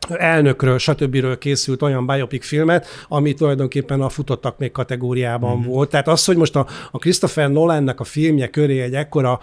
elnökről, 0.09 0.77
stb. 0.77 1.37
készült 1.37 1.81
olyan 1.81 2.05
biopic 2.05 2.47
filmet, 2.47 2.87
ami 3.07 3.33
tulajdonképpen 3.33 4.01
a 4.01 4.09
futottak 4.09 4.57
még 4.57 4.71
kategóriában 4.71 5.57
mm. 5.57 5.63
volt. 5.63 5.89
Tehát 5.89 6.07
az, 6.07 6.25
hogy 6.25 6.37
most 6.37 6.55
a, 6.55 6.67
a 6.91 6.97
Christopher 6.97 7.49
Nolannek 7.49 7.99
a 7.99 8.03
filmje 8.03 8.47
köré 8.47 8.81
egy 8.81 8.93
ekkora 8.93 9.39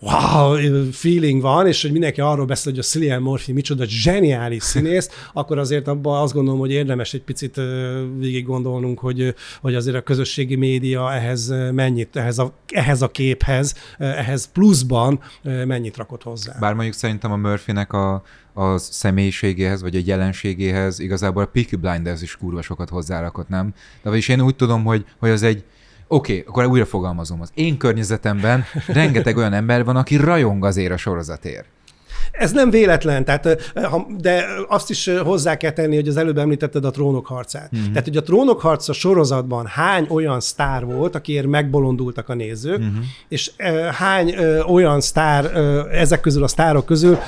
wow, 0.00 0.56
feeling 0.92 1.42
van, 1.42 1.66
és 1.66 1.82
hogy 1.82 1.92
mindenki 1.92 2.20
arról 2.20 2.46
beszél, 2.46 2.72
hogy 2.72 2.80
a 2.80 2.84
Cillian 2.84 3.22
Murphy 3.22 3.52
micsoda 3.52 3.84
zseniális 3.86 4.62
színész, 4.62 5.10
akkor 5.32 5.58
azért 5.58 5.88
abban 5.88 6.22
azt 6.22 6.32
gondolom, 6.32 6.60
hogy 6.60 6.70
érdemes 6.70 7.14
egy 7.14 7.22
picit 7.22 7.60
végig 8.18 8.46
gondolnunk, 8.46 8.98
hogy, 8.98 9.34
hogy 9.60 9.74
azért 9.74 9.96
a 9.96 10.00
közösségi 10.00 10.56
média 10.56 11.12
ehhez 11.12 11.54
mennyit, 11.72 12.16
ehhez 12.16 12.38
a, 12.38 12.52
ehhez 12.66 13.02
a 13.02 13.08
képhez, 13.08 13.74
ehhez 13.98 14.50
pluszban 14.52 15.20
mennyit 15.42 15.96
rakott 15.96 16.22
hozzá. 16.22 16.56
Bár 16.60 16.74
mondjuk 16.74 16.94
szerintem 16.94 17.32
a 17.32 17.36
Murphynek 17.36 17.92
a, 17.92 18.22
a 18.54 18.78
személyiségéhez, 18.78 19.82
vagy 19.82 19.96
a 19.96 20.00
jelenségéhez 20.04 20.98
igazából 20.98 21.42
a 21.42 21.46
Peaky 21.46 21.76
Blinders 21.76 22.22
is 22.22 22.36
kurva 22.36 22.62
sokat 22.62 22.88
hozzárakott, 22.88 23.48
nem? 23.48 23.74
De 24.02 24.08
vagyis 24.08 24.28
én 24.28 24.40
úgy 24.40 24.56
tudom, 24.56 24.84
hogy, 24.84 25.04
hogy 25.18 25.30
az 25.30 25.42
egy 25.42 25.64
Oké, 26.08 26.32
okay, 26.32 26.44
akkor 26.46 26.66
újra 26.66 26.84
fogalmazom. 26.84 27.40
Az 27.40 27.50
én 27.54 27.76
környezetemben 27.76 28.64
rengeteg 28.86 29.36
olyan 29.36 29.52
ember 29.52 29.84
van, 29.84 29.96
aki 29.96 30.16
rajong 30.16 30.64
azért 30.64 30.92
a 30.92 30.96
sorozatért. 30.96 31.66
Ez 32.30 32.52
nem 32.52 32.70
véletlen, 32.70 33.24
tehát, 33.24 33.72
de 34.18 34.44
azt 34.68 34.90
is 34.90 35.10
hozzá 35.22 35.56
kell 35.56 35.70
tenni, 35.70 35.94
hogy 35.94 36.08
az 36.08 36.16
előbb 36.16 36.38
említetted 36.38 36.84
a 36.84 36.90
trónok 36.90 37.26
harcát. 37.26 37.70
Mm-hmm. 37.76 37.86
Tehát, 37.86 38.04
hogy 38.04 38.16
a 38.16 38.22
trónok 38.22 38.60
harca 38.60 38.92
sorozatban 38.92 39.66
hány 39.66 40.06
olyan 40.08 40.40
sztár 40.40 40.84
volt, 40.84 41.14
akiért 41.14 41.46
megbolondultak 41.46 42.28
a 42.28 42.34
nézők, 42.34 42.80
mm-hmm. 42.80 43.00
és 43.28 43.50
hány 43.92 44.34
olyan 44.66 45.00
sztár, 45.00 45.56
ezek 45.92 46.20
közül 46.20 46.42
a 46.42 46.48
sztárok 46.48 46.84
közül 46.84 47.18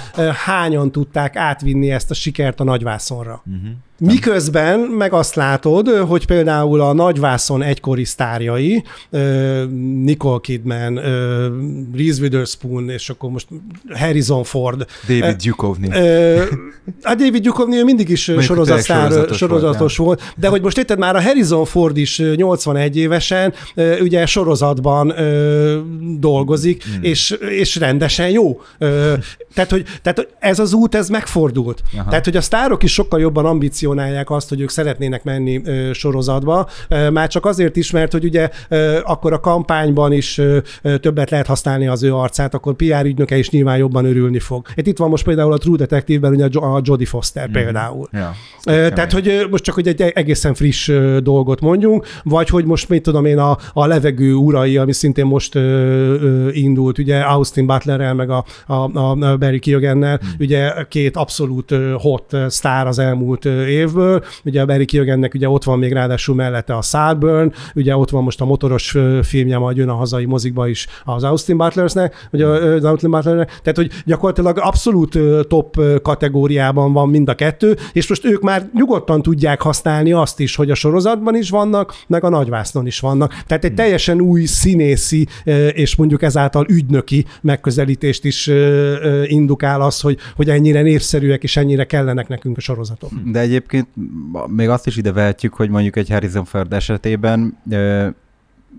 hányan 0.45 0.93
tudták 0.93 1.37
átvinni 1.37 1.91
ezt 1.91 2.11
a 2.11 2.14
sikert 2.14 2.61
a 2.61 2.64
nagyvászonra. 2.64 3.43
Mm-hmm. 3.51 3.72
Miközben 4.01 4.80
meg 4.80 5.12
azt 5.12 5.34
látod, 5.34 5.88
hogy 5.88 6.26
például 6.26 6.80
a 6.80 6.92
nagyvászon 6.92 7.62
egykori 7.62 8.05
sztárjai, 8.05 8.84
Nicole 10.05 10.38
Kidman, 10.40 10.94
Reese 11.94 12.20
Witherspoon, 12.20 12.88
és 12.88 13.11
akkor 13.11 13.30
most 13.30 13.46
Harrison 13.94 14.44
Ford. 14.44 14.86
David 15.09 15.36
Duchovny. 15.36 15.86
A 17.03 17.14
David 17.14 17.42
Duchovny 17.42 17.74
ő 17.74 17.84
mindig 17.84 18.09
is 18.09 18.22
sorozatsztár, 18.40 19.11
sorozatos 19.11 19.36
sorozatos, 19.36 19.96
volt, 19.96 20.20
volt, 20.20 20.34
de 20.36 20.48
hogy 20.48 20.62
most 20.62 20.78
érted 20.78 20.98
már 20.98 21.16
a 21.16 21.22
Harrison 21.22 21.64
Ford 21.64 21.96
is 21.96 22.18
ö, 22.18 22.34
81 22.34 22.96
évesen 22.96 23.53
ugye 24.01 24.26
sorozatban 24.26 25.14
dolgozik, 26.18 26.84
Hmm. 26.84 27.03
és, 27.03 27.30
és 27.30 27.76
rendesen 27.76 28.30
jó. 28.30 28.61
Tehát, 29.55 29.70
hogy, 29.70 29.84
tehát 30.03 30.28
ez 30.38 30.59
az 30.59 30.72
út, 30.72 30.94
ez 30.94 31.09
megfordult. 31.09 31.82
Aha. 31.94 32.09
Tehát, 32.11 32.24
hogy 32.24 32.36
a 32.36 32.40
sztárok 32.40 32.82
is 32.82 32.92
sokkal 32.92 33.20
jobban 33.20 33.44
ambiciózusak 33.46 33.88
pozícionálják 33.91 34.30
azt, 34.30 34.49
hogy 34.49 34.61
ők 34.61 34.70
szeretnének 34.70 35.24
menni 35.24 35.62
sorozatba, 35.93 36.68
már 37.12 37.28
csak 37.28 37.47
azért 37.47 37.76
is, 37.76 37.91
mert 37.91 38.12
hogy 38.12 38.24
ugye 38.24 38.49
akkor 39.05 39.32
a 39.32 39.41
kampányban 39.41 40.12
is 40.12 40.41
többet 41.01 41.30
lehet 41.30 41.47
használni 41.47 41.86
az 41.86 42.03
ő 42.03 42.14
arcát, 42.14 42.55
akkor 42.55 42.74
PR 42.74 43.05
ügynöke 43.05 43.38
is 43.38 43.51
nyilván 43.51 43.76
jobban 43.76 44.05
örülni 44.05 44.38
fog. 44.38 44.66
Hát 44.76 44.86
itt 44.86 44.99
van 44.99 45.09
most 45.09 45.24
például 45.24 45.53
a 45.53 45.59
True 45.59 45.76
Detective-ben 45.76 46.32
ugye 46.32 46.45
a, 46.45 46.49
Jo- 46.51 46.62
a 46.62 46.80
Jodie 46.84 47.07
Foster 47.07 47.49
mm. 47.49 47.53
például. 47.53 48.09
Ö, 48.66 48.88
Tehát, 48.95 49.12
hogy 49.12 49.47
most 49.51 49.64
csak 49.64 49.74
hogy 49.74 49.88
egy 49.88 50.01
egészen 50.01 50.55
friss 50.55 50.91
dolgot 51.22 51.61
mondjunk, 51.61 52.07
vagy 52.22 52.49
hogy 52.49 52.64
most 52.64 52.88
mit 52.88 53.03
tudom 53.03 53.24
én, 53.24 53.38
a, 53.38 53.59
a 53.72 53.86
levegő 53.86 54.34
urai, 54.34 54.76
ami 54.76 54.93
szintén 54.93 55.26
most 55.26 55.55
ö, 55.55 55.61
ö, 55.61 56.49
indult, 56.53 56.99
ugye 56.99 57.18
Austin 57.18 57.66
Butlerrel, 57.66 58.14
meg 58.14 58.30
a, 58.30 58.45
a, 58.66 58.74
a 58.74 59.14
Barry 59.36 59.59
Keogannel, 59.59 60.16
hmm. 60.16 60.30
ugye 60.38 60.72
két 60.88 61.16
abszolút 61.16 61.74
hot 61.95 62.36
sztár 62.49 62.86
az 62.86 62.99
elmúlt 62.99 63.45
ö, 63.45 63.64
évből, 63.81 64.24
ugye 64.45 64.61
a 64.61 64.66
Barry 64.66 64.85
Keogannek 64.85 65.35
ugye 65.35 65.49
ott 65.49 65.64
van 65.64 65.78
még 65.78 65.93
ráadásul 65.93 66.35
mellette 66.35 66.76
a 66.76 66.83
Saltburn, 66.83 67.53
ugye 67.74 67.97
ott 67.97 68.11
van 68.11 68.22
most 68.22 68.41
a 68.41 68.45
motoros 68.45 68.97
filmje, 69.22 69.59
majd 69.59 69.76
jön 69.76 69.89
a 69.89 69.95
hazai 69.95 70.24
mozikba 70.24 70.68
is 70.68 70.87
az 71.05 71.24
Austin 71.24 71.57
Butlersnek, 71.57 72.28
ugye 72.33 72.47
az 72.47 72.85
Austin 72.85 73.11
Butlernek, 73.11 73.49
tehát 73.49 73.76
hogy 73.76 73.91
gyakorlatilag 74.07 74.59
abszolút 74.59 75.18
top 75.49 75.81
kategóriában 76.03 76.93
van 76.93 77.09
mind 77.09 77.28
a 77.28 77.35
kettő, 77.35 77.76
és 77.93 78.09
most 78.09 78.24
ők 78.24 78.43
már 78.43 78.70
nyugodtan 78.74 79.22
tudják 79.22 79.61
használni 79.61 80.12
azt 80.12 80.41
is, 80.41 80.57
hogy 80.57 80.70
a 80.70 80.74
sorozatban 80.74 81.37
is 81.37 81.51
vannak, 81.51 81.95
meg 82.07 82.24
a 82.24 82.28
nagyvásznon 82.28 82.87
is 82.87 83.01
vannak. 83.01 83.43
Tehát 83.47 83.64
egy 83.64 83.74
teljesen 83.74 84.20
új 84.20 84.45
színészi 84.45 85.26
és 85.72 85.97
mondjuk 85.97 86.22
ezáltal 86.22 86.66
ügynöki 86.68 87.24
megközelítést 87.41 88.24
is 88.24 88.51
indukál 89.24 89.81
az, 89.81 90.01
hogy, 90.01 90.18
hogy 90.37 90.49
ennyire 90.51 90.83
népszerűek 90.83 91.43
és 91.43 91.57
ennyire 91.57 91.85
kellenek 91.85 92.28
nekünk 92.28 92.57
a 92.57 92.61
sorozatok. 92.61 93.11
De 93.24 93.41
egyébként 93.41 93.69
még 94.46 94.68
azt 94.68 94.86
is 94.86 94.96
ide 94.96 95.12
vehetjük, 95.12 95.54
hogy 95.54 95.70
mondjuk 95.70 95.96
egy 95.96 96.08
Harrison 96.08 96.44
Ford 96.44 96.72
esetében 96.72 97.58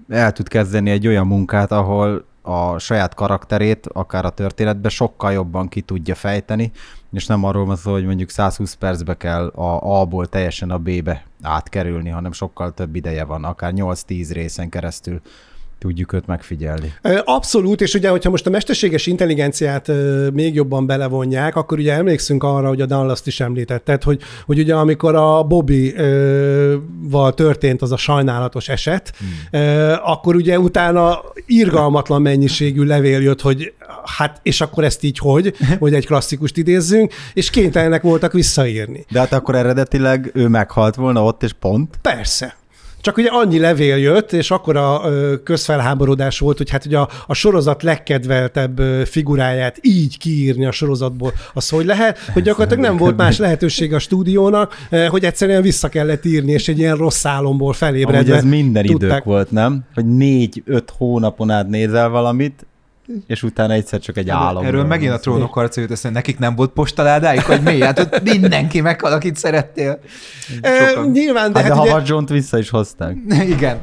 el 0.09 0.31
tud 0.31 0.47
kezdeni 0.47 0.89
egy 0.89 1.07
olyan 1.07 1.27
munkát, 1.27 1.71
ahol 1.71 2.25
a 2.41 2.77
saját 2.77 3.13
karakterét, 3.13 3.87
akár 3.87 4.25
a 4.25 4.29
történetbe 4.29 4.89
sokkal 4.89 5.31
jobban 5.31 5.67
ki 5.67 5.81
tudja 5.81 6.15
fejteni, 6.15 6.71
és 7.13 7.25
nem 7.25 7.43
arról 7.43 7.65
van 7.65 7.75
szó, 7.75 7.91
hogy 7.91 8.05
mondjuk 8.05 8.29
120 8.29 8.73
percbe 8.73 9.17
kell 9.17 9.47
a 9.47 9.99
A-ból 9.99 10.27
teljesen 10.27 10.71
a 10.71 10.77
B-be 10.77 11.25
átkerülni, 11.41 12.09
hanem 12.09 12.31
sokkal 12.31 12.73
több 12.73 12.95
ideje 12.95 13.23
van, 13.23 13.43
akár 13.43 13.73
8-10 13.75 14.29
részen 14.31 14.69
keresztül 14.69 15.21
tudjuk 15.81 16.13
őt 16.13 16.27
megfigyelni. 16.27 16.93
Abszolút, 17.23 17.81
és 17.81 17.93
ugye, 17.93 18.09
hogyha 18.09 18.29
most 18.29 18.47
a 18.47 18.49
mesterséges 18.49 19.07
intelligenciát 19.07 19.91
még 20.33 20.53
jobban 20.53 20.85
belevonják, 20.85 21.55
akkor 21.55 21.77
ugye 21.77 21.93
emlékszünk 21.93 22.43
arra, 22.43 22.67
hogy 22.67 22.81
a 22.81 22.85
Dallas-t 22.85 23.27
is 23.27 23.39
említetted, 23.39 24.03
hogy, 24.03 24.21
hogy 24.45 24.59
ugye 24.59 24.75
amikor 24.75 25.15
a 25.15 25.43
Bobby-val 25.43 27.33
történt 27.33 27.81
az 27.81 27.91
a 27.91 27.97
sajnálatos 27.97 28.69
eset, 28.69 29.13
hmm. 29.17 29.29
akkor 30.03 30.35
ugye 30.35 30.59
utána 30.59 31.19
irgalmatlan 31.45 32.21
mennyiségű 32.21 32.83
levél 32.83 33.21
jött, 33.21 33.41
hogy 33.41 33.73
hát, 34.17 34.39
és 34.43 34.61
akkor 34.61 34.83
ezt 34.83 35.03
így 35.03 35.17
hogy, 35.17 35.53
hogy 35.79 35.93
egy 35.93 36.05
klasszikust 36.05 36.57
idézzünk, 36.57 37.13
és 37.33 37.49
kénytelenek 37.49 38.01
voltak 38.01 38.33
visszaírni. 38.33 39.05
De 39.11 39.19
hát 39.19 39.33
akkor 39.33 39.55
eredetileg 39.55 40.31
ő 40.33 40.47
meghalt 40.47 40.95
volna 40.95 41.23
ott, 41.23 41.43
és 41.43 41.53
pont. 41.53 41.99
Persze. 42.01 42.59
Csak 43.01 43.17
ugye 43.17 43.29
annyi 43.29 43.59
levél 43.59 43.97
jött, 43.97 44.31
és 44.31 44.51
akkor 44.51 44.77
a 44.77 45.01
közfelháborodás 45.43 46.39
volt, 46.39 46.57
hogy 46.57 46.69
hát 46.69 46.85
ugye 46.85 46.97
a, 46.97 47.09
a 47.27 47.33
sorozat 47.33 47.83
legkedveltebb 47.83 48.79
figuráját 49.05 49.77
így 49.81 50.17
kiírni 50.17 50.65
a 50.65 50.71
sorozatból, 50.71 51.33
az 51.53 51.69
hogy 51.69 51.85
lehet, 51.85 52.19
hogy 52.19 52.43
gyakorlatilag 52.43 52.83
nem 52.83 52.97
volt 52.97 53.17
más 53.17 53.37
lehetőség 53.37 53.93
a 53.93 53.99
stúdiónak, 53.99 54.75
hogy 55.09 55.23
egyszerűen 55.25 55.61
vissza 55.61 55.89
kellett 55.89 56.25
írni, 56.25 56.51
és 56.51 56.67
egy 56.67 56.79
ilyen 56.79 56.95
rossz 56.95 57.25
álomból 57.25 57.65
Amúgy 57.67 57.75
felébredve. 57.75 58.35
ez 58.35 58.43
minden 58.43 58.85
tudták- 58.85 59.09
idők 59.11 59.23
volt, 59.23 59.51
nem? 59.51 59.83
Hogy 59.93 60.05
négy-öt 60.05 60.93
hónapon 60.97 61.49
át 61.49 61.67
nézel 61.67 62.09
valamit, 62.09 62.65
és 63.27 63.43
utána 63.43 63.73
egyszer 63.73 63.99
csak 63.99 64.17
egy 64.17 64.29
álom. 64.29 64.65
Erről 64.65 64.83
megint 64.85 65.11
a 65.13 65.19
trónok 65.19 65.53
harca 65.53 65.81
jut 65.81 65.91
eszembe, 65.91 66.17
nekik 66.17 66.39
nem 66.39 66.55
volt 66.55 66.71
postaládájuk, 66.71 67.47
vagy 67.47 67.61
mi? 67.61 67.81
Hát 67.81 67.99
ott 67.99 68.21
mindenki 68.23 68.81
meghal, 68.81 69.11
akit 69.11 69.35
szerettél. 69.35 69.99
Sokan. 70.89 71.09
nyilván, 71.11 71.51
de 71.51 71.59
Hát 71.59 71.67
de 71.67 71.73
hát 71.73 71.81
ugye... 71.81 71.89
Howard 71.89 72.07
John-t 72.07 72.29
vissza 72.29 72.57
is 72.57 72.69
hozták. 72.69 73.15
Igen, 73.55 73.79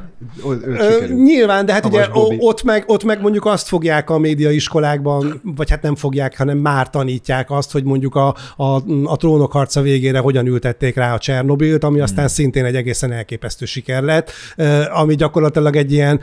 ő, 0.49 0.51
ő 0.67 0.77
Ö, 0.79 1.13
nyilván, 1.15 1.67
de 1.67 1.73
hát 1.73 1.83
Havas 1.83 1.99
ugye 2.07 2.13
Bobby. 2.13 2.37
ott 2.41 2.63
meg, 2.63 2.85
ott 2.87 3.05
meg 3.05 3.21
mondjuk 3.21 3.45
azt 3.47 3.69
fogják 3.69 4.11
a 4.11 4.19
médiaiskolákban, 4.19 5.41
vagy 5.57 5.71
hát 5.71 5.83
nem 5.83 5.95
fogják, 5.97 6.37
hanem 6.37 6.59
már 6.59 6.91
tanítják 6.91 7.51
azt, 7.51 7.73
hogy 7.73 7.85
mondjuk 7.85 8.15
a, 8.15 8.35
a, 8.57 8.65
a 9.05 9.17
trónok 9.17 9.53
harca 9.53 9.81
végére 9.81 10.19
hogyan 10.19 10.47
ültették 10.47 10.95
rá 10.97 11.15
a 11.15 11.19
Csernobilt, 11.19 11.85
ami 11.85 12.01
aztán 12.01 12.17
Hmm. 12.19 12.35
szintén 12.35 12.65
egy 12.65 12.75
egészen 12.75 13.13
elképesztő 13.13 13.65
siker 13.65 14.03
lett, 14.03 14.31
ami 14.93 15.15
gyakorlatilag 15.15 15.77
egy 15.77 15.93
ilyen 15.93 16.21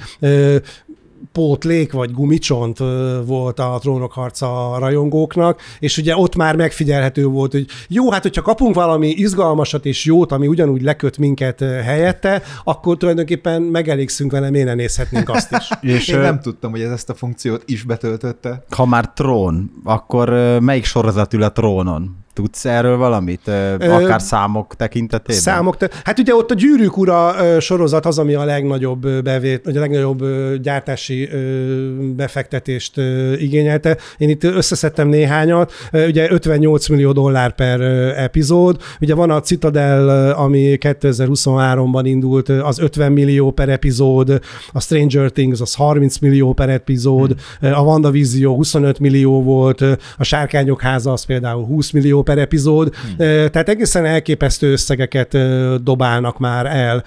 pótlék 1.32 1.92
vagy 1.92 2.12
gumicsont 2.12 2.78
volt 3.26 3.60
a 3.60 3.78
trónok 3.82 4.14
harca 4.14 4.76
rajongóknak, 4.80 5.62
és 5.80 5.98
ugye 5.98 6.18
ott 6.18 6.36
már 6.36 6.56
megfigyelhető 6.56 7.26
volt, 7.26 7.52
hogy 7.52 7.66
jó, 7.88 8.12
hát 8.12 8.22
hogyha 8.22 8.42
kapunk 8.42 8.76
valami 8.76 9.08
izgalmasat 9.08 9.86
és 9.86 10.06
jót, 10.06 10.32
ami 10.32 10.48
ugyanúgy 10.48 10.82
leköt 10.82 11.18
minket 11.18 11.60
helyette, 11.60 12.42
akkor 12.64 12.98
tulajdonképpen 12.98 13.62
megelégszünk 13.62 14.32
vele, 14.32 14.50
miért 14.50 14.68
ne 14.68 14.74
nézhetnénk 14.74 15.30
azt 15.30 15.52
is. 15.52 15.70
És 15.96 16.08
Én 16.08 16.20
nem 16.20 16.40
tudtam, 16.40 16.72
hogy 16.72 16.82
ez 16.82 16.92
ezt 16.92 17.10
a 17.10 17.14
funkciót 17.14 17.64
is 17.66 17.84
betöltötte. 17.84 18.64
ha 18.70 18.86
már 18.86 19.14
trón, 19.14 19.72
akkor 19.84 20.30
melyik 20.62 20.86
sorozat 20.86 21.34
ül 21.34 21.44
a 21.44 21.52
trónon? 21.52 22.25
Tudsz 22.36 22.66
erről 22.66 22.98
valamit? 22.98 23.42
Ö, 23.46 23.76
Ö, 23.80 23.92
Akár 23.92 24.22
számok 24.22 24.76
tekintetében? 24.76 25.42
Számok, 25.42 25.78
te- 25.78 25.90
hát 26.04 26.20
ugye 26.20 26.36
ott 26.36 26.52
a 26.52 26.54
Gyűrűk 26.54 26.98
ura 26.98 27.36
sorozat 27.60 28.06
az, 28.06 28.20
ami 28.20 28.34
a 28.34 28.44
legnagyobb 28.44 29.08
bevét, 29.24 29.66
vagy 29.66 29.78
a 29.78 29.80
legnagyobb 29.80 30.24
gyártási 30.62 31.30
befektetést 32.16 32.98
igényelte. 33.38 33.98
Én 34.18 34.30
itt 34.30 34.44
összeszedtem 34.44 35.08
néhányat, 35.08 35.72
ugye 35.92 36.32
58 36.32 36.88
millió 36.88 37.12
dollár 37.12 37.56
per 37.56 37.82
epizód, 38.18 38.82
ugye 39.02 39.16
van 39.16 39.30
a 39.30 39.42
Citadel, 39.42 40.32
ami 40.32 40.78
2023-ban 40.82 42.02
indult, 42.04 42.50
az 42.50 42.80
50 42.80 43.12
millió 43.12 43.52
per 43.52 43.70
epizód, 43.70 44.40
a 44.72 44.82
Stranger 44.82 45.32
Things 45.32 45.62
az 45.62 45.74
30 45.74 46.18
millió 46.18 46.54
per 46.54 46.70
epizód, 46.70 47.36
hmm. 47.60 47.74
a 47.74 47.82
WandaVision 47.82 48.56
25 48.56 49.00
millió 49.00 49.44
volt, 49.44 49.82
a 50.18 50.24
Sárkányok 50.24 50.82
háza 50.82 51.12
az 51.12 51.24
például 51.24 51.66
20 51.66 51.92
millió 51.92 52.24
per 52.26 52.38
epizód, 52.38 52.96
hmm. 52.96 53.18
tehát 53.18 53.70
egészen 53.70 54.06
elképesztő 54.06 54.72
összegeket 54.72 55.38
dobálnak 55.84 56.40
már 56.40 56.66
el 56.66 57.04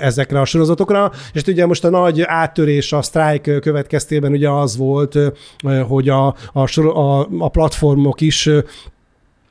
ezekre 0.00 0.40
a 0.40 0.44
sorozatokra, 0.44 1.12
és 1.32 1.42
ugye 1.42 1.66
most 1.66 1.84
a 1.84 1.90
nagy 1.90 2.20
áttörés 2.20 2.92
a 2.92 3.02
strike 3.02 3.58
következtében 3.58 4.32
ugye 4.32 4.50
az 4.50 4.76
volt, 4.76 5.18
hogy 5.88 6.08
a, 6.08 6.34
a, 6.52 6.80
a, 6.80 7.28
a 7.38 7.48
platformok 7.48 8.20
is 8.20 8.48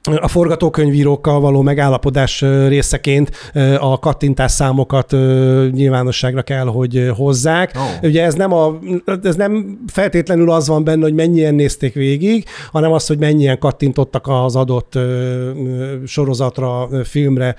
a 0.03 0.27
forgatókönyvírókkal 0.27 1.39
való 1.39 1.61
megállapodás 1.61 2.41
részeként 2.67 3.31
a 3.79 3.99
kattintás 3.99 4.51
számokat 4.51 5.11
nyilvánosságra 5.71 6.41
kell, 6.41 6.65
hogy 6.65 7.11
hozzák. 7.15 7.71
Oh. 7.75 8.09
Ugye 8.09 8.23
ez 8.23 8.33
nem, 8.33 8.53
a, 8.53 8.79
ez 9.23 9.35
nem 9.35 9.79
feltétlenül 9.87 10.51
az 10.51 10.67
van 10.67 10.83
benne, 10.83 11.03
hogy 11.03 11.13
mennyien 11.13 11.55
nézték 11.55 11.93
végig, 11.93 12.45
hanem 12.71 12.91
az, 12.91 13.07
hogy 13.07 13.17
mennyien 13.17 13.59
kattintottak 13.59 14.27
az 14.27 14.55
adott 14.55 14.99
sorozatra, 16.05 16.89
filmre 17.03 17.55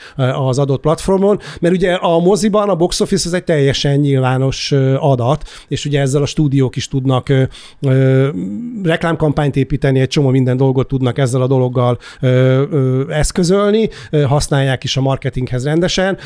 az 0.49 0.59
adott 0.59 0.80
platformon, 0.80 1.38
mert 1.61 1.74
ugye 1.74 1.93
a 1.93 2.18
moziban 2.18 2.68
a 2.68 2.76
box 2.76 3.01
office 3.01 3.28
az 3.28 3.34
egy 3.34 3.45
teljesen 3.45 3.99
nyilvános 3.99 4.72
adat, 4.99 5.45
és 5.68 5.84
ugye 5.84 6.01
ezzel 6.01 6.22
a 6.22 6.26
stúdiók 6.26 6.76
is 6.76 6.88
tudnak 6.88 7.32
reklámkampányt 8.82 9.57
építeni, 9.57 10.01
egy 10.01 10.09
csomó 10.09 10.28
minden 10.28 10.57
dolgot 10.57 10.88
tudnak 10.88 11.18
ezzel 11.18 11.43
a 11.43 11.47
dologgal 11.47 11.99
eszközölni, 13.09 13.89
használják 14.26 14.85
is 14.85 14.97
a 14.97 15.01
marketinghez 15.01 15.64
rendesen. 15.64 16.18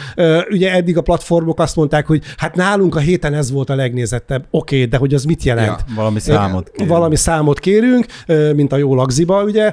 Ugye 0.51 0.73
eddig 0.73 0.97
a 0.97 1.01
platformok 1.01 1.61
azt 1.61 1.77
mondták, 1.77 2.07
hogy 2.07 2.23
hát 2.37 2.55
nálunk 2.55 2.95
a 2.97 2.99
héten 2.99 3.35
ez 3.35 3.51
volt 3.51 3.71
a 3.71 3.75
legnézettebb. 3.75 4.45
Oké, 4.51 4.77
okay, 4.77 4.89
de 4.89 4.97
hogy 4.97 5.15
az 5.15 5.25
mit 5.25 5.43
jelent? 5.43 5.85
Ja. 5.89 5.95
Valami 5.95 6.21
számot 6.21 6.71
kérünk. 6.71 6.91
Valami 6.91 7.17
számot 7.17 7.59
kérünk, 7.59 8.07
mint 8.55 8.73
a 8.73 8.77
jó 8.77 8.95
lagziba, 8.95 9.43
ugye, 9.43 9.73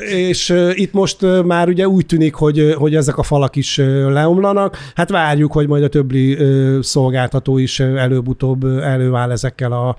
és 0.00 0.54
itt 0.72 0.92
most 0.92 1.44
már 1.44 1.68
ugye 1.68 1.88
úgy 1.88 2.06
tűnik, 2.06 2.34
hogy, 2.34 2.74
hogy 2.78 2.94
ezek 2.94 3.18
a 3.18 3.22
falak 3.22 3.56
is 3.56 3.76
leomlanak. 4.08 4.76
Hát 4.94 5.10
várjuk, 5.10 5.52
hogy 5.52 5.66
majd 5.66 5.82
a 5.82 5.88
többi 5.88 6.38
szolgáltató 6.80 7.58
is 7.58 7.80
előbb-utóbb 7.80 8.64
előáll 8.64 9.30
ezekkel 9.30 9.72
a 9.72 9.96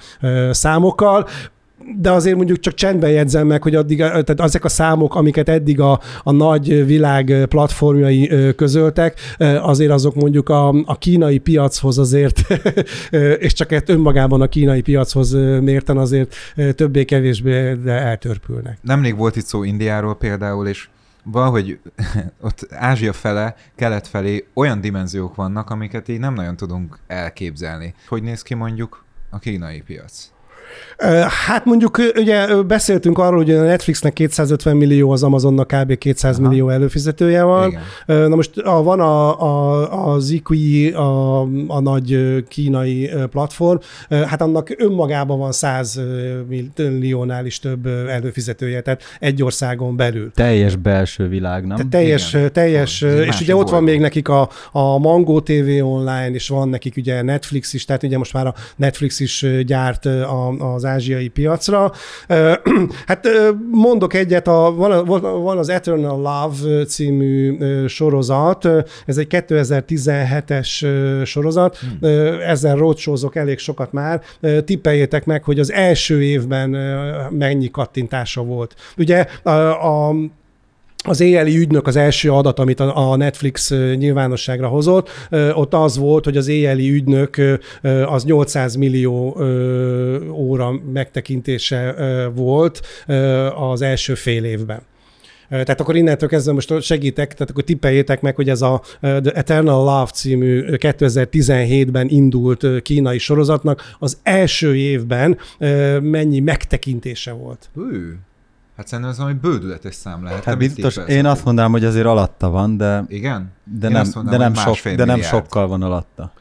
számokkal 0.52 1.28
de 1.98 2.12
azért 2.12 2.36
mondjuk 2.36 2.60
csak 2.60 2.74
csendben 2.74 3.10
jegyzem 3.12 3.48
meg, 3.48 3.64
hogy 3.64 3.76
addig, 3.76 3.98
tehát 3.98 4.40
ezek 4.40 4.64
a 4.64 4.70
számok, 4.70 5.16
amiket 5.16 5.50
eddig 5.50 5.80
a, 5.80 6.00
a 6.24 6.32
nagy 6.32 6.86
világ 6.86 7.46
platformjai 7.50 8.54
közöltek, 8.56 9.20
azért 9.62 9.92
azok 9.92 10.16
mondjuk 10.16 10.50
a, 10.50 10.68
a 10.68 10.98
kínai 10.98 11.38
piachoz 11.38 11.98
azért, 11.98 12.42
és 13.46 13.54
csak 13.54 13.72
egy 13.72 13.84
önmagában 13.86 14.42
a 14.42 14.48
kínai 14.48 14.82
piachoz 14.82 15.34
mérten 15.62 15.98
azért 15.98 16.36
többé-kevésbé 16.76 17.78
eltörpülnek. 17.86 18.78
Nemrég 18.82 19.18
volt 19.18 19.36
itt 19.36 19.46
szó 19.46 19.64
Indiáról 19.64 20.16
például, 20.16 20.68
és 20.68 20.88
valahogy 21.24 21.80
ott 22.42 22.68
Ázsia 22.70 23.14
fele, 23.14 23.56
kelet 23.76 24.08
felé 24.08 24.48
olyan 24.54 24.82
dimenziók 24.82 25.36
vannak, 25.36 25.70
amiket 25.70 26.08
így 26.08 26.20
nem 26.20 26.34
nagyon 26.34 26.56
tudunk 26.56 27.00
elképzelni. 27.08 27.94
Hogy 28.08 28.24
néz 28.24 28.42
ki 28.42 28.54
mondjuk 28.54 29.04
a 29.30 29.40
kínai 29.40 29.82
piac? 29.82 30.32
Hát 31.48 31.66
mondjuk 31.66 31.98
ugye 32.16 32.64
beszéltünk 32.64 33.18
arról, 33.18 33.38
hogy 33.38 33.52
a 33.52 33.64
Netflixnek 33.64 34.14
250 34.14 34.78
millió, 34.78 35.12
az 35.12 35.24
Amazonnak 35.24 35.68
kb. 35.68 35.98
200 35.98 36.40
Aha. 36.40 36.48
millió 36.48 36.70
előfizetője 36.70 37.44
van. 37.44 37.70
Igen. 38.06 38.30
Na 38.30 38.36
most 38.36 38.58
a, 38.58 38.84
van 38.84 39.00
a, 39.00 39.42
a, 39.42 40.14
az 40.14 40.30
Iqi, 40.30 40.92
a, 40.92 41.42
a 41.68 41.80
nagy 41.80 42.44
kínai 42.48 43.12
platform, 43.30 43.78
hát 44.10 44.42
annak 44.42 44.76
önmagában 44.78 45.40
van 45.40 45.52
100 45.52 46.02
milliónál 46.78 47.46
is 47.46 47.60
több 47.60 47.86
előfizetője, 48.08 48.82
tehát 48.82 49.04
egy 49.20 49.44
országon 49.44 49.96
belül. 49.96 50.32
Teljes 50.32 50.76
belső 50.76 51.28
világ, 51.28 51.66
nem? 51.66 51.76
Tehát 51.76 51.92
teljes, 51.92 52.34
Igen. 52.34 52.52
teljes 52.52 53.02
és 53.02 53.40
és 53.40 53.46
ugye 53.46 53.56
ott 53.56 53.70
van 53.70 53.84
még 53.84 54.00
nekik 54.00 54.28
a, 54.28 54.50
a 54.72 54.98
Mango 54.98 55.42
TV 55.42 55.84
online, 55.84 56.32
és 56.32 56.48
van 56.48 56.70
nekik 56.70 56.96
ugye 56.98 57.22
Netflix 57.22 57.74
is, 57.74 57.86
tehát 57.86 58.04
ugye 58.04 58.18
most 58.18 58.34
már 58.34 58.48
a 58.48 58.54
Netflix 58.76 59.20
is 59.20 59.46
gyárt 59.66 60.06
a, 60.06 60.48
az 60.60 60.86
ázsiai 60.86 61.28
piacra. 61.28 61.92
Hát 63.06 63.28
mondok 63.72 64.14
egyet, 64.14 64.48
a, 64.48 64.74
van, 64.76 65.06
van 65.44 65.58
az 65.58 65.70
Eternal 65.70 66.18
Love 66.18 66.86
című 66.86 67.58
sorozat, 67.88 68.68
ez 69.06 69.18
egy 69.18 69.28
2017-es 69.30 70.86
sorozat, 71.26 71.78
hmm. 71.78 72.10
ezzel 72.42 72.76
roadshow 72.76 73.16
elég 73.34 73.58
sokat 73.58 73.92
már. 73.92 74.22
Tippeljétek 74.66 75.26
meg, 75.26 75.44
hogy 75.44 75.60
az 75.60 75.72
első 75.72 76.24
évben 76.24 76.70
mennyi 77.30 77.72
kattintása 77.72 78.44
volt. 78.44 78.76
Ugye 78.98 79.26
a, 79.44 79.50
a 80.10 80.14
az 81.04 81.20
éjjeli 81.20 81.58
ügynök 81.58 81.88
az 81.88 81.96
első 81.96 82.32
adat, 82.32 82.60
amit 82.60 82.80
a 82.80 83.16
Netflix 83.16 83.70
nyilvánosságra 83.96 84.68
hozott, 84.68 85.10
ott 85.54 85.74
az 85.74 85.98
volt, 85.98 86.24
hogy 86.24 86.38
az 86.38 86.48
éjjeli 86.48 86.90
ügynök 86.90 87.38
az 88.06 88.24
800 88.24 88.76
millió 88.76 89.38
óra 90.32 90.72
megtekintése 90.94 91.96
volt 92.36 92.82
az 93.56 93.82
első 93.82 94.14
fél 94.14 94.44
évben. 94.44 94.82
Tehát 95.50 95.80
akkor 95.80 95.96
innentől 95.96 96.30
kezdve 96.30 96.54
most 96.54 96.82
segítek, 96.82 97.34
tehát 97.34 97.50
akkor 97.50 97.64
tippeljétek 97.64 98.22
meg, 98.22 98.36
hogy 98.36 98.50
ez 98.50 98.62
a 98.62 98.82
The 99.00 99.32
Eternal 99.34 99.84
Love 99.84 100.10
című 100.14 100.64
2017-ben 100.68 102.08
indult 102.10 102.82
kínai 102.82 103.18
sorozatnak 103.18 103.96
az 104.00 104.18
első 104.24 104.76
évben 104.76 105.38
mennyi 106.02 106.40
megtekintése 106.40 107.32
volt. 107.32 107.70
Hű. 107.76 108.14
Hát 108.80 108.88
szerintem 108.88 109.14
ez 109.14 109.20
valami 109.20 109.38
bődületes 109.42 109.96
szám 109.96 110.24
lehet. 110.24 110.44
Hát 110.44 110.58
biztos, 110.58 110.98
én 111.08 111.26
azt 111.26 111.46
mondanám, 111.46 111.72
hogy 111.72 111.86
azért 111.86 112.06
alatta 112.06 112.50
van, 112.50 112.78
de... 112.78 113.04
Igen? 113.08 113.52
De, 113.64 113.90
nem, 113.90 114.08
mondanám, 114.14 114.54
de, 114.54 114.62
nem, 114.62 114.74
sok, 114.76 114.94
de 114.94 115.06
nem 115.06 115.22
sokkal 115.22 115.68
van 115.68 115.82
alatta. 115.84 116.32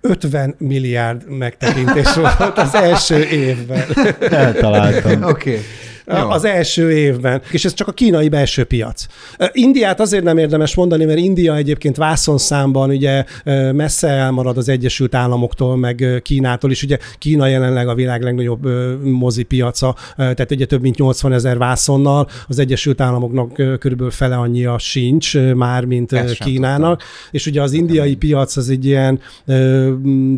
50 0.00 0.54
milliárd 0.58 1.28
megtekintés 1.28 2.14
volt 2.14 2.58
az 2.58 2.74
első 2.74 3.24
évben. 3.24 3.84
Eltaláltam. 4.20 5.22
Oké. 5.32 5.50
Okay. 5.50 5.62
Az 6.06 6.44
első 6.44 6.92
évben, 6.92 7.42
és 7.50 7.64
ez 7.64 7.74
csak 7.74 7.88
a 7.88 7.92
kínai 7.92 8.28
belső 8.28 8.64
piac. 8.64 9.06
Indiát 9.52 10.00
azért 10.00 10.24
nem 10.24 10.38
érdemes 10.38 10.74
mondani, 10.74 11.04
mert 11.04 11.18
India 11.18 11.56
egyébként 11.56 11.96
vászonszámban 11.96 12.90
ugye 12.90 13.24
messze 13.72 14.08
elmarad 14.08 14.56
az 14.56 14.68
Egyesült 14.68 15.14
Államoktól, 15.14 15.76
meg 15.76 16.20
Kínától 16.22 16.70
is. 16.70 16.82
Ugye 16.82 16.98
Kína 17.18 17.46
jelenleg 17.46 17.88
a 17.88 17.94
világ 17.94 18.22
legnagyobb 18.22 18.68
mozi 19.04 19.42
piaca, 19.42 19.94
tehát 20.16 20.50
ugye 20.50 20.66
több 20.66 20.80
mint 20.80 20.96
80 20.96 21.32
ezer 21.32 21.58
vászonnal, 21.58 22.28
az 22.48 22.58
Egyesült 22.58 23.00
Államoknak 23.00 23.52
körülbelül 23.52 24.10
fele 24.10 24.36
annyia 24.36 24.78
sincs 24.78 25.38
már, 25.38 25.84
mint 25.84 26.12
Ezt 26.12 26.38
Kínának. 26.38 27.02
És 27.30 27.46
ugye 27.46 27.62
az 27.62 27.72
indiai 27.72 28.14
piac 28.16 28.56
az 28.56 28.70
egy 28.70 28.84
ilyen 28.84 29.20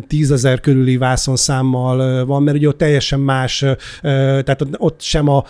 tízezer 0.07 0.59
körüli 0.59 0.97
vászonszámmal 0.97 2.25
van, 2.25 2.43
mert 2.43 2.57
ugye 2.57 2.67
ott 2.67 2.77
teljesen 2.77 3.19
más, 3.19 3.65
tehát 4.01 4.67
ott 4.77 5.01
sem 5.01 5.27
a 5.27 5.43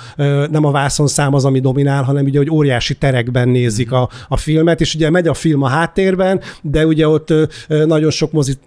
nem 0.51 0.65
a 0.65 0.71
vászonszám 0.71 1.33
az, 1.33 1.45
ami 1.45 1.59
dominál, 1.59 2.03
hanem 2.03 2.25
ugye, 2.25 2.37
hogy 2.37 2.49
óriási 2.49 2.93
terekben 2.93 3.49
nézik 3.49 3.91
a, 3.91 4.09
a 4.27 4.37
filmet, 4.37 4.81
és 4.81 4.95
ugye 4.95 5.09
megy 5.09 5.27
a 5.27 5.33
film 5.33 5.61
a 5.63 5.67
háttérben, 5.67 6.41
de 6.61 6.85
ugye 6.85 7.07
ott 7.07 7.33
nagyon 7.67 8.11
sok 8.11 8.31
mozit 8.31 8.59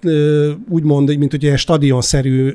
úgymond, 0.68 1.18
mint 1.18 1.30
hogy 1.30 1.42
ilyen 1.42 1.56
stadionszerű 1.56 2.54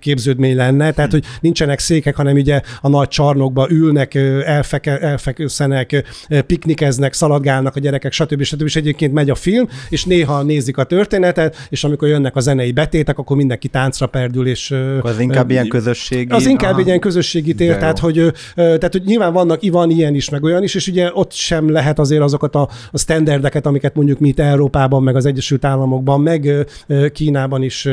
képződmény 0.00 0.56
lenne, 0.56 0.92
tehát 0.92 1.10
hogy 1.10 1.24
nincsenek 1.40 1.78
székek, 1.78 2.16
hanem 2.16 2.34
ugye 2.34 2.60
a 2.80 2.88
nagy 2.88 3.08
csarnokba 3.08 3.70
ülnek, 3.70 4.14
elfeke, 4.44 4.98
elfeküszenek, 4.98 6.04
piknikeznek, 6.46 7.12
szaladgálnak 7.12 7.76
a 7.76 7.80
gyerekek, 7.80 8.12
stb. 8.12 8.42
stb. 8.42 8.62
És 8.62 8.76
egyébként 8.76 9.12
megy 9.12 9.30
a 9.30 9.34
film, 9.34 9.68
és 9.88 10.04
néha 10.04 10.42
nézik 10.42 10.76
a 10.76 10.84
történetet, 10.84 11.66
és 11.68 11.84
amikor 11.84 12.08
jönnek 12.08 12.36
a 12.36 12.40
zenei 12.40 12.72
betétek, 12.72 13.18
akkor 13.18 13.36
mindenki 13.36 13.68
táncra 13.68 14.06
perdül, 14.06 14.46
és... 14.46 14.74
Az 15.00 15.20
inkább 15.20 15.50
ilyen 15.50 15.68
közösségi... 15.68 16.32
Az 16.32 16.46
inkább 16.46 16.72
aha. 16.72 16.82
ilyen 16.82 17.00
közösségi 17.00 17.54
tér, 17.54 17.78
tehát 17.94 17.98
hogy, 17.98 18.32
tehát, 18.54 18.92
hogy 18.92 19.02
nyilván 19.04 19.32
vannak, 19.32 19.60
van 19.70 19.90
ilyen 19.90 20.14
is, 20.14 20.30
meg 20.30 20.42
olyan 20.42 20.62
is, 20.62 20.74
és 20.74 20.88
ugye 20.88 21.10
ott 21.12 21.32
sem 21.32 21.70
lehet 21.70 21.98
azért 21.98 22.22
azokat 22.22 22.54
a, 22.54 22.68
a 22.90 22.98
standardeket, 22.98 23.66
amiket 23.66 23.94
mondjuk 23.94 24.18
mi 24.18 24.28
itt 24.28 24.40
Európában, 24.40 25.02
meg 25.02 25.16
az 25.16 25.26
Egyesült 25.26 25.64
Államokban, 25.64 26.20
meg 26.20 26.66
Kínában 27.12 27.62
is 27.62 27.86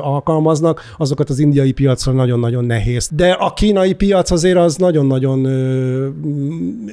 alkalmaznak, 0.00 0.94
azokat 0.98 1.30
az 1.30 1.38
indiai 1.38 1.72
piacra 1.72 2.12
nagyon-nagyon 2.12 2.64
nehéz. 2.64 3.08
De 3.12 3.30
a 3.30 3.52
kínai 3.52 3.92
piac 3.92 4.30
azért 4.30 4.56
az 4.56 4.76
nagyon-nagyon 4.76 5.46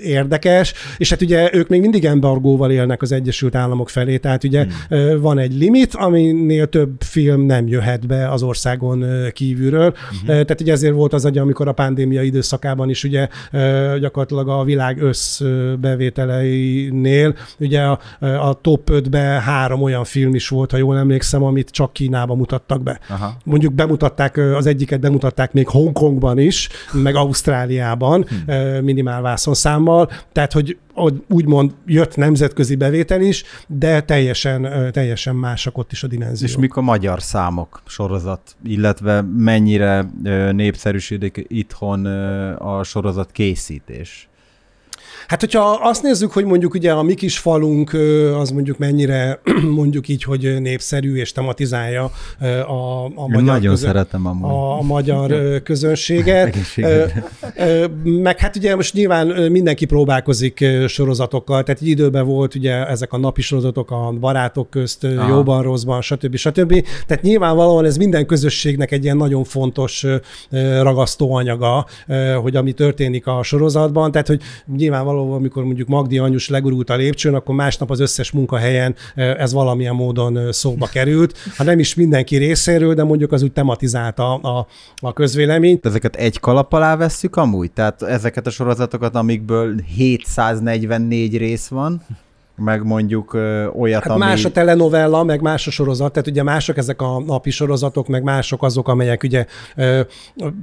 érdekes, 0.04 0.74
és 0.98 1.10
hát 1.10 1.22
ugye 1.22 1.50
ők 1.54 1.68
még 1.68 1.82
mindig 1.82 2.06
embargóval 2.06 2.72
élnek 2.72 3.02
az 3.02 3.12
Egyesült 3.12 3.56
Államok 3.56 3.90
felé, 3.90 4.18
tehát 4.18 4.44
ugye 4.44 4.66
hmm. 4.90 5.22
van 5.22 5.38
egy 5.38 5.54
limit, 5.54 5.96
aminél 5.96 6.68
több 6.68 6.92
film 7.00 7.42
nem 7.42 7.68
jöhet 7.68 8.08
be 8.08 8.30
az 8.30 8.44
országon 8.44 9.06
kívülről. 9.34 9.94
Hmm. 10.10 10.26
Tehát 10.28 10.62
ugye 10.62 10.72
ezért 10.72 10.94
volt 10.94 11.14
az, 11.14 11.26
amikor 11.26 11.68
a 11.68 11.72
pandémia 11.72 12.22
időszak 12.22 12.45
időszakában 12.46 12.90
is 12.90 13.04
ugye 13.04 13.28
gyakorlatilag 14.00 14.50
a 14.50 14.64
világ 14.64 15.02
összbevételeinél 15.02 17.36
ugye 17.60 17.82
a, 17.82 18.00
a 18.20 18.54
top 18.62 18.90
5-be 18.92 19.20
három 19.20 19.82
olyan 19.82 20.04
film 20.04 20.36
is 20.36 20.48
volt, 20.48 20.72
ha 20.72 20.78
jól 20.78 20.98
emlékszem, 20.98 21.44
amit 21.44 21.70
csak 21.70 21.94
Kínába 21.94 22.36
mutattak 22.36 22.84
be. 22.84 23.00
Aha. 23.10 23.34
Mondjuk 23.44 23.74
bemutatták, 23.74 24.38
az 24.38 24.66
egyiket 24.66 25.00
bemutatták 25.00 25.54
még 25.54 25.68
Hongkongban 25.68 26.38
is, 26.38 26.70
meg 26.92 27.16
Ausztráliában 27.16 28.26
hmm. 28.28 28.84
minimál 28.84 29.22
vászonszámmal, 29.22 30.10
tehát 30.32 30.54
hogy 30.54 30.78
úgymond 31.30 31.72
jött 31.86 32.16
nemzetközi 32.16 32.76
bevétel 32.76 33.22
is, 33.22 33.44
de 33.68 34.02
teljesen, 34.02 34.92
teljesen 34.92 35.36
másak 35.36 35.78
ott 35.78 35.92
is 35.92 36.04
a 36.04 36.08
dimenzió. 36.08 36.48
És 36.48 36.58
mik 36.58 36.76
a 36.76 36.82
magyar 36.82 37.22
számok 37.22 37.82
sorozat, 37.86 38.56
illetve 38.64 39.22
mennyire 39.22 40.06
népszerűsödik 40.52 41.46
itthon 41.48 42.08
a 42.58 42.84
sorozat 42.84 43.32
készítés? 43.32 44.30
Hát, 45.28 45.40
hogyha 45.40 45.80
azt 45.82 46.04
nézzük, 46.04 46.32
hogy 46.32 46.46
mondjuk 46.46 46.74
ugye 46.74 46.92
a 46.92 47.04
mi 47.04 47.14
kis 47.14 47.38
falunk 47.38 47.94
az 48.40 48.50
mondjuk 48.52 48.78
mennyire 48.78 49.40
mondjuk 49.80 50.08
így, 50.08 50.24
hogy 50.24 50.62
népszerű 50.62 51.16
és 51.16 51.32
tematizálja 51.32 52.12
a, 52.68 53.06
a 53.06 53.28
magyar, 53.28 53.44
nagyon 53.44 53.72
közön, 53.72 53.88
szeretem 53.88 54.26
amúgy. 54.26 54.50
a, 54.50 54.78
a 54.78 54.82
magyar 54.82 55.62
közönséget. 55.64 56.58
Meg 58.04 58.40
hát 58.40 58.56
ugye 58.56 58.76
most 58.76 58.94
nyilván 58.94 59.28
mindenki 59.52 59.86
próbálkozik 59.86 60.66
sorozatokkal, 60.88 61.64
tehát 61.64 61.82
egy 61.82 61.88
időben 61.88 62.26
volt 62.26 62.56
ugye 62.56 62.88
ezek 62.88 63.14
a 63.14 63.18
napi 63.18 63.42
sorozatok 63.42 63.92
a 63.92 64.14
barátok 64.20 64.70
közt, 64.70 65.04
Aha. 65.04 65.30
jóban, 65.30 65.64
rosszban, 65.64 66.02
stb. 66.02 66.36
stb. 66.36 66.86
Tehát 67.08 67.24
nyilvánvalóan 67.24 67.86
ez 67.86 67.98
minden 67.98 68.26
közösségnek 68.26 68.92
egy 68.92 69.04
ilyen 69.04 69.18
nagyon 69.18 69.44
fontos 69.44 70.06
ragasztóanyaga, 70.82 71.86
hogy 72.42 72.56
ami 72.56 72.72
történik 72.72 73.28
a 73.28 73.44
sorozatban, 73.44 74.12
tehát 74.12 74.28
hogy 74.28 74.42
nyilvánvalóan 74.76 75.15
nyilvánvalóan, 75.16 75.40
amikor 75.40 75.64
mondjuk 75.64 75.88
Magdi 75.88 76.18
anyus 76.18 76.50
legurult 76.50 76.90
a 76.90 76.96
lépcsőn, 76.96 77.34
akkor 77.34 77.56
másnap 77.56 77.92
az 77.92 78.00
összes 78.00 78.32
munkahelyen 78.32 78.96
ez 79.16 79.54
valamilyen 79.54 79.96
módon 79.96 80.52
szóba 80.52 80.86
került. 80.86 81.38
Ha 81.58 81.64
nem 81.64 81.80
is 81.80 81.96
mindenki 81.96 82.38
részéről, 82.38 82.94
de 82.94 83.04
mondjuk 83.04 83.32
az 83.32 83.44
úgy 83.44 83.52
tematizálta 83.52 84.36
a, 84.36 84.68
a 84.96 85.14
közvéleményt. 85.14 85.86
Ezeket 85.86 86.16
egy 86.16 86.40
kalap 86.40 86.74
alá 86.74 86.96
vesszük 86.96 87.36
amúgy? 87.36 87.72
Tehát 87.72 88.02
ezeket 88.02 88.48
a 88.48 88.50
sorozatokat, 88.50 89.16
amikből 89.16 89.76
744 89.96 91.38
rész 91.38 91.68
van, 91.68 92.02
meg 92.58 92.84
mondjuk 92.84 93.34
ö, 93.34 93.66
olyat, 93.66 94.04
Hát 94.04 94.12
ami... 94.12 94.20
más 94.20 94.46
a 94.46 94.52
telenovella, 94.52 95.24
meg 95.24 95.42
más 95.42 95.68
a 95.68 95.72
sorozat, 95.72 96.12
tehát 96.12 96.28
ugye 96.28 96.44
mások 96.44 96.78
ezek 96.78 97.02
a 97.02 97.24
napi 97.26 97.50
sorozatok, 97.50 98.08
meg 98.08 98.24
mások 98.24 98.64
azok, 98.64 98.88
amelyek 98.88 99.24
ugye 99.24 99.46
ö, 99.76 100.02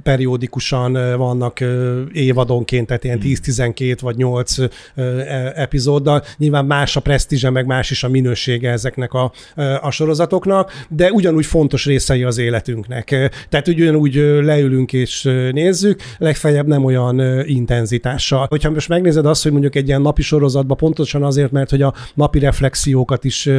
periódikusan 0.03 0.95
ö, 0.95 1.15
vannak 1.15 1.59
ö, 1.59 2.01
évadonként, 2.11 2.87
tehát 2.87 3.03
ilyen 3.03 3.19
10-12 3.23 3.97
vagy 4.01 4.15
8 4.15 4.57
ö, 4.57 4.65
e- 4.95 5.51
epizóddal. 5.55 6.23
Nyilván 6.37 6.65
más 6.65 6.95
a 6.95 6.99
presztízse, 6.99 7.49
meg 7.49 7.65
más 7.65 7.91
is 7.91 8.03
a 8.03 8.09
minősége 8.09 8.71
ezeknek 8.71 9.13
a, 9.13 9.31
ö, 9.55 9.75
a 9.81 9.91
sorozatoknak, 9.91 10.71
de 10.89 11.11
ugyanúgy 11.11 11.45
fontos 11.45 11.85
részei 11.85 12.23
az 12.23 12.37
életünknek. 12.37 13.05
Tehát 13.49 13.67
ugyanúgy 13.67 14.15
leülünk 14.41 14.93
és 14.93 15.23
nézzük, 15.51 16.01
legfeljebb 16.17 16.67
nem 16.67 16.83
olyan 16.83 17.45
intenzitással. 17.47 18.45
Hogyha 18.49 18.69
most 18.69 18.89
megnézed 18.89 19.25
azt, 19.25 19.43
hogy 19.43 19.51
mondjuk 19.51 19.75
egy 19.75 19.87
ilyen 19.87 20.01
napi 20.01 20.21
sorozatban 20.21 20.77
pontosan 20.77 21.23
azért, 21.23 21.51
mert 21.51 21.69
hogy 21.69 21.82
a 21.83 21.93
napi 22.13 22.39
reflexiókat 22.39 23.23
is 23.23 23.49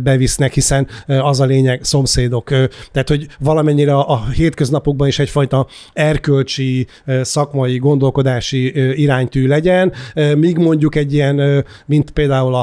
bevisznek, 0.00 0.52
hiszen 0.52 0.86
az 1.06 1.40
a 1.40 1.44
lényeg, 1.44 1.84
szomszédok. 1.84 2.48
Tehát, 2.92 3.08
hogy 3.08 3.26
valamennyire 3.38 3.94
a, 3.94 4.26
hétköznapokban 4.30 5.08
is 5.08 5.18
egyfajta 5.18 5.66
erkölcsi, 5.92 6.86
szakmai, 7.22 7.78
gondolkodási 7.78 8.72
iránytű 9.02 9.46
legyen, 9.46 9.92
míg 10.36 10.56
mondjuk 10.56 10.94
egy 10.94 11.12
ilyen, 11.12 11.64
mint 11.86 12.10
például 12.10 12.54
a 12.54 12.62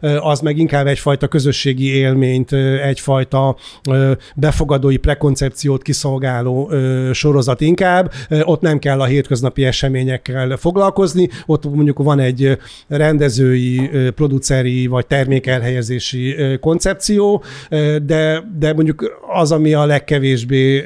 ö, 0.00 0.16
az 0.16 0.40
meg 0.40 0.58
inkább 0.58 0.86
egyfajta 0.86 1.28
közösségi 1.28 1.94
élményt, 1.94 2.52
egyfajta 2.82 3.56
befogadói 4.34 4.96
prekoncepciót 4.96 5.82
kiszolgáló 5.82 6.72
sorozat 7.12 7.60
inkább. 7.60 8.12
Ott 8.42 8.60
nem 8.60 8.78
kell 8.78 9.00
a 9.00 9.04
hétköznapi 9.04 9.64
eseményekkel 9.64 10.56
foglalkozni, 10.56 11.28
ott 11.46 11.64
mondjuk 11.64 11.98
van 11.98 12.18
egy 12.18 12.58
rendezői, 12.88 13.90
produceri 14.10 14.86
vagy 14.86 15.06
termékelhelyezési 15.06 16.36
koncepció, 16.60 17.42
de, 18.02 18.42
de 18.58 18.72
mondjuk 18.74 19.20
az, 19.34 19.52
ami 19.52 19.72
a 19.72 19.84
legkevésbé 19.84 20.84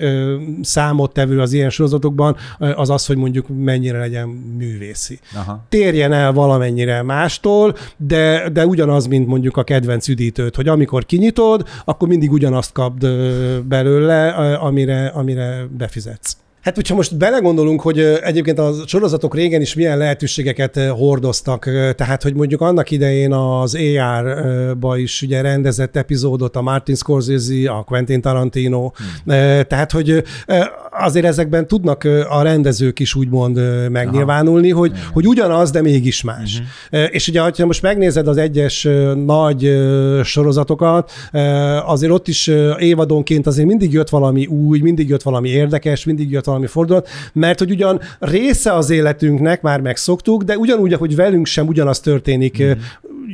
számottevő 0.62 1.40
az 1.40 1.52
ilyen 1.52 1.70
sorozatokban, 1.70 2.36
az 2.58 2.90
az, 2.90 3.06
hogy 3.06 3.16
mondjuk 3.16 3.46
mennyire 3.48 3.98
legyen 3.98 4.28
művészi 4.58 5.18
Aha. 5.34 5.64
térjen 5.68 6.12
el 6.12 6.32
valamennyire 6.32 7.02
mástól, 7.02 7.74
de, 7.96 8.48
de 8.48 8.66
ugyanaz, 8.66 9.06
mint 9.06 9.26
mondjuk 9.26 9.56
a 9.56 9.64
kedvenc 9.64 10.08
üdítőt, 10.08 10.56
hogy 10.56 10.68
amikor 10.68 11.06
kinyitod, 11.06 11.68
akkor 11.84 12.08
mindig 12.08 12.32
ugyanazt 12.32 12.72
kapd 12.72 13.06
belőle, 13.66 14.28
amire, 14.54 15.06
amire 15.06 15.66
befizetsz. 15.76 16.36
Hát, 16.64 16.74
hogyha 16.74 16.94
most 16.94 17.16
belegondolunk, 17.16 17.80
hogy 17.80 17.98
egyébként 18.00 18.58
a 18.58 18.72
sorozatok 18.86 19.34
régen 19.34 19.60
is 19.60 19.74
milyen 19.74 19.98
lehetőségeket 19.98 20.78
hordoztak, 20.78 21.64
tehát, 21.96 22.22
hogy 22.22 22.34
mondjuk 22.34 22.60
annak 22.60 22.90
idején 22.90 23.32
az 23.32 23.74
AR-ba 23.74 24.98
is 24.98 25.22
ugye 25.22 25.40
rendezett 25.40 25.96
epizódot 25.96 26.56
a 26.56 26.62
Martin 26.62 26.94
Scorsese, 26.94 27.70
a 27.70 27.82
Quentin 27.82 28.20
Tarantino, 28.20 28.92
hmm. 29.24 29.34
tehát, 29.68 29.92
hogy 29.92 30.24
azért 30.90 31.24
ezekben 31.24 31.66
tudnak 31.66 32.04
a 32.28 32.42
rendezők 32.42 32.98
is 32.98 33.14
úgymond 33.14 33.60
megnyilvánulni, 33.90 34.70
hogy, 34.70 34.92
hogy 35.12 35.26
ugyanaz, 35.26 35.70
de 35.70 35.82
mégis 35.82 36.22
más. 36.22 36.62
Uh-huh. 36.90 37.08
És 37.14 37.28
ugye, 37.28 37.40
ha 37.40 37.66
most 37.66 37.82
megnézed 37.82 38.28
az 38.28 38.36
egyes 38.36 38.88
nagy 39.24 39.82
sorozatokat, 40.22 41.10
azért 41.84 42.12
ott 42.12 42.28
is 42.28 42.50
évadonként 42.78 43.46
azért 43.46 43.68
mindig 43.68 43.92
jött 43.92 44.08
valami 44.08 44.46
új, 44.46 44.80
mindig 44.80 45.08
jött 45.08 45.22
valami 45.22 45.48
érdekes, 45.48 46.04
mindig 46.04 46.30
jött 46.30 46.44
valami 46.44 46.52
fordulat, 46.66 47.08
mert 47.32 47.58
hogy 47.58 47.70
ugyan 47.70 48.00
része 48.18 48.72
az 48.72 48.90
életünknek, 48.90 49.62
már 49.62 49.80
megszoktuk, 49.80 50.42
de 50.42 50.56
ugyanúgy, 50.58 50.92
ahogy 50.92 51.16
velünk 51.16 51.46
sem 51.46 51.66
ugyanaz 51.66 52.00
történik, 52.00 52.62
mm. 52.62 52.70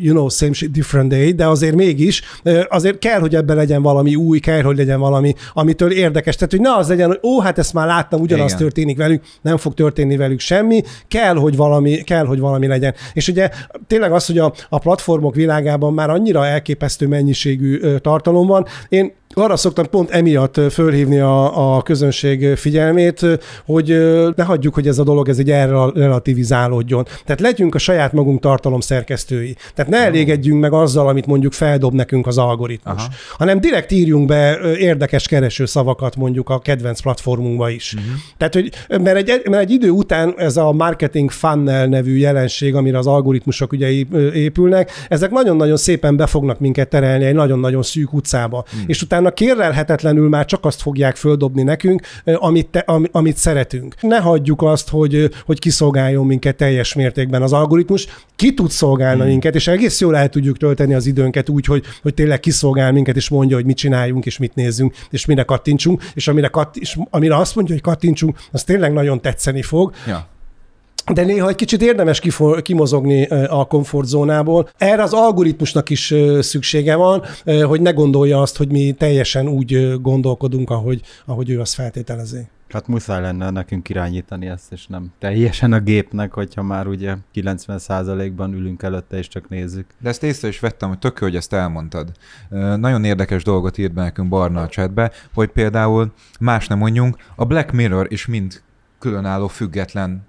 You 0.03 0.15
know, 0.15 0.29
same 0.29 0.53
shit, 0.53 0.71
different 0.71 1.09
day, 1.09 1.33
de 1.33 1.47
azért 1.47 1.75
mégis, 1.75 2.23
azért 2.69 2.99
kell, 2.99 3.21
hogy 3.21 3.35
ebben 3.35 3.57
legyen 3.57 3.83
valami 3.83 4.15
új, 4.15 4.39
kell, 4.39 4.63
hogy 4.63 4.77
legyen 4.77 5.01
valami, 5.01 5.35
amitől 5.53 5.91
érdekes. 5.91 6.35
Tehát, 6.35 6.51
hogy 6.51 6.61
ne 6.61 6.75
az 6.75 6.89
legyen, 6.89 7.07
hogy 7.07 7.21
ó, 7.23 7.41
hát 7.41 7.59
ezt 7.59 7.73
már 7.73 7.87
láttam, 7.87 8.21
ugyanaz 8.21 8.47
Igen. 8.47 8.59
történik 8.63 8.97
velük, 8.97 9.23
nem 9.43 9.57
fog 9.57 9.75
történni 9.75 10.17
velük 10.17 10.41
semmi, 10.41 10.83
kell, 11.09 11.35
hogy 11.35 11.57
valami, 11.57 12.03
kell, 12.03 12.27
hogy 12.27 12.39
valami 12.39 12.67
legyen. 12.67 12.95
És 13.13 13.29
ugye 13.29 13.51
tényleg 13.87 14.13
az, 14.13 14.27
hogy 14.27 14.39
a, 14.39 14.53
a 14.69 14.79
platformok 14.79 15.35
világában 15.35 15.93
már 15.93 16.11
annyira 16.11 16.47
elképesztő 16.47 17.07
mennyiségű 17.07 17.81
tartalom 17.97 18.47
van, 18.47 18.67
én 18.89 19.13
arra 19.35 19.57
szoktam 19.57 19.89
pont 19.91 20.11
emiatt 20.11 20.61
fölhívni 20.71 21.19
a, 21.19 21.77
a 21.77 21.83
közönség 21.83 22.57
figyelmét, 22.57 23.27
hogy 23.67 23.89
ne 24.37 24.45
hagyjuk, 24.45 24.75
hogy 24.75 24.89
ez 24.89 24.99
a 24.99 25.05
dolog 25.05 25.29
ez 25.29 25.39
egy 25.39 25.51
elrelativizálódjon. 25.51 27.05
Tehát 27.25 27.41
legyünk 27.41 27.75
a 27.75 27.79
saját 27.79 28.13
magunk 28.13 28.41
tartalom 28.41 28.81
szerkesztői. 28.81 29.57
Tehát 29.75 29.90
ne 29.91 29.97
elégedjünk 29.97 30.61
meg 30.61 30.73
azzal, 30.73 31.09
amit 31.09 31.27
mondjuk 31.27 31.53
feldob 31.53 31.95
nekünk 31.95 32.27
az 32.27 32.39
algoritmus, 32.39 33.03
Aha. 33.03 33.13
hanem 33.39 33.61
direkt 33.61 33.93
írjunk 33.93 34.27
be 34.27 34.59
érdekes 34.77 35.29
kereső 35.29 35.65
szavakat 35.67 36.17
mondjuk 36.17 36.49
a 36.49 36.59
kedvenc 36.59 37.01
platformunkba 37.01 37.69
is. 37.71 37.95
Uh-huh. 37.95 38.11
Tehát, 38.37 38.55
hogy 38.55 38.71
mert 39.03 39.17
egy, 39.17 39.43
mert 39.51 39.63
egy 39.63 39.71
idő 39.71 39.91
után 39.91 40.35
ez 40.37 40.57
a 40.57 40.73
marketing 40.73 41.31
funnel 41.31 41.87
nevű 41.87 42.17
jelenség, 42.17 42.75
amire 42.75 42.99
az 42.99 43.07
algoritmusok 43.07 43.73
ugye 43.73 43.89
épülnek, 44.35 44.91
ezek 45.09 45.31
nagyon-nagyon 45.31 45.77
szépen 45.77 46.17
be 46.17 46.27
fognak 46.27 46.59
minket 46.59 46.89
terelni 46.89 47.25
egy 47.25 47.35
nagyon-nagyon 47.35 47.83
szűk 47.83 48.13
utcába. 48.13 48.65
Hmm. 48.71 48.85
És 48.87 49.03
utána 49.03 49.31
kérlelhetetlenül 49.31 50.29
már 50.29 50.45
csak 50.45 50.65
azt 50.65 50.83
fogják 50.83 51.17
földobni 51.17 51.63
nekünk, 51.63 52.03
amit, 52.25 52.69
te, 52.69 52.79
am, 52.79 53.07
amit 53.13 53.37
szeretünk. 53.37 53.95
Ne 54.01 54.19
hagyjuk 54.19 54.63
azt, 54.63 54.89
hogy, 54.89 55.31
hogy 55.47 55.59
kiszolgáljon 55.59 56.27
minket 56.27 56.57
teljes 56.57 56.95
mértékben 56.95 57.43
az 57.43 57.53
algoritmus. 57.53 58.07
Ki 58.37 58.55
tud 58.55 58.71
szolgálni 58.71 59.21
hmm. 59.21 59.29
minket, 59.29 59.55
és 59.55 59.67
egész 59.71 60.01
jól 60.01 60.17
el 60.17 60.29
tudjuk 60.29 60.57
tölteni 60.57 60.95
az 60.95 61.07
időnket 61.07 61.49
úgy, 61.49 61.65
hogy, 61.65 61.85
hogy 62.03 62.15
tényleg 62.15 62.41
kiszolgál 62.41 62.93
minket, 62.93 63.17
és 63.17 63.29
mondja, 63.29 63.57
hogy 63.57 63.65
mit 63.65 63.77
csináljunk, 63.77 64.27
és 64.27 64.39
mit 64.39 64.55
nézzünk, 64.55 64.95
és 65.11 65.25
mire 65.25 65.43
kattintsunk, 65.43 66.03
és 66.15 66.29
amire, 66.29 66.49
katt, 66.49 66.77
és 66.77 66.99
amire 67.11 67.37
azt 67.37 67.55
mondja, 67.55 67.75
hogy 67.75 67.83
kattintsunk, 67.83 68.39
az 68.53 68.65
tényleg 68.65 68.93
nagyon 68.93 69.21
tetszeni 69.21 69.63
fog. 69.63 69.93
Ja. 70.07 70.29
De 71.13 71.25
néha 71.25 71.49
egy 71.49 71.55
kicsit 71.55 71.83
érdemes 71.83 72.21
kifor, 72.21 72.63
kimozogni 72.63 73.25
a 73.27 73.65
komfortzónából. 73.65 74.69
Erre 74.79 75.03
az 75.03 75.13
algoritmusnak 75.13 75.91
is 75.91 76.15
szüksége 76.41 76.95
van, 76.95 77.23
hogy 77.45 77.81
ne 77.81 77.91
gondolja 77.91 78.41
azt, 78.41 78.57
hogy 78.57 78.71
mi 78.71 78.95
teljesen 78.99 79.49
úgy 79.49 80.01
gondolkodunk, 80.01 80.71
ahogy, 80.71 81.01
ahogy 81.27 81.51
ő 81.51 81.61
azt 81.61 81.75
feltételezi. 81.75 82.49
Hát 82.73 82.87
muszáj 82.87 83.21
lenne 83.21 83.51
nekünk 83.51 83.89
irányítani 83.89 84.47
ezt, 84.47 84.73
és 84.73 84.87
nem 84.87 85.13
teljesen 85.19 85.73
a 85.73 85.81
gépnek, 85.81 86.33
hogyha 86.33 86.63
már 86.63 86.87
ugye 86.87 87.17
90%-ban 87.35 88.53
ülünk 88.53 88.83
előtte, 88.83 89.19
és 89.19 89.29
csak 89.29 89.49
nézzük. 89.49 89.87
De 89.99 90.09
ezt 90.09 90.23
észre 90.23 90.49
is 90.49 90.61
vettem, 90.61 90.89
hogy 90.89 90.99
tök 90.99 91.19
jó, 91.21 91.27
hogy 91.27 91.37
ezt 91.37 91.53
elmondtad. 91.53 92.13
Nagyon 92.77 93.05
érdekes 93.05 93.43
dolgot 93.43 93.79
írt 93.79 93.93
be 93.93 94.03
nekünk 94.03 94.29
Barna 94.29 94.63
a 94.63 94.69
chatbe, 94.69 95.13
hogy 95.35 95.49
például 95.49 96.13
más 96.41 96.67
nem 96.67 96.79
mondjunk, 96.79 97.17
a 97.35 97.45
Black 97.45 97.73
Mirror 97.73 98.07
is 98.13 98.27
mind 98.27 98.63
különálló 98.99 99.49
független 99.49 100.27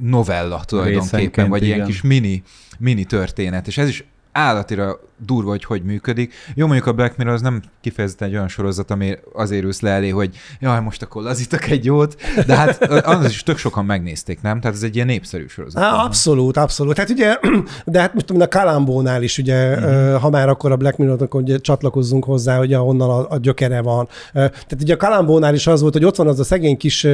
novella 0.00 0.64
tulajdonképpen, 0.64 1.18
Részenként, 1.18 1.48
vagy 1.48 1.62
ilyen 1.62 1.76
igen. 1.76 1.88
kis 1.88 2.02
mini, 2.02 2.42
mini 2.78 3.04
történet, 3.04 3.66
és 3.66 3.78
ez 3.78 3.88
is 3.88 4.04
állatira 4.32 5.00
durva, 5.18 5.50
hogy 5.50 5.64
hogy 5.64 5.82
működik. 5.82 6.34
Jó, 6.54 6.66
mondjuk 6.66 6.86
a 6.86 6.92
Black 6.92 7.16
Mirror 7.16 7.34
az 7.34 7.40
nem 7.40 7.62
kifejezetten 7.80 8.28
egy 8.28 8.34
olyan 8.34 8.48
sorozat, 8.48 8.90
ami 8.90 9.16
azért 9.32 9.64
ülsz 9.64 9.80
le 9.80 9.90
elé, 9.90 10.08
hogy 10.08 10.36
jaj, 10.60 10.80
most 10.80 11.02
akkor 11.02 11.22
lazítok 11.22 11.68
egy 11.70 11.84
jót, 11.84 12.16
de 12.46 12.56
hát 12.56 12.82
az 12.82 13.30
is 13.30 13.42
tök 13.42 13.58
sokan 13.58 13.84
megnézték, 13.84 14.40
nem? 14.42 14.60
Tehát 14.60 14.76
ez 14.76 14.82
egy 14.82 14.94
ilyen 14.94 15.06
népszerű 15.06 15.46
sorozat. 15.46 15.82
Há, 15.82 16.04
abszolút, 16.04 16.56
abszolút. 16.56 16.94
Tehát 16.94 17.10
ugye, 17.10 17.36
de 17.84 18.00
hát 18.00 18.14
most 18.14 18.30
a 18.30 18.48
Kalambónál 18.48 19.22
is 19.22 19.38
ugye, 19.38 19.76
uh-huh. 19.76 20.20
ha 20.20 20.30
már 20.30 20.48
akkor 20.48 20.72
a 20.72 20.76
Black 20.76 20.96
Mirror, 20.96 21.22
akkor 21.22 21.40
ugye 21.40 21.58
csatlakozzunk 21.58 22.24
hozzá, 22.24 22.56
hogy 22.58 22.72
ahonnan 22.72 23.10
a, 23.10 23.30
a 23.30 23.38
gyökere 23.38 23.80
van. 23.80 24.08
Tehát 24.32 24.78
ugye 24.80 24.94
a 24.94 24.96
Kalambónál 24.96 25.54
is 25.54 25.66
az 25.66 25.80
volt, 25.80 25.92
hogy 25.92 26.04
ott 26.04 26.16
van 26.16 26.28
az 26.28 26.40
a 26.40 26.44
szegény 26.44 26.76
kis 26.76 27.06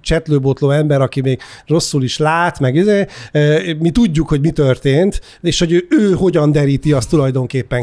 csetlőbotló 0.00 0.70
ember, 0.70 1.00
aki 1.00 1.20
még 1.20 1.40
rosszul 1.66 2.02
is 2.02 2.18
lát, 2.18 2.60
meg 2.60 2.74
izé, 2.74 3.06
mi 3.78 3.90
tudjuk, 3.90 4.28
hogy 4.28 4.40
mi 4.40 4.50
történt, 4.50 5.20
és 5.40 5.58
hogy 5.58 5.72
ő, 5.72 5.86
ő 5.90 6.12
hogyan 6.12 6.52
deríti 6.52 6.92
azt 6.92 7.08
tulajdonképpen 7.08 7.25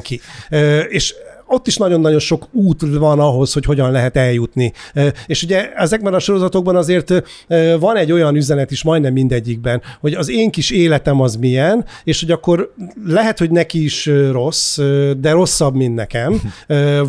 ki. 0.02 0.22
Ö, 0.50 0.80
És 0.80 1.16
ott 1.48 1.68
is 1.68 1.78
nagyon-nagyon 1.78 2.20
sok 2.20 2.48
út 2.52 2.82
van 2.98 3.20
ahhoz, 3.20 3.54
hogy 3.54 3.66
hogyan 3.66 3.92
lehet 3.92 4.18
eljutni. 4.18 4.74
És 5.26 5.44
ugye 5.44 5.74
ezekben 5.74 6.14
a 6.14 6.20
sorozatokban 6.20 6.76
azért 6.76 7.14
van 7.80 7.96
egy 7.96 8.12
olyan 8.12 8.36
üzenet 8.36 8.72
is 8.72 8.84
majdnem 8.84 9.14
mindegyikben, 9.14 9.82
hogy 10.00 10.14
az 10.14 10.30
én 10.30 10.52
kis 10.52 10.70
életem 10.70 11.22
az 11.22 11.36
milyen, 11.36 11.86
és 12.04 12.20
hogy 12.20 12.32
akkor 12.32 12.74
lehet, 13.06 13.40
hogy 13.40 13.52
neki 13.52 13.84
is 13.84 14.10
rossz, 14.32 14.80
de 15.18 15.32
rosszabb, 15.32 15.76
mint 15.76 15.96
nekem, 15.96 16.42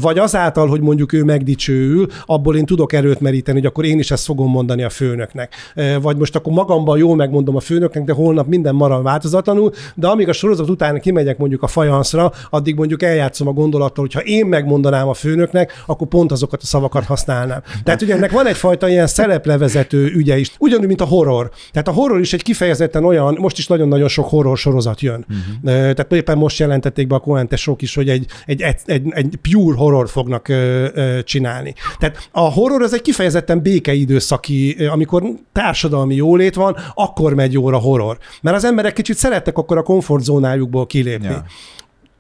vagy 0.01 0.19
azáltal, 0.19 0.69
hogy 0.69 0.81
mondjuk 0.81 1.13
ő 1.13 1.25
megdicsőül, 1.25 2.07
abból 2.27 2.57
én 2.57 2.67
tudok 2.67 2.93
erőt 2.93 3.21
meríteni, 3.21 3.59
hogy 3.59 3.67
akkor 3.67 3.85
én 3.85 3.99
is 3.99 4.11
ezt 4.11 4.25
fogom 4.25 4.51
mondani 4.51 4.83
a 4.83 4.91
főnöknek. 4.91 5.55
Vagy 6.01 6.17
most 6.17 6.37
akkor 6.37 6.53
magamban 6.53 6.99
jól 6.99 7.17
megmondom 7.17 7.57
a 7.57 7.61
főnöknek, 7.61 8.05
de 8.05 8.13
holnap 8.13 8.47
minden 8.47 8.75
marad 8.75 9.03
változatlanul, 9.03 9.73
de 9.95 10.07
amíg 10.07 10.29
a 10.29 10.33
sorozat 10.33 10.69
után 10.69 11.01
kimegyek 11.01 11.39
mondjuk 11.39 11.63
a 11.63 11.67
fajanszra, 11.67 12.33
addig 12.51 12.75
mondjuk 12.75 13.03
eljátszom 13.03 13.49
a 13.49 13.53
gondolattal, 13.53 14.05
hogy 14.05 14.13
ha 14.13 14.24
én 14.25 14.47
megmondanám 14.47 15.09
a 15.09 15.15
főnöknek, 15.15 15.83
akkor 15.87 16.07
pont 16.07 16.33
azokat 16.33 16.63
a 16.63 16.67
szavakat 16.67 17.05
használnám. 17.05 17.63
Tehát 17.85 18.03
ugye 18.03 18.15
ennek 18.15 18.31
van 18.31 18.47
egyfajta 18.47 18.89
ilyen 18.89 19.07
szereplevezető 19.07 20.13
ügye 20.15 20.39
is, 20.39 20.53
ugyanúgy, 20.59 20.87
mint 20.87 21.01
a 21.01 21.05
horror. 21.05 21.51
Tehát 21.73 21.89
a 21.89 21.93
horror 21.93 22.21
is 22.21 22.33
egy 22.33 22.43
kifejezetten 22.43 23.05
olyan, 23.05 23.37
most 23.41 23.59
is 23.59 23.67
nagyon-nagyon 23.67 24.09
sok 24.09 24.29
horror 24.29 24.59
sorozat 24.59 25.01
jön. 25.01 25.27
Uh-huh. 25.29 25.65
Tehát 25.65 26.13
éppen 26.13 26.39
most 26.39 26.59
jelentették 26.59 27.07
be 27.07 27.15
a 27.15 27.19
Coen 27.19 27.49
sok 27.57 27.83
is, 27.83 27.95
hogy 27.95 28.09
egy, 28.09 28.27
egy, 28.47 28.61
egy, 28.61 28.77
egy, 28.87 29.03
egy 29.11 29.39
pure 29.43 29.77
horror 29.77 30.09
fognak 30.09 30.49
ö, 30.49 30.87
ö, 30.95 31.23
csinálni. 31.23 31.75
Tehát 31.99 32.29
a 32.33 32.41
horror 32.41 32.83
az 32.83 32.95
egy 32.95 33.03
kifejezetten 33.03 33.63
békeidőszaki, 33.63 34.87
amikor 34.91 35.23
társadalmi 35.53 36.15
jólét 36.15 36.55
van, 36.55 36.77
akkor 36.95 37.35
megy 37.35 37.53
jóra 37.53 37.79
horror. 37.79 38.19
Mert 38.43 38.57
az 38.57 38.65
emberek 38.65 38.93
kicsit 38.93 39.17
szerettek 39.17 39.59
akkor 39.59 39.79
a 39.79 39.83
komfortzónájukból 39.83 40.87
kilépni. 40.87 41.27
Ja 41.27 41.45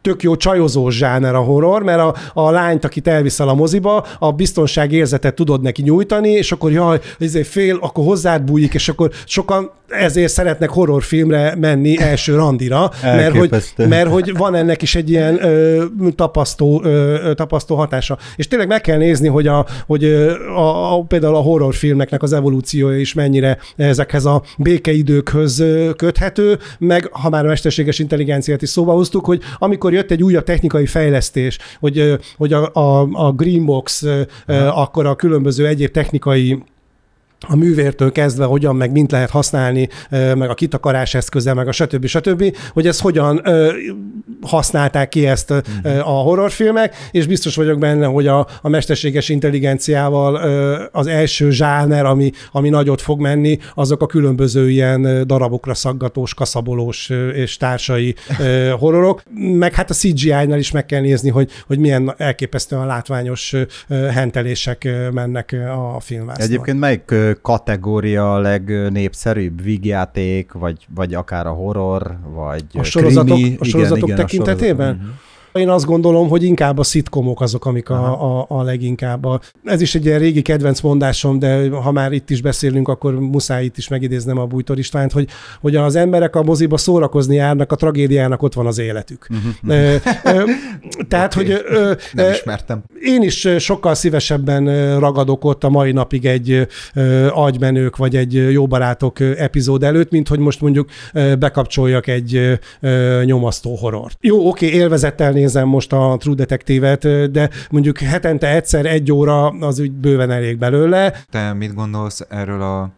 tök 0.05 0.22
jó 0.22 0.36
csajozó 0.36 0.90
zsáner 0.90 1.34
a 1.34 1.40
horror, 1.40 1.82
mert 1.82 2.00
a, 2.00 2.14
a 2.34 2.50
lányt, 2.50 2.84
akit 2.84 3.09
elviszel 3.09 3.48
a 3.48 3.55
moziba, 3.55 4.07
a 4.18 4.32
biztonság 4.32 4.92
érzetet 4.92 5.34
tudod 5.34 5.62
neki 5.62 5.82
nyújtani, 5.82 6.30
és 6.30 6.52
akkor 6.52 6.72
jaj, 6.72 7.00
ezért 7.18 7.46
fél, 7.46 7.78
akkor 7.80 8.05
hozzád 8.05 8.42
bújik, 8.42 8.74
és 8.74 8.88
akkor 8.88 9.11
sokan 9.26 9.70
ezért 9.88 10.32
szeretnek 10.32 10.70
horrorfilmre 10.70 11.55
menni 11.57 12.00
első 12.00 12.34
randira, 12.34 12.90
mert 13.02 13.36
hogy, 13.36 13.50
mert 13.76 14.09
hogy 14.09 14.36
van 14.36 14.55
ennek 14.55 14.82
is 14.82 14.94
egy 14.94 15.11
ilyen 15.11 15.44
ö, 15.44 15.84
tapasztó, 16.14 16.82
ö, 16.84 17.32
tapasztó 17.34 17.76
hatása. 17.76 18.18
És 18.36 18.48
tényleg 18.48 18.68
meg 18.68 18.80
kell 18.80 18.96
nézni, 18.96 19.28
hogy, 19.28 19.46
a, 19.46 19.66
hogy 19.86 20.05
a, 20.57 20.94
a, 20.94 21.02
például 21.02 21.34
a 21.34 21.40
horrorfilmeknek 21.40 22.22
az 22.22 22.32
evolúciója 22.32 22.98
is 22.98 23.14
mennyire 23.14 23.59
ezekhez 23.76 24.24
a 24.24 24.42
békeidőkhöz 24.59 25.64
köthető, 25.96 26.59
meg 26.78 27.09
ha 27.12 27.28
már 27.28 27.44
a 27.44 27.48
mesterséges 27.48 27.98
intelligenciát 27.98 28.62
is 28.62 28.68
szóba 28.68 28.92
hoztuk, 28.92 29.24
hogy 29.24 29.40
amikor 29.59 29.93
jött 29.95 30.11
egy 30.11 30.22
újabb 30.22 30.45
technikai 30.45 30.86
fejlesztés, 30.86 31.59
hogy, 31.80 32.18
hogy 32.36 32.53
a, 32.53 32.70
a, 32.72 33.09
a 33.12 33.32
Greenbox, 33.32 34.03
Aha. 34.47 34.82
akkor 34.82 35.07
a 35.07 35.16
különböző 35.16 35.66
egyéb 35.66 35.90
technikai 35.90 36.62
a 37.49 37.57
művértől 37.57 38.12
kezdve 38.12 38.45
hogyan, 38.45 38.76
meg 38.76 38.92
mint 38.92 39.11
lehet 39.11 39.30
használni, 39.30 39.88
meg 40.11 40.51
a 40.51 40.55
kitakarás 40.55 41.14
eszköze, 41.14 41.55
meg 41.55 41.68
a 41.68 41.72
stb. 41.72 42.07
stb., 42.07 42.57
hogy 42.72 42.86
ezt 42.86 43.01
hogyan 43.01 43.42
használták 44.40 45.09
ki 45.09 45.26
ezt 45.26 45.51
uh-huh. 45.51 46.09
a 46.09 46.22
horrorfilmek, 46.22 46.95
és 47.11 47.26
biztos 47.26 47.57
vagyok 47.57 47.78
benne, 47.78 48.07
hogy 48.07 48.26
a, 48.26 48.47
a 48.62 48.68
mesterséges 48.68 49.28
intelligenciával 49.28 50.36
az 50.92 51.07
első 51.07 51.51
zsáner, 51.51 52.05
ami, 52.05 52.30
ami 52.53 52.68
nagyot 52.68 53.01
fog 53.01 53.20
menni, 53.20 53.59
azok 53.74 54.03
a 54.03 54.07
különböző 54.07 54.70
ilyen 54.70 55.26
darabokra 55.26 55.74
szaggatós, 55.74 56.34
kaszabolós 56.34 57.11
és 57.34 57.57
társai 57.57 58.14
horrorok, 58.78 59.22
meg 59.34 59.74
hát 59.74 59.90
a 59.90 59.95
CGI-nál 59.95 60.59
is 60.59 60.70
meg 60.70 60.86
kell 60.86 61.01
nézni, 61.01 61.30
hogy, 61.30 61.51
hogy 61.66 61.78
milyen 61.78 62.14
elképesztően 62.16 62.86
látványos 62.86 63.55
hentelések 63.88 64.88
mennek 65.12 65.57
a 65.97 66.01
filmvásznon. 66.01 66.47
Egyébként 66.47 66.78
melyik 66.78 67.14
kategória 67.43 68.35
a 68.35 68.39
legnépszerűbb? 68.39 69.62
Vígjáték, 69.62 70.53
vagy, 70.53 70.87
vagy 70.95 71.14
akár 71.14 71.47
a 71.47 71.53
horror, 71.53 72.18
vagy 72.35 72.64
a 72.72 72.82
sorozatok, 72.82 73.37
krimi? 73.37 73.57
A 73.61 73.64
sorozatok 73.64 74.09
igen, 74.09 74.16
tekintetében? 74.16 74.89
A 74.89 74.93
sorozatok. 74.93 75.22
Én 75.59 75.68
azt 75.68 75.84
gondolom, 75.84 76.28
hogy 76.28 76.42
inkább 76.42 76.78
a 76.78 76.82
szitkomok 76.82 77.40
azok, 77.40 77.66
amik 77.66 77.90
a, 77.90 78.38
a, 78.38 78.46
a 78.48 78.62
leginkább. 78.62 79.24
A, 79.24 79.40
ez 79.64 79.80
is 79.80 79.94
egy 79.94 80.05
ilyen 80.05 80.18
régi 80.18 80.42
kedvenc 80.42 80.80
mondásom, 80.80 81.38
de 81.38 81.70
ha 81.70 81.92
már 81.92 82.12
itt 82.12 82.30
is 82.30 82.42
beszélünk, 82.42 82.88
akkor 82.88 83.20
muszáj 83.20 83.64
itt 83.64 83.76
is 83.76 83.88
megidéznem 83.88 84.38
a 84.38 84.44
Bújtor 84.46 84.78
Istvánt, 84.78 85.12
hogy, 85.12 85.28
hogy 85.61 85.76
az 85.76 85.96
emberek 85.96 86.36
a 86.36 86.42
moziba 86.42 86.76
szórakozni 86.76 87.34
járnak, 87.34 87.72
a 87.72 87.76
tragédiának 87.76 88.42
ott 88.42 88.55
van 88.55 88.66
az 88.66 88.78
életük. 88.78 89.26
Uh-huh. 89.30 90.02
tehát, 91.09 91.36
okay. 91.36 91.52
hogy... 91.52 91.64
Nem 92.12 92.30
ismertem. 92.32 92.82
Én 93.00 93.22
is 93.22 93.48
sokkal 93.59 93.94
szívesebben 93.94 94.98
ragadok 94.98 95.44
ott 95.44 95.64
a 95.64 95.68
mai 95.68 95.92
napig 95.92 96.26
egy 96.26 96.66
agymenők 97.30 97.96
vagy 97.96 98.16
egy 98.16 98.52
jó 98.52 98.66
barátok 98.66 99.20
epizód 99.20 99.82
előtt, 99.82 100.11
mint 100.11 100.28
hogy 100.28 100.38
most 100.38 100.61
mondjuk 100.61 100.88
bekapcsoljak 101.38 102.07
egy 102.07 102.59
nyomasztó 103.24 103.74
horrort. 103.74 104.16
Jó, 104.20 104.48
oké, 104.48 104.66
okay, 104.66 104.78
élvezettel 104.78 105.32
nézem 105.45 105.68
most 105.68 105.92
a 105.92 106.16
True 106.18 106.34
Detective-et, 106.34 107.30
de 107.30 107.51
mondjuk 107.70 107.99
hetente 107.99 108.55
egyszer 108.55 108.86
egy 108.86 109.12
óra 109.12 109.47
az 109.47 109.78
úgy 109.78 109.92
bőven 109.92 110.30
elég 110.30 110.59
belőle. 110.59 111.24
Te 111.30 111.53
mit 111.53 111.74
gondolsz 111.74 112.26
erről 112.28 112.62
a 112.62 112.90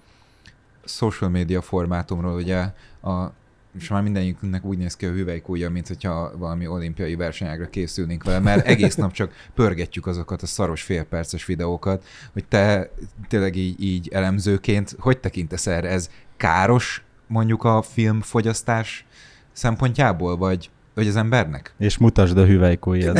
social 0.85 1.31
media 1.31 1.63
formátumról, 1.63 2.35
ugye 2.35 2.59
a 3.03 3.33
és 3.79 3.89
már 3.89 4.03
mindenjünknek 4.03 4.65
úgy 4.65 4.79
néz 4.79 4.97
ki 4.97 5.07
a 5.07 5.11
hüvelykújja, 5.11 5.71
mint 5.71 5.89
hogyha 5.89 6.33
valami 6.39 6.67
olimpiai 6.67 7.15
versenyágra 7.15 7.69
készülnénk 7.69 8.25
vele, 8.25 8.39
mert 8.39 8.67
egész 8.67 8.95
nap 8.95 9.13
csak 9.13 9.33
pörgetjük 9.55 10.07
azokat 10.07 10.43
a 10.43 10.47
szaros 10.47 10.83
félperces 10.83 11.47
videókat, 11.47 12.05
hogy 12.33 12.45
te 12.45 12.91
tényleg 13.29 13.57
így, 13.57 13.83
így 13.83 14.09
elemzőként 14.09 14.97
hogy 14.99 15.19
tekintesz 15.19 15.67
erre? 15.67 15.89
Ez 15.89 16.11
káros 16.37 17.05
mondjuk 17.27 17.65
a 17.65 17.83
filmfogyasztás 17.83 19.07
szempontjából, 19.53 20.37
vagy 20.37 20.71
vagy 20.97 21.07
az 21.07 21.17
embernek? 21.17 21.75
És 21.79 21.99
mutasd 21.99 22.39
a 22.39 22.45
hüvelykújjad. 22.45 23.19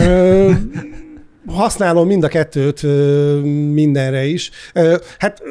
használom 1.47 2.07
mind 2.07 2.25
a 2.25 2.29
kettőt 2.29 2.83
mindenre 3.73 4.25
is. 4.25 4.51
Hát 5.19 5.43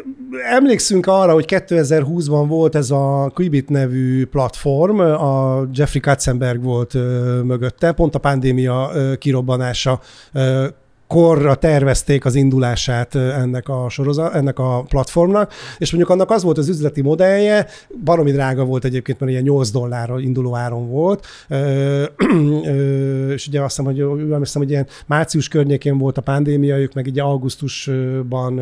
emlékszünk 0.49 1.07
arra, 1.07 1.33
hogy 1.33 1.45
2020-ban 1.47 2.45
volt 2.47 2.75
ez 2.75 2.91
a 2.91 3.31
Quibit 3.33 3.69
nevű 3.69 4.25
platform, 4.25 4.99
a 4.99 5.63
Jeffrey 5.73 6.01
Katzenberg 6.01 6.63
volt 6.63 6.93
mögötte, 7.43 7.91
pont 7.91 8.15
a 8.15 8.19
pandémia 8.19 8.91
kirobbanása 9.19 9.99
korra 11.07 11.55
tervezték 11.55 12.25
az 12.25 12.35
indulását 12.35 13.15
ennek 13.15 13.69
a 13.69 13.89
sorozat, 13.89 14.33
ennek 14.33 14.59
a 14.59 14.83
platformnak, 14.89 15.53
és 15.77 15.91
mondjuk 15.91 16.11
annak 16.11 16.31
az 16.31 16.43
volt 16.43 16.57
az 16.57 16.69
üzleti 16.69 17.01
modellje, 17.01 17.67
baromi 18.03 18.31
drága 18.31 18.63
volt 18.63 18.85
egyébként, 18.85 19.19
mert 19.19 19.31
ilyen 19.31 19.43
8 19.43 19.69
dollárra 19.69 20.19
induló 20.19 20.55
áron 20.55 20.89
volt, 20.89 21.25
és 23.33 23.47
ugye 23.47 23.61
azt 23.61 23.75
hiszem, 23.75 23.85
hogy, 23.85 24.01
azt 24.41 24.53
hogy 24.53 24.69
ilyen 24.69 24.87
március 25.05 25.47
környékén 25.47 25.97
volt 25.97 26.17
a 26.17 26.21
pandémia, 26.21 26.77
ők 26.77 26.93
meg 26.93 27.05
ugye 27.05 27.21
augusztusban 27.21 28.61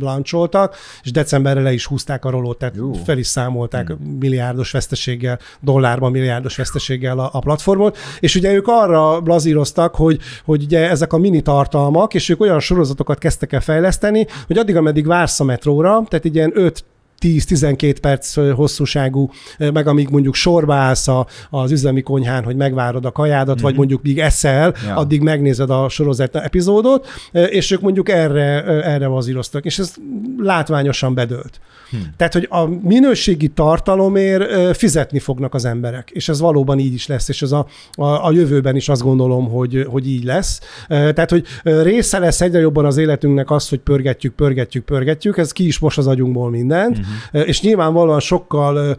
lancsoltak, 0.00 0.76
és 1.02 1.10
decemberre 1.10 1.60
le 1.60 1.72
is 1.72 1.86
húzták 1.86 2.24
a 2.24 2.30
rolót, 2.30 2.58
tehát 2.58 2.76
Jó. 2.76 2.92
fel 2.92 3.18
is 3.18 3.26
számolták 3.26 3.86
hmm. 3.86 4.16
milliárdos 4.20 4.70
veszteséggel, 4.70 5.38
dollárban 5.60 6.10
milliárdos 6.10 6.56
veszteséggel 6.56 7.18
a, 7.18 7.28
a 7.32 7.38
platformot, 7.38 7.96
és 8.20 8.34
ugye 8.34 8.52
ők 8.52 8.68
arra 8.68 9.20
blazíroztak, 9.20 9.94
hogy, 9.94 10.20
hogy 10.44 10.62
ugye 10.62 10.90
ezek 10.90 11.12
a 11.14 11.18
mini 11.18 11.40
tartalmak, 11.40 12.14
és 12.14 12.28
ők 12.28 12.40
olyan 12.40 12.60
sorozatokat 12.60 13.18
kezdtek 13.18 13.52
el 13.52 13.60
fejleszteni, 13.60 14.26
hogy 14.46 14.58
addig, 14.58 14.76
ameddig 14.76 15.06
vársz 15.06 15.40
a 15.40 15.44
metróra, 15.44 16.02
tehát 16.08 16.24
egy 16.24 16.34
ilyen 16.34 16.52
5 16.54 16.84
10-12 17.24 17.96
perc 18.00 18.34
hosszúságú, 18.54 19.30
meg 19.58 19.86
amíg 19.86 20.08
mondjuk 20.08 20.34
sorba 20.34 20.74
állsz 20.74 21.08
az 21.50 21.70
üzemi 21.70 22.02
konyhán, 22.02 22.44
hogy 22.44 22.56
megvárod 22.56 23.04
a 23.04 23.12
kajádat, 23.12 23.54
mm-hmm. 23.54 23.62
vagy 23.62 23.70
mhm. 23.72 23.80
mondjuk 23.80 24.02
míg 24.02 24.18
eszel, 24.18 24.74
ja. 24.86 24.96
addig 24.96 25.20
megnézed 25.20 25.70
a 25.70 25.88
sorozat 25.88 26.36
epizódot, 26.36 27.06
és 27.30 27.70
ők 27.70 27.80
mondjuk 27.80 28.08
erre, 28.08 28.64
erre 28.64 29.06
vazíroztak, 29.06 29.64
és 29.64 29.78
ez 29.78 29.94
látványosan 30.38 31.14
bedőlt. 31.14 31.60
Hm. 31.90 31.96
Tehát, 32.16 32.32
hogy 32.32 32.46
a 32.50 32.66
minőségi 32.66 33.48
tartalomért 33.48 34.76
fizetni 34.76 35.18
fognak 35.18 35.54
az 35.54 35.64
emberek, 35.64 36.10
és 36.10 36.28
ez 36.28 36.40
valóban 36.40 36.78
így 36.78 36.94
is 36.94 37.06
lesz, 37.06 37.28
és 37.28 37.42
ez 37.42 37.52
a, 37.52 37.66
a, 37.92 38.26
a 38.26 38.32
jövőben 38.32 38.76
is 38.76 38.88
azt 38.88 39.02
gondolom, 39.02 39.48
hogy, 39.50 39.86
hogy 39.90 40.08
így 40.08 40.24
lesz. 40.24 40.60
Tehát, 40.88 41.30
hogy 41.30 41.46
része 41.62 42.18
lesz 42.18 42.40
egyre 42.40 42.58
jobban 42.58 42.84
az 42.84 42.96
életünknek 42.96 43.50
az, 43.50 43.68
hogy 43.68 43.78
pörgetjük, 43.78 44.34
pörgetjük, 44.34 44.84
pörgetjük, 44.84 45.38
ez 45.38 45.52
ki 45.52 45.66
is 45.66 45.78
most 45.78 45.98
az 45.98 46.06
agyunkból 46.06 46.50
mindent, 46.50 46.98
uh-huh. 46.98 47.13
És 47.30 47.60
nyilvánvalóan 47.60 48.20
sokkal 48.20 48.96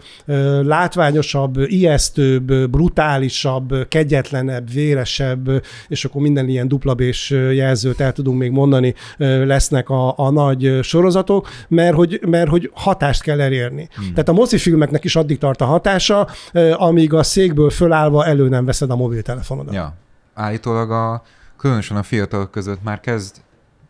látványosabb, 0.64 1.58
ijesztőbb, 1.58 2.70
brutálisabb, 2.70 3.88
kegyetlenebb, 3.88 4.72
véresebb, 4.72 5.64
és 5.88 6.06
akkor 6.06 6.22
minden 6.22 6.50
ilyen 6.50 6.68
duplabés 6.68 7.30
jelzőt 7.30 8.00
el 8.00 8.12
tudunk 8.12 8.40
még 8.40 8.52
mondani, 8.52 8.94
lesznek 9.18 9.90
a, 9.90 10.18
a 10.18 10.32
nagy 10.32 10.80
sorozatok, 10.82 11.48
mert 11.68 11.96
hogy, 11.96 12.20
mert 12.28 12.50
hogy 12.50 12.72
hatást 12.74 13.22
kell 13.22 13.42
elérni. 13.42 13.88
Hmm. 13.96 14.10
Tehát 14.10 14.30
a 14.30 14.34
mozifilmeknek 14.34 15.04
is 15.04 15.16
addig 15.16 15.38
tart 15.38 15.62
a 15.62 15.66
hatása, 15.66 16.28
amíg 16.74 17.14
a 17.14 17.24
székből 17.24 17.70
fölállva 17.70 18.26
elő 18.26 18.50
nem 18.50 18.66
veszed 18.66 18.90
a 18.90 18.96
mobiltelefonodat. 18.96 19.74
Ja. 19.74 19.94
Állítólag 20.34 20.92
a, 20.92 21.24
különösen 21.58 21.98
a 21.98 22.04
fiatalok 22.04 22.52
között 22.52 22.84
már 22.84 23.00
kezd 23.00 23.36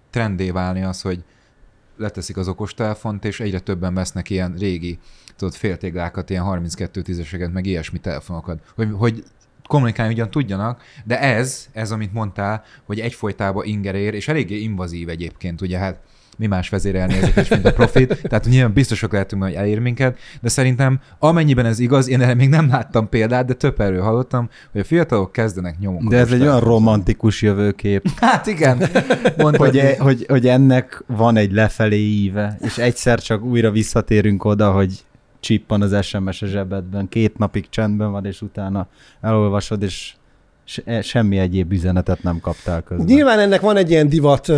trendé 0.09 0.49
válni 0.49 0.83
az, 0.83 1.01
hogy 1.01 1.23
leteszik 1.97 2.37
az 2.37 2.47
okostelefont, 2.47 3.25
és 3.25 3.39
egyre 3.39 3.59
többen 3.59 3.93
vesznek 3.93 4.29
ilyen 4.29 4.55
régi, 4.57 4.99
tudod, 5.35 5.53
féltéglákat, 5.53 6.29
ilyen 6.29 6.43
32 6.43 7.01
tízeseket, 7.01 7.53
meg 7.53 7.65
ilyesmi 7.65 7.99
telefonokat. 7.99 8.59
Hogy, 8.75 8.89
hogy 8.93 9.23
kommunikálni 9.67 10.13
ugyan 10.13 10.31
tudjanak, 10.31 10.81
de 11.03 11.19
ez, 11.19 11.67
ez, 11.71 11.91
amit 11.91 12.13
mondtál, 12.13 12.63
hogy 12.83 12.99
egyfolytában 12.99 13.65
ingerér, 13.65 14.13
és 14.13 14.27
eléggé 14.27 14.57
invazív 14.57 15.09
egyébként, 15.09 15.61
ugye 15.61 15.77
hát 15.77 15.99
mi 16.37 16.47
más 16.47 16.69
vezérelni 16.69 17.13
ezeket, 17.13 17.49
mint 17.49 17.65
a 17.65 17.73
profit. 17.73 18.21
Tehát 18.21 18.45
nyilván 18.45 18.73
biztosak 18.73 19.11
lehetünk, 19.11 19.43
hogy 19.43 19.53
elér 19.53 19.79
minket, 19.79 20.17
de 20.41 20.49
szerintem 20.49 20.99
amennyiben 21.19 21.65
ez 21.65 21.79
igaz, 21.79 22.09
én 22.09 22.21
erre 22.21 22.33
még 22.33 22.49
nem 22.49 22.67
láttam 22.69 23.09
példát, 23.09 23.45
de 23.45 23.53
több 23.53 23.79
erről 23.79 24.01
hallottam, 24.01 24.49
hogy 24.71 24.81
a 24.81 24.83
fiatalok 24.83 25.31
kezdenek 25.31 25.79
nyomok. 25.79 26.09
De 26.09 26.17
ez 26.17 26.31
egy 26.31 26.41
olyan 26.41 26.59
romantikus 26.59 27.41
jövőkép, 27.41 28.09
Hát 28.15 28.47
igen, 28.47 28.77
mondta, 29.37 29.63
hogy, 29.63 29.77
e- 29.77 29.95
hogy, 29.99 30.25
hogy 30.27 30.47
ennek 30.47 31.03
van 31.07 31.37
egy 31.37 31.51
lefelé 31.51 31.99
íve, 31.99 32.57
és 32.61 32.77
egyszer 32.77 33.19
csak 33.19 33.43
újra 33.43 33.71
visszatérünk 33.71 34.45
oda, 34.45 34.71
hogy 34.71 35.03
csippan 35.39 35.81
az 35.81 36.05
SMS 36.05 36.41
a 36.41 36.45
zsebedben, 36.45 37.09
két 37.09 37.37
napig 37.37 37.69
csendben 37.69 38.11
van, 38.11 38.25
és 38.25 38.41
utána 38.41 38.87
elolvasod, 39.21 39.83
és 39.83 40.13
se- 40.65 41.01
semmi 41.01 41.37
egyéb 41.37 41.71
üzenetet 41.71 42.23
nem 42.23 42.39
kaptál 42.39 42.81
közben. 42.81 43.05
Nyilván 43.05 43.39
ennek 43.39 43.61
van 43.61 43.77
egy 43.77 43.89
ilyen 43.89 44.09
divat, 44.09 44.51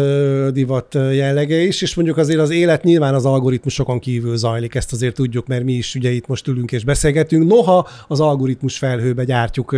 divat 0.54 0.94
jellege 0.94 1.56
is, 1.56 1.82
és 1.82 1.96
mondjuk 1.96 2.18
azért 2.18 2.40
az 2.40 2.50
élet 2.50 2.84
nyilván 2.84 3.14
az 3.14 3.26
algoritmusokon 3.26 4.00
kívül 4.00 4.38
zajlik, 4.38 4.76
ezt 4.76 4.94
azért 4.94 5.16
tudjuk, 5.16 5.48
mert 5.48 5.64
mi 5.64 5.74
is 5.74 5.96
ugye 5.96 6.12
itt 6.12 6.28
most 6.28 6.48
ülünk 6.48 6.72
és 6.72 6.84
beszélgetünk. 6.84 7.48
Noha 7.48 7.88
az 8.08 8.20
algoritmus 8.20 8.78
felhőbe 8.78 9.24
gyártjuk 9.24 9.76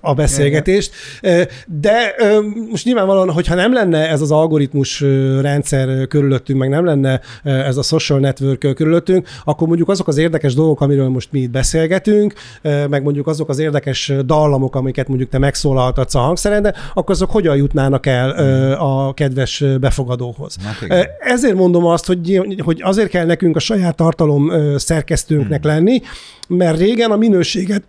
a 0.00 0.14
beszélgetést, 0.14 0.92
de 1.66 2.14
most 2.70 2.84
nyilvánvalóan, 2.84 3.30
hogyha 3.30 3.54
nem 3.54 3.72
lenne 3.72 4.08
ez 4.08 4.20
az 4.20 4.30
algoritmus 4.30 5.00
rendszer 5.40 6.06
körülöttünk, 6.06 6.58
meg 6.58 6.68
nem 6.68 6.84
lenne 6.84 7.20
ez 7.42 7.76
a 7.76 7.82
social 7.82 8.18
network 8.18 8.74
körülöttünk, 8.74 9.28
akkor 9.44 9.66
mondjuk 9.66 9.88
azok 9.88 10.08
az 10.08 10.16
érdekes 10.16 10.54
dolgok, 10.54 10.80
amiről 10.80 11.08
most 11.08 11.32
mi 11.32 11.40
itt 11.40 11.50
beszélgetünk, 11.50 12.34
meg 12.62 13.02
mondjuk 13.02 13.26
azok 13.26 13.48
az 13.48 13.58
érdekes 13.58 14.12
dallamok, 14.24 14.74
amiket 14.74 15.08
mondjuk 15.14 15.32
te 15.32 15.38
megszólaltatsz 15.38 16.14
a 16.14 16.18
hangszereden, 16.18 16.74
akkor 16.94 17.14
azok 17.14 17.30
hogyan 17.30 17.56
jutnának 17.56 18.06
el 18.06 18.30
a 18.72 19.12
kedves 19.12 19.64
befogadóhoz. 19.80 20.56
Hát 20.64 21.08
Ezért 21.18 21.54
mondom 21.54 21.86
azt, 21.86 22.06
hogy, 22.06 22.42
hogy 22.58 22.82
azért 22.82 23.08
kell 23.08 23.26
nekünk 23.26 23.56
a 23.56 23.60
saját 23.60 23.96
tartalom 23.96 24.52
szerkesztőnknek 24.76 25.62
Hmm. 25.62 25.72
lenni, 25.72 26.00
mert 26.48 26.78
régen 26.78 27.10
a 27.10 27.16
minőséget 27.16 27.82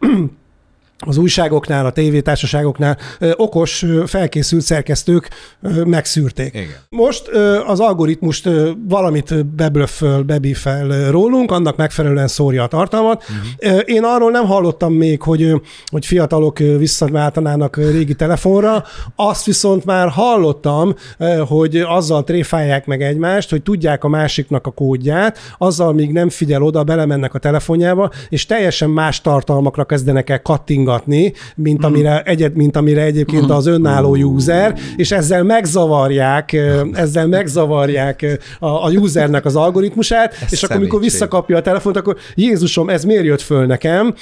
az 1.00 1.18
újságoknál, 1.18 1.86
a 1.86 1.92
tévétársaságoknál 1.92 2.98
ö, 3.20 3.32
okos, 3.36 3.84
ö, 3.84 4.04
felkészült 4.06 4.62
szerkesztők 4.62 5.30
ö, 5.62 5.84
megszűrték. 5.84 6.54
Igen. 6.54 6.76
Most 6.90 7.28
ö, 7.32 7.60
az 7.66 7.80
algoritmust 7.80 8.46
ö, 8.46 8.72
valamit 8.88 9.46
beblöfföl, 9.46 10.22
bebífel 10.22 10.90
ö, 10.90 11.10
rólunk, 11.10 11.52
annak 11.52 11.76
megfelelően 11.76 12.28
szórja 12.28 12.64
a 12.64 12.68
tartalmat. 12.68 13.24
Uh-huh. 13.24 13.82
Én 13.86 14.04
arról 14.04 14.32
nem 14.32 14.46
hallottam 14.46 14.94
még, 14.94 15.22
hogy, 15.22 15.42
ö, 15.42 15.56
hogy 15.86 16.06
fiatalok 16.06 16.60
ö, 16.60 16.78
visszaváltanának 16.78 17.78
ö, 17.78 17.92
régi 17.92 18.16
telefonra, 18.16 18.84
azt 19.16 19.46
viszont 19.46 19.86
már 19.86 20.10
hallottam, 20.10 20.96
ö, 21.18 21.44
hogy 21.48 21.78
azzal 21.78 22.24
tréfálják 22.24 22.86
meg 22.86 23.02
egymást, 23.02 23.50
hogy 23.50 23.62
tudják 23.62 24.04
a 24.04 24.08
másiknak 24.08 24.68
a 24.68 24.72
kódját, 24.72 25.38
azzal 25.58 25.94
még 25.94 26.12
nem 26.12 26.30
figyel 26.30 26.64
oda, 26.64 26.84
belemennek 26.84 27.34
a 27.34 27.40
telefonjába, 27.40 28.10
és 28.30 28.46
teljesen 28.46 28.90
más 28.90 29.22
tartalmakra 29.22 29.86
kezdenek 29.86 30.30
el 30.30 30.42
kattingatni, 30.86 31.34
mint 31.56 31.84
amire, 31.84 32.22
egyet, 32.22 32.56
mint 32.56 32.76
amire 32.76 33.02
egyébként 33.02 33.50
az 33.50 33.66
önálló 33.66 34.16
user, 34.16 34.76
és 34.96 35.12
ezzel 35.12 35.44
megzavarják, 35.44 36.58
ezzel 36.94 37.28
megzavarják 37.28 38.40
a, 38.60 38.68
a 38.68 38.90
usernek 38.90 39.46
az 39.46 39.56
algoritmusát, 39.56 40.34
Ez 40.46 40.54
és 40.54 40.64
akkor, 40.64 40.76
amikor 40.76 41.00
szemétség. 41.00 41.20
visszakapja 41.20 41.58
a 41.58 41.62
telefont, 41.62 41.98
akkor 41.98 42.18
Jézusom, 42.36 42.90
ez 42.90 43.04
miért 43.04 43.24
jött 43.26 43.42
föl 43.42 43.66
nekem? 43.66 44.14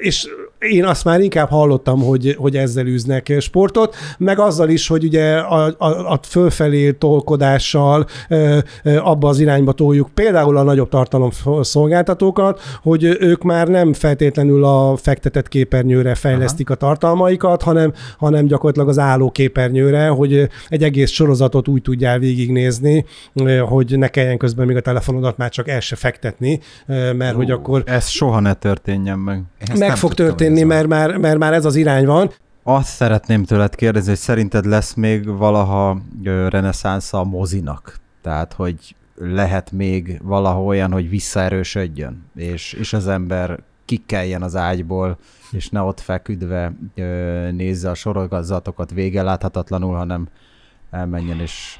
És 0.00 0.28
én 0.60 0.84
azt 0.84 1.04
már 1.04 1.20
inkább 1.20 1.48
hallottam, 1.48 2.02
hogy, 2.02 2.34
hogy 2.38 2.56
ezzel 2.56 2.86
űznek 2.86 3.36
sportot, 3.38 3.96
meg 4.18 4.38
azzal 4.38 4.68
is, 4.68 4.88
hogy 4.88 5.04
ugye 5.04 5.36
a, 5.36 5.74
a, 5.78 6.12
a 6.12 6.20
fölfelé 6.22 6.92
tolkodással 6.92 8.06
ö, 8.28 8.58
ö, 8.82 8.96
abba 8.96 9.28
az 9.28 9.40
irányba 9.40 9.72
toljuk 9.72 10.08
például 10.14 10.56
a 10.56 10.62
nagyobb 10.62 10.88
tartalom 10.88 11.30
szolgáltatókat, 11.60 12.60
hogy 12.82 13.04
ők 13.20 13.42
már 13.42 13.68
nem 13.68 13.92
feltétlenül 13.92 14.64
a 14.64 14.96
fektetett 14.96 15.48
képernyőre 15.48 16.14
fejlesztik 16.14 16.70
Aha. 16.70 16.78
a 16.80 16.86
tartalmaikat, 16.86 17.62
hanem, 17.62 17.92
hanem 18.18 18.46
gyakorlatilag 18.46 18.88
az 18.88 18.98
álló 18.98 19.30
képernyőre, 19.30 20.08
hogy 20.08 20.48
egy 20.68 20.82
egész 20.82 21.10
sorozatot 21.10 21.68
úgy 21.68 21.82
tudjál 21.82 22.18
végignézni, 22.18 23.04
hogy 23.68 23.98
ne 23.98 24.08
kelljen 24.08 24.38
közben 24.38 24.66
még 24.66 24.76
a 24.76 24.80
telefonodat 24.80 25.36
már 25.36 25.50
csak 25.50 25.68
el 25.68 25.80
se 25.80 25.96
fektetni, 25.96 26.60
mert 27.16 27.34
hogy 27.34 27.50
akkor 27.50 27.82
Ez 27.86 28.08
soha 28.08 28.40
ne 28.40 28.54
történjen 28.54 29.18
meg. 29.18 29.42
Ezt 29.58 29.78
meg 29.78 29.96
fog 29.96 30.14
hogy 30.14 30.49
történni, 30.50 30.74
mert 30.74 30.86
már, 30.86 31.16
mert 31.16 31.38
már 31.38 31.52
ez 31.52 31.64
az 31.64 31.76
irány 31.76 32.06
van. 32.06 32.30
Azt 32.62 32.88
szeretném 32.88 33.44
tőled 33.44 33.74
kérdezni, 33.74 34.08
hogy 34.08 34.18
szerinted 34.18 34.64
lesz 34.64 34.94
még 34.94 35.36
valaha 35.36 36.00
reneszánsza 36.48 37.18
a 37.18 37.24
mozinak? 37.24 37.96
Tehát, 38.22 38.52
hogy 38.52 38.94
lehet 39.16 39.72
még 39.72 40.20
valaha 40.22 40.62
olyan, 40.62 40.92
hogy 40.92 41.08
visszaerősödjön, 41.08 42.24
és, 42.34 42.72
és 42.72 42.92
az 42.92 43.08
ember 43.08 43.58
kikeljen 43.84 44.42
az 44.42 44.56
ágyból, 44.56 45.18
és 45.50 45.68
ne 45.68 45.80
ott 45.80 46.00
feküdve 46.00 46.72
ö, 46.94 47.02
nézze 47.50 47.90
a 47.90 47.94
sorozatokat 47.94 48.90
vége 48.90 49.22
láthatatlanul, 49.22 49.96
hanem 49.96 50.28
elmenjen 50.90 51.40
és 51.40 51.78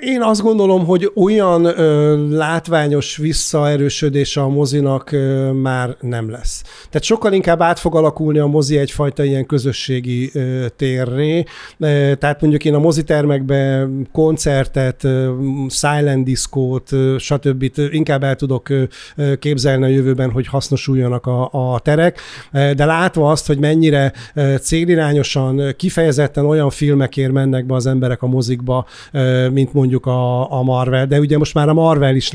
Én 0.00 0.22
azt 0.22 0.42
gondolom, 0.42 0.84
hogy 0.84 1.10
olyan 1.14 1.64
ö, 1.64 2.28
látványos 2.36 3.16
visszaerősödés 3.16 4.36
a 4.36 4.48
mozinak 4.48 5.12
ö, 5.12 5.50
már 5.52 5.96
nem 6.00 6.30
lesz. 6.30 6.62
Tehát 6.90 7.02
sokkal 7.02 7.32
inkább 7.32 7.62
át 7.62 7.78
fog 7.78 7.96
alakulni 7.96 8.38
a 8.38 8.46
mozi 8.46 8.78
egyfajta 8.78 9.24
ilyen 9.24 9.46
közösségi 9.46 10.30
ö, 10.32 10.66
térré. 10.76 11.44
Ö, 11.78 12.12
tehát 12.18 12.40
mondjuk 12.40 12.64
én 12.64 12.74
a 12.74 12.78
mozitermekben 12.78 14.08
koncertet, 14.12 15.04
ö, 15.04 15.32
silent 15.68 16.24
diszkót, 16.24 16.90
stb. 17.18 17.70
inkább 17.90 18.22
el 18.22 18.36
tudok 18.36 18.68
ö, 18.68 18.82
képzelni 19.38 19.84
a 19.84 19.88
jövőben, 19.88 20.30
hogy 20.30 20.46
hasznosuljanak 20.46 21.26
a, 21.26 21.48
a 21.72 21.78
terek, 21.78 22.20
Ö, 22.52 22.74
de 22.74 22.84
látva 22.84 23.30
azt, 23.30 23.46
hogy 23.46 23.58
mennyire 23.58 24.12
ö, 24.34 24.54
célirányosan, 24.60 25.74
kifejezetten 25.76 26.46
olyan 26.46 26.70
filmekért 26.70 27.32
mennek 27.32 27.66
be 27.66 27.74
az 27.74 27.86
emberek 27.86 28.22
a 28.22 28.26
mozikba, 28.26 28.86
ö, 29.12 29.48
mint 29.48 29.72
mondjuk 29.72 29.88
a, 30.06 30.52
a 30.52 30.62
Marvel, 30.62 31.06
de 31.06 31.18
ugye 31.18 31.38
most 31.38 31.54
már 31.54 31.68
a 31.68 31.74
Marvel 31.74 32.14
is 32.16 32.32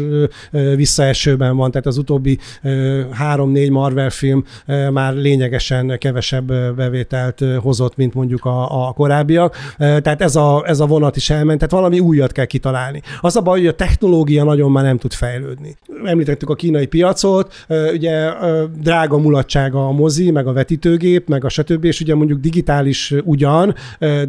visszaesőben 0.75 1.57
van, 1.57 1.71
tehát 1.71 1.87
az 1.87 1.97
utóbbi 1.97 2.37
három-négy 3.11 3.69
Marvel 3.69 4.09
film 4.09 4.43
már 4.91 5.13
lényegesen 5.13 5.97
kevesebb 5.97 6.75
bevételt 6.75 7.43
hozott, 7.61 7.95
mint 7.95 8.13
mondjuk 8.13 8.45
a, 8.45 8.87
a 8.87 8.91
korábbiak. 8.91 9.55
Tehát 9.77 10.21
ez 10.21 10.35
a, 10.35 10.63
ez 10.65 10.79
a 10.79 10.85
vonat 10.85 11.15
is 11.15 11.29
elment, 11.29 11.57
tehát 11.59 11.73
valami 11.73 11.99
újat 11.99 12.31
kell 12.31 12.45
kitalálni. 12.45 13.01
Az 13.21 13.35
a 13.35 13.41
baj, 13.41 13.59
hogy 13.59 13.67
a 13.67 13.75
technológia 13.75 14.43
nagyon 14.43 14.71
már 14.71 14.83
nem 14.83 14.97
tud 14.97 15.13
fejlődni. 15.13 15.77
Említettük 16.05 16.49
a 16.49 16.55
kínai 16.55 16.85
piacot, 16.85 17.53
ugye 17.93 18.29
drága 18.81 19.17
mulatsága 19.17 19.87
a 19.87 19.91
mozi, 19.91 20.31
meg 20.31 20.47
a 20.47 20.53
vetítőgép, 20.53 21.27
meg 21.27 21.45
a 21.45 21.49
stb. 21.49 21.83
És 21.83 22.01
ugye 22.01 22.15
mondjuk 22.15 22.39
digitális 22.39 23.13
ugyan, 23.23 23.75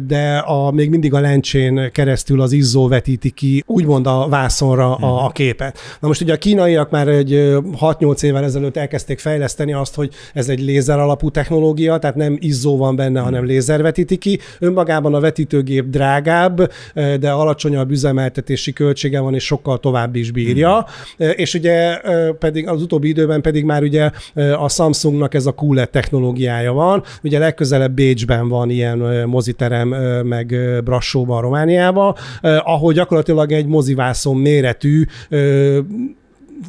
de 0.07 0.37
a, 0.37 0.71
még 0.71 0.89
mindig 0.89 1.13
a 1.13 1.19
lencsén 1.19 1.91
keresztül 1.91 2.41
az 2.41 2.51
izzó 2.51 2.87
vetíti 3.17 3.29
ki 3.29 3.63
úgymond 3.65 4.07
a 4.07 4.27
vászonra 4.29 4.95
a, 4.95 5.25
a 5.25 5.29
képet. 5.29 5.77
Na 5.99 6.07
most 6.07 6.21
ugye 6.21 6.33
a 6.33 6.37
kínaiak 6.37 6.89
már 6.89 7.07
egy 7.07 7.33
ö, 7.33 7.59
6-8 7.81 8.23
évvel 8.23 8.43
ezelőtt 8.43 8.77
elkezdték 8.77 9.19
fejleszteni 9.19 9.73
azt, 9.73 9.95
hogy 9.95 10.13
ez 10.33 10.49
egy 10.49 10.61
lézer 10.61 10.99
alapú 10.99 11.29
technológia, 11.29 11.97
tehát 11.97 12.15
nem 12.15 12.37
izzó 12.39 12.77
van 12.77 12.95
benne, 12.95 13.19
hanem 13.19 13.45
lézer 13.45 13.81
vetíti 13.81 14.17
ki. 14.17 14.39
Önmagában 14.59 15.13
a 15.13 15.19
vetítőgép 15.19 15.85
drágább, 15.85 16.71
de 16.93 17.31
alacsonyabb 17.31 17.91
üzemeltetési 17.91 18.73
költsége 18.73 19.19
van, 19.19 19.33
és 19.33 19.45
sokkal 19.45 19.77
tovább 19.77 20.15
is 20.15 20.31
bírja. 20.31 20.85
Ö, 21.17 21.29
És 21.29 21.53
ugye 21.53 21.99
pedig 22.39 22.67
az 22.67 22.81
utóbbi 22.81 23.07
időben 23.07 23.41
pedig 23.41 23.63
már 23.63 23.83
ugye 23.83 24.09
a 24.57 24.69
Samsungnak 24.69 25.33
ez 25.33 25.45
a 25.45 25.55
QLED 25.57 25.89
technológiája 25.89 26.73
van. 26.73 27.03
Ugye 27.23 27.39
legközelebb 27.39 27.91
Bécsben 27.91 28.47
van 28.47 28.69
ilyen 28.69 28.97
moziterem, 29.25 29.87
meg 30.23 30.55
Brassóban, 30.83 31.41
Romániában, 31.41 32.15
ahol 32.41 32.93
gyakorlatilag 32.97 33.51
egy 33.51 33.67
mozivászon 33.67 34.37
méretű 34.37 35.05
ö, 35.29 35.79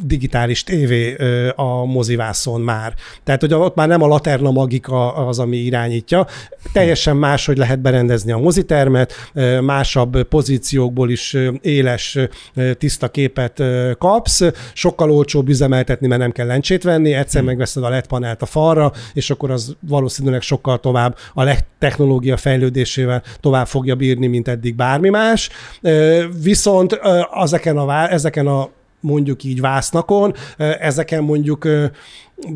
digitális 0.03 0.65
tévé 0.65 1.17
a 1.55 1.85
mozivászon 1.85 2.61
már. 2.61 2.95
Tehát, 3.25 3.41
hogy 3.41 3.55
ott 3.55 3.75
már 3.75 3.89
nem 3.89 4.03
a 4.03 4.07
Laterna 4.07 4.51
magika 4.51 5.15
az, 5.15 5.39
ami 5.39 5.57
irányítja. 5.57 6.27
Teljesen 6.73 7.17
más, 7.17 7.47
hogy 7.47 7.57
lehet 7.57 7.81
berendezni 7.81 8.33
a 8.33 8.39
mozitermet, 8.39 9.13
másabb 9.61 10.23
pozíciókból 10.23 11.11
is 11.11 11.37
éles, 11.61 12.19
tiszta 12.79 13.09
képet 13.09 13.63
kapsz, 13.99 14.43
sokkal 14.73 15.11
olcsóbb 15.11 15.49
üzemeltetni, 15.49 16.07
mert 16.07 16.21
nem 16.21 16.33
kell 16.33 16.47
lencsét 16.47 16.83
venni, 16.83 17.13
egyszer 17.13 17.43
megveszed 17.43 17.85
a 17.85 17.89
LED 17.89 18.07
panelt 18.07 18.43
a 18.43 18.47
falra, 18.47 18.93
és 19.15 19.31
akkor 19.31 19.51
az 19.51 19.77
valószínűleg 19.89 20.43
sokkal 20.43 20.79
tovább 20.81 21.17
a 21.35 21.57
technológia 21.79 22.37
fejlődésével 22.37 23.23
tovább 23.41 23.67
fogja 23.67 23.95
bírni, 23.95 24.27
mint 24.27 24.49
eddig 24.49 24.75
bármi 24.75 25.09
más. 25.09 25.51
Viszont 26.43 27.01
ezeken 27.43 27.77
a, 27.77 28.11
ezeken 28.13 28.47
a 28.47 28.69
mondjuk 29.01 29.45
így 29.45 29.61
vásznakon, 29.61 30.35
ezeken 30.79 31.23
mondjuk 31.23 31.69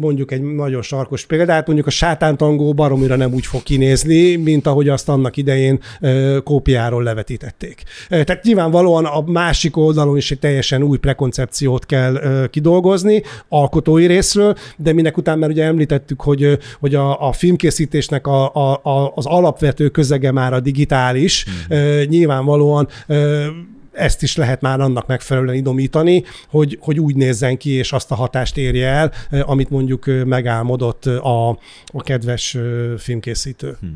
mondjuk 0.01 0.32
egy 0.32 0.43
nagyon 0.43 0.82
sarkos 0.82 1.26
példát, 1.26 1.66
mondjuk 1.66 1.86
a 1.86 1.90
sátántangó 1.90 2.74
baromira 2.74 3.16
nem 3.16 3.32
úgy 3.32 3.47
fog 3.47 3.62
kinézni, 3.62 4.36
mint 4.36 4.66
ahogy 4.66 4.88
azt 4.88 5.09
annak 5.09 5.36
idején 5.36 5.80
kópiáról 6.45 7.03
levetítették. 7.03 7.82
Tehát 8.09 8.43
nyilvánvalóan 8.43 9.05
a 9.05 9.20
másik 9.20 9.76
oldalon 9.76 10.16
is 10.16 10.30
egy 10.30 10.38
teljesen 10.38 10.82
új 10.82 10.99
prekoncepciót 10.99 11.86
kell 11.86 12.49
kidolgozni, 12.51 13.22
alkotói 13.49 14.07
részről, 14.07 14.55
de 14.76 14.93
minek 14.93 15.16
után 15.16 15.38
már 15.38 15.51
ugye 15.51 15.64
említettük, 15.64 16.20
hogy, 16.20 16.59
hogy 16.80 16.95
a, 16.95 17.28
a 17.28 17.32
filmkészítésnek 17.32 18.26
a, 18.26 18.55
a, 18.55 18.80
a, 18.82 19.12
az 19.14 19.26
alapvető 19.26 19.88
közege 19.88 20.32
már 20.32 20.53
a 20.53 20.61
digitális, 20.61 21.47
mm. 21.74 22.01
nyilvánvalóan 22.09 22.88
ezt 23.93 24.22
is 24.22 24.36
lehet 24.36 24.61
már 24.61 24.80
annak 24.80 25.07
megfelelően 25.07 25.55
idomítani, 25.55 26.24
hogy, 26.49 26.78
hogy 26.80 27.01
úgy 27.01 27.16
nézzen 27.16 27.57
ki, 27.57 27.70
és 27.70 27.93
azt 27.93 28.11
a 28.11 28.14
hatást 28.14 28.57
érje 28.57 28.88
el, 28.88 29.12
amit 29.43 29.70
mondjuk 29.70 30.05
megálmodott 30.24 31.07
a, 31.07 31.49
a 31.86 32.03
kedves 32.03 32.59
filmkészítő. 32.99 33.76
Hm. 33.80 33.86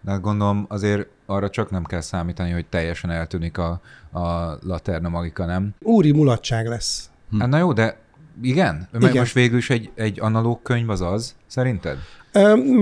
De 0.00 0.10
hát 0.10 0.20
gondolom 0.20 0.64
azért 0.68 1.06
arra 1.26 1.50
csak 1.50 1.70
nem 1.70 1.84
kell 1.84 2.00
számítani, 2.00 2.50
hogy 2.50 2.66
teljesen 2.66 3.10
eltűnik 3.10 3.58
a, 3.58 3.80
a 4.12 4.58
Laterna 4.62 5.08
Magika, 5.08 5.44
nem? 5.44 5.74
Úri 5.80 6.12
mulatság 6.12 6.66
lesz. 6.66 7.10
Hm. 7.30 7.38
Hát 7.38 7.48
na 7.48 7.58
jó, 7.58 7.72
de 7.72 7.96
igen? 8.42 8.88
igen. 8.98 9.16
Most 9.16 9.34
végül 9.34 9.58
is 9.58 9.70
egy, 9.70 9.90
egy 9.94 10.20
analóg 10.20 10.62
könyv 10.62 10.90
az 10.90 11.00
az, 11.00 11.34
szerinted? 11.46 11.98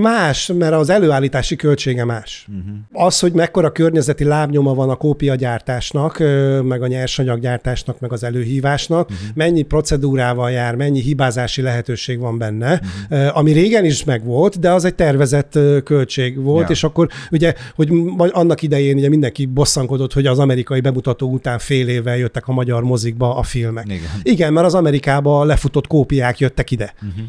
Más, 0.01 0.51
mert 0.57 0.73
az 0.73 0.89
előállítási 0.89 1.55
költsége 1.55 2.05
más. 2.05 2.47
Uh-huh. 2.49 3.05
Az, 3.05 3.19
hogy 3.19 3.31
mekkora 3.33 3.71
környezeti 3.71 4.23
lábnyoma 4.23 4.73
van 4.73 4.89
a 4.89 4.95
kópiagyártásnak, 4.95 6.17
meg 6.63 6.81
a 6.81 6.87
nyersanyaggyártásnak, 6.87 7.99
meg 7.99 8.11
az 8.11 8.23
előhívásnak, 8.23 9.09
uh-huh. 9.09 9.27
mennyi 9.33 9.61
procedúrával 9.61 10.51
jár, 10.51 10.75
mennyi 10.75 11.01
hibázási 11.01 11.61
lehetőség 11.61 12.19
van 12.19 12.37
benne, 12.37 12.81
uh-huh. 13.09 13.37
ami 13.37 13.51
régen 13.51 13.85
is 13.85 14.03
megvolt, 14.03 14.59
de 14.59 14.71
az 14.71 14.85
egy 14.85 14.95
tervezett 14.95 15.59
költség 15.83 16.41
volt, 16.41 16.63
ja. 16.63 16.69
és 16.75 16.83
akkor 16.83 17.07
ugye, 17.31 17.53
hogy 17.75 17.89
annak 18.31 18.61
idején 18.61 18.97
ugye 18.97 19.09
mindenki 19.09 19.45
bosszankodott, 19.45 20.13
hogy 20.13 20.25
az 20.25 20.39
amerikai 20.39 20.79
bemutató 20.79 21.31
után 21.31 21.59
fél 21.59 21.87
évvel 21.87 22.17
jöttek 22.17 22.47
a 22.47 22.53
magyar 22.53 22.83
mozikba 22.83 23.35
a 23.35 23.43
filmek. 23.43 23.85
Igen, 23.85 24.09
Igen 24.23 24.53
mert 24.53 24.65
az 24.65 24.73
Amerikába 24.73 25.43
lefutott 25.43 25.87
kópiák 25.87 26.39
jöttek 26.39 26.71
ide. 26.71 26.93
Uh-huh 27.01 27.25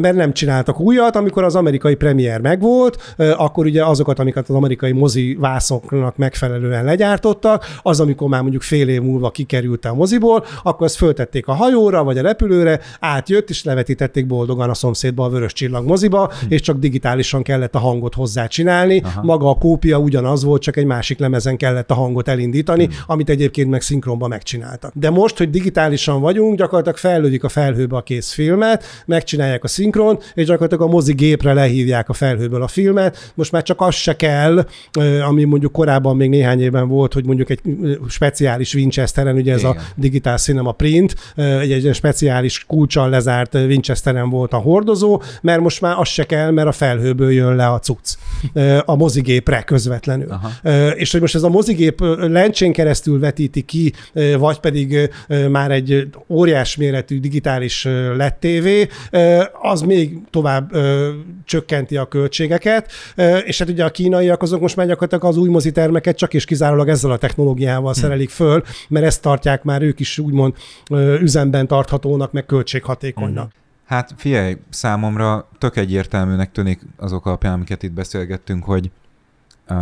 mert 0.00 0.14
nem 0.14 0.32
csináltak 0.32 0.80
újat, 0.80 1.16
amikor 1.16 1.44
az 1.44 1.54
amerikai 1.54 1.94
premier 1.94 2.40
megvolt, 2.40 3.14
akkor 3.36 3.66
ugye 3.66 3.84
azokat, 3.84 4.18
amiket 4.18 4.48
az 4.48 4.54
amerikai 4.54 4.92
mozi 4.92 5.36
vászoknak 5.40 6.16
megfelelően 6.16 6.84
legyártottak, 6.84 7.64
az, 7.82 8.00
amikor 8.00 8.28
már 8.28 8.40
mondjuk 8.40 8.62
fél 8.62 8.88
év 8.88 9.02
múlva 9.02 9.30
kikerült 9.30 9.84
a 9.84 9.94
moziból, 9.94 10.44
akkor 10.62 10.86
azt 10.86 10.96
föltették 10.96 11.46
a 11.46 11.52
hajóra 11.52 12.04
vagy 12.04 12.18
a 12.18 12.22
repülőre, 12.22 12.80
átjött 13.00 13.50
és 13.50 13.64
levetítették 13.64 14.26
boldogan 14.26 14.70
a 14.70 14.74
szomszédba 14.74 15.24
a 15.24 15.28
Vörös 15.28 15.52
Csillag 15.52 15.86
moziba, 15.86 16.26
hm. 16.26 16.46
és 16.48 16.60
csak 16.60 16.78
digitálisan 16.78 17.42
kellett 17.42 17.74
a 17.74 17.78
hangot 17.78 18.14
hozzá 18.14 18.46
csinálni. 18.46 19.00
Aha. 19.04 19.22
Maga 19.22 19.48
a 19.48 19.54
kópia 19.54 19.98
ugyanaz 19.98 20.44
volt, 20.44 20.62
csak 20.62 20.76
egy 20.76 20.84
másik 20.84 21.18
lemezen 21.18 21.56
kellett 21.56 21.90
a 21.90 21.94
hangot 21.94 22.28
elindítani, 22.28 22.84
hm. 22.84 22.92
amit 23.06 23.30
egyébként 23.30 23.70
meg 23.70 23.80
szinkronba 23.80 24.28
megcsináltak. 24.28 24.92
De 24.94 25.10
most, 25.10 25.38
hogy 25.38 25.50
digitálisan 25.50 26.20
vagyunk, 26.20 26.58
gyakorlatilag 26.58 26.98
fejlődik 26.98 27.44
a 27.44 27.48
felhőbe 27.48 27.96
a 27.96 28.02
kész 28.02 28.32
filmet, 28.32 28.84
megcsinálják 29.06 29.64
a 29.64 29.67
szinkron, 29.68 30.18
és 30.34 30.44
gyakorlatilag 30.44 30.88
a 30.88 30.92
mozi 30.92 31.12
gépre 31.12 31.52
lehívják 31.52 32.08
a 32.08 32.12
felhőből 32.12 32.62
a 32.62 32.68
filmet. 32.68 33.32
Most 33.34 33.52
már 33.52 33.62
csak 33.62 33.80
az 33.80 33.94
se 33.94 34.16
kell, 34.16 34.66
ami 35.28 35.44
mondjuk 35.44 35.72
korábban 35.72 36.16
még 36.16 36.28
néhány 36.28 36.60
évben 36.60 36.88
volt, 36.88 37.12
hogy 37.12 37.24
mondjuk 37.24 37.50
egy 37.50 37.60
speciális 38.08 38.74
Winchesteren, 38.74 39.36
ugye 39.36 39.52
ez 39.52 39.58
Igen. 39.58 39.70
a 39.70 39.76
digitál 39.96 40.38
cinema 40.38 40.72
print, 40.72 41.14
egy, 41.36 41.72
egy 41.72 41.94
speciális 41.94 42.64
kulcsal 42.66 43.08
lezárt 43.08 43.54
Winchesteren 43.54 44.30
volt 44.30 44.52
a 44.52 44.56
hordozó, 44.56 45.22
mert 45.42 45.60
most 45.60 45.80
már 45.80 45.98
az 45.98 46.08
se 46.08 46.24
kell, 46.24 46.50
mert 46.50 46.68
a 46.68 46.72
felhőből 46.72 47.32
jön 47.32 47.56
le 47.56 47.66
a 47.66 47.78
cucc 47.78 48.14
a 48.84 48.96
mozigépre 48.96 49.62
közvetlenül. 49.62 50.30
Aha. 50.30 50.70
És 50.94 51.12
hogy 51.12 51.20
most 51.20 51.34
ez 51.34 51.42
a 51.42 51.48
mozigép 51.48 52.00
lencsén 52.18 52.72
keresztül 52.72 53.18
vetíti 53.18 53.62
ki, 53.62 53.92
vagy 54.38 54.58
pedig 54.58 55.10
már 55.50 55.70
egy 55.70 56.08
óriás 56.28 56.76
méretű 56.76 57.20
digitális 57.20 57.84
LED 58.16 58.34
TV, 58.34 58.66
az 59.52 59.80
még 59.80 60.18
tovább 60.30 60.74
ö, 60.74 61.10
csökkenti 61.44 61.96
a 61.96 62.08
költségeket, 62.08 62.92
ö, 63.14 63.36
és 63.36 63.58
hát 63.58 63.68
ugye 63.68 63.84
a 63.84 63.90
kínaiak 63.90 64.42
azok 64.42 64.60
most 64.60 64.76
már 64.76 64.86
gyakorlatilag 64.86 65.24
az 65.24 65.36
új 65.36 65.48
mozitermeket 65.48 66.16
csak 66.16 66.34
és 66.34 66.44
kizárólag 66.44 66.88
ezzel 66.88 67.10
a 67.10 67.18
technológiával 67.18 67.92
hmm. 67.92 68.02
szerelik 68.02 68.30
föl, 68.30 68.62
mert 68.88 69.06
ezt 69.06 69.22
tartják 69.22 69.62
már 69.62 69.82
ők 69.82 70.00
is 70.00 70.18
úgymond 70.18 70.54
ö, 70.90 71.18
üzemben 71.20 71.66
tarthatónak, 71.66 72.32
meg 72.32 72.46
költséghatékonynak. 72.46 73.50
Hmm. 73.50 73.66
Hát 73.84 74.14
figyelj, 74.16 74.56
számomra 74.70 75.48
tök 75.58 75.76
egyértelműnek 75.76 76.52
tűnik 76.52 76.80
azok 76.96 77.26
alapján, 77.26 77.52
amiket 77.52 77.82
itt 77.82 77.92
beszélgettünk, 77.92 78.64
hogy 78.64 78.90
uh, 79.68 79.76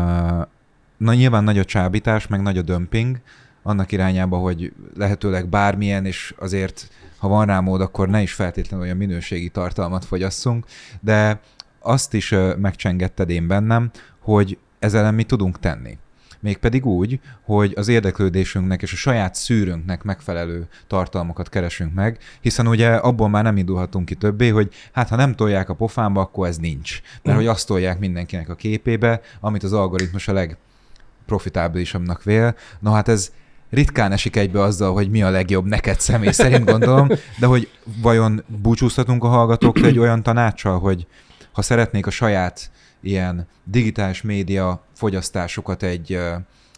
na 0.96 1.14
nyilván 1.14 1.44
nagy 1.44 1.58
a 1.58 1.64
csábítás, 1.64 2.26
meg 2.26 2.42
nagy 2.42 2.58
a 2.58 2.62
dömping, 2.62 3.20
annak 3.62 3.92
irányába, 3.92 4.36
hogy 4.36 4.72
lehetőleg 4.96 5.48
bármilyen, 5.48 6.04
és 6.04 6.34
azért 6.38 6.90
ha 7.26 7.32
van 7.32 7.46
rá 7.46 7.60
mód, 7.60 7.80
akkor 7.80 8.08
ne 8.08 8.22
is 8.22 8.32
feltétlenül 8.32 8.84
olyan 8.84 8.96
minőségi 8.96 9.48
tartalmat 9.48 10.04
fogyasszunk, 10.04 10.66
de 11.00 11.40
azt 11.80 12.14
is 12.14 12.34
megcsengetted 12.58 13.30
én 13.30 13.46
bennem, 13.46 13.90
hogy 14.20 14.58
ezzel 14.78 15.12
mi 15.12 15.24
tudunk 15.24 15.58
tenni. 15.58 15.98
Mégpedig 16.40 16.86
úgy, 16.86 17.20
hogy 17.42 17.72
az 17.76 17.88
érdeklődésünknek 17.88 18.82
és 18.82 18.92
a 18.92 18.96
saját 18.96 19.34
szűrünknek 19.34 20.02
megfelelő 20.02 20.66
tartalmakat 20.86 21.48
keresünk 21.48 21.94
meg, 21.94 22.18
hiszen 22.40 22.66
ugye 22.66 22.94
abból 22.94 23.28
már 23.28 23.42
nem 23.42 23.56
indulhatunk 23.56 24.04
ki 24.04 24.14
többé, 24.14 24.48
hogy 24.48 24.72
hát 24.92 25.08
ha 25.08 25.16
nem 25.16 25.34
tolják 25.34 25.68
a 25.68 25.74
pofámba, 25.74 26.20
akkor 26.20 26.46
ez 26.46 26.56
nincs. 26.56 27.00
Mert 27.22 27.36
mm. 27.36 27.40
hogy 27.40 27.48
azt 27.48 27.66
tolják 27.66 27.98
mindenkinek 27.98 28.48
a 28.48 28.54
képébe, 28.54 29.20
amit 29.40 29.62
az 29.62 29.72
algoritmus 29.72 30.28
a 30.28 30.32
legprofitábilisabbnak 30.32 32.22
vél. 32.22 32.54
No 32.80 32.92
hát 32.92 33.08
ez, 33.08 33.32
ritkán 33.70 34.12
esik 34.12 34.36
egybe 34.36 34.60
azzal, 34.60 34.92
hogy 34.92 35.10
mi 35.10 35.22
a 35.22 35.30
legjobb 35.30 35.64
neked 35.64 36.00
személy 36.00 36.32
szerint 36.32 36.64
gondolom, 36.64 37.08
de 37.38 37.46
hogy 37.46 37.70
vajon 38.02 38.44
búcsúzhatunk 38.46 39.24
a 39.24 39.28
hallgatóktól 39.28 39.86
egy 39.86 39.98
olyan 39.98 40.22
tanácssal, 40.22 40.78
hogy 40.78 41.06
ha 41.52 41.62
szeretnék 41.62 42.06
a 42.06 42.10
saját 42.10 42.70
ilyen 43.00 43.46
digitális 43.64 44.22
média 44.22 44.84
fogyasztásukat 44.94 45.82
egy 45.82 46.18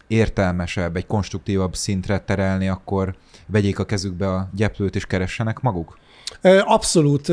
értelmesebb, 0.07 0.95
egy 0.95 1.05
konstruktívabb 1.05 1.75
szintre 1.75 2.19
terelni, 2.19 2.67
akkor 2.67 3.15
vegyék 3.45 3.79
a 3.79 3.85
kezükbe 3.85 4.27
a 4.33 4.49
gyeplőt 4.53 4.95
és 4.95 5.05
keressenek 5.05 5.59
maguk? 5.59 5.97
Abszolút. 6.65 7.31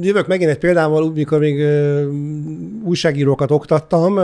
Jövök 0.00 0.26
megint 0.26 0.50
egy 0.50 0.58
példával, 0.58 1.12
mikor 1.14 1.38
még 1.38 1.64
újságírókat 2.84 3.50
oktattam, 3.50 4.20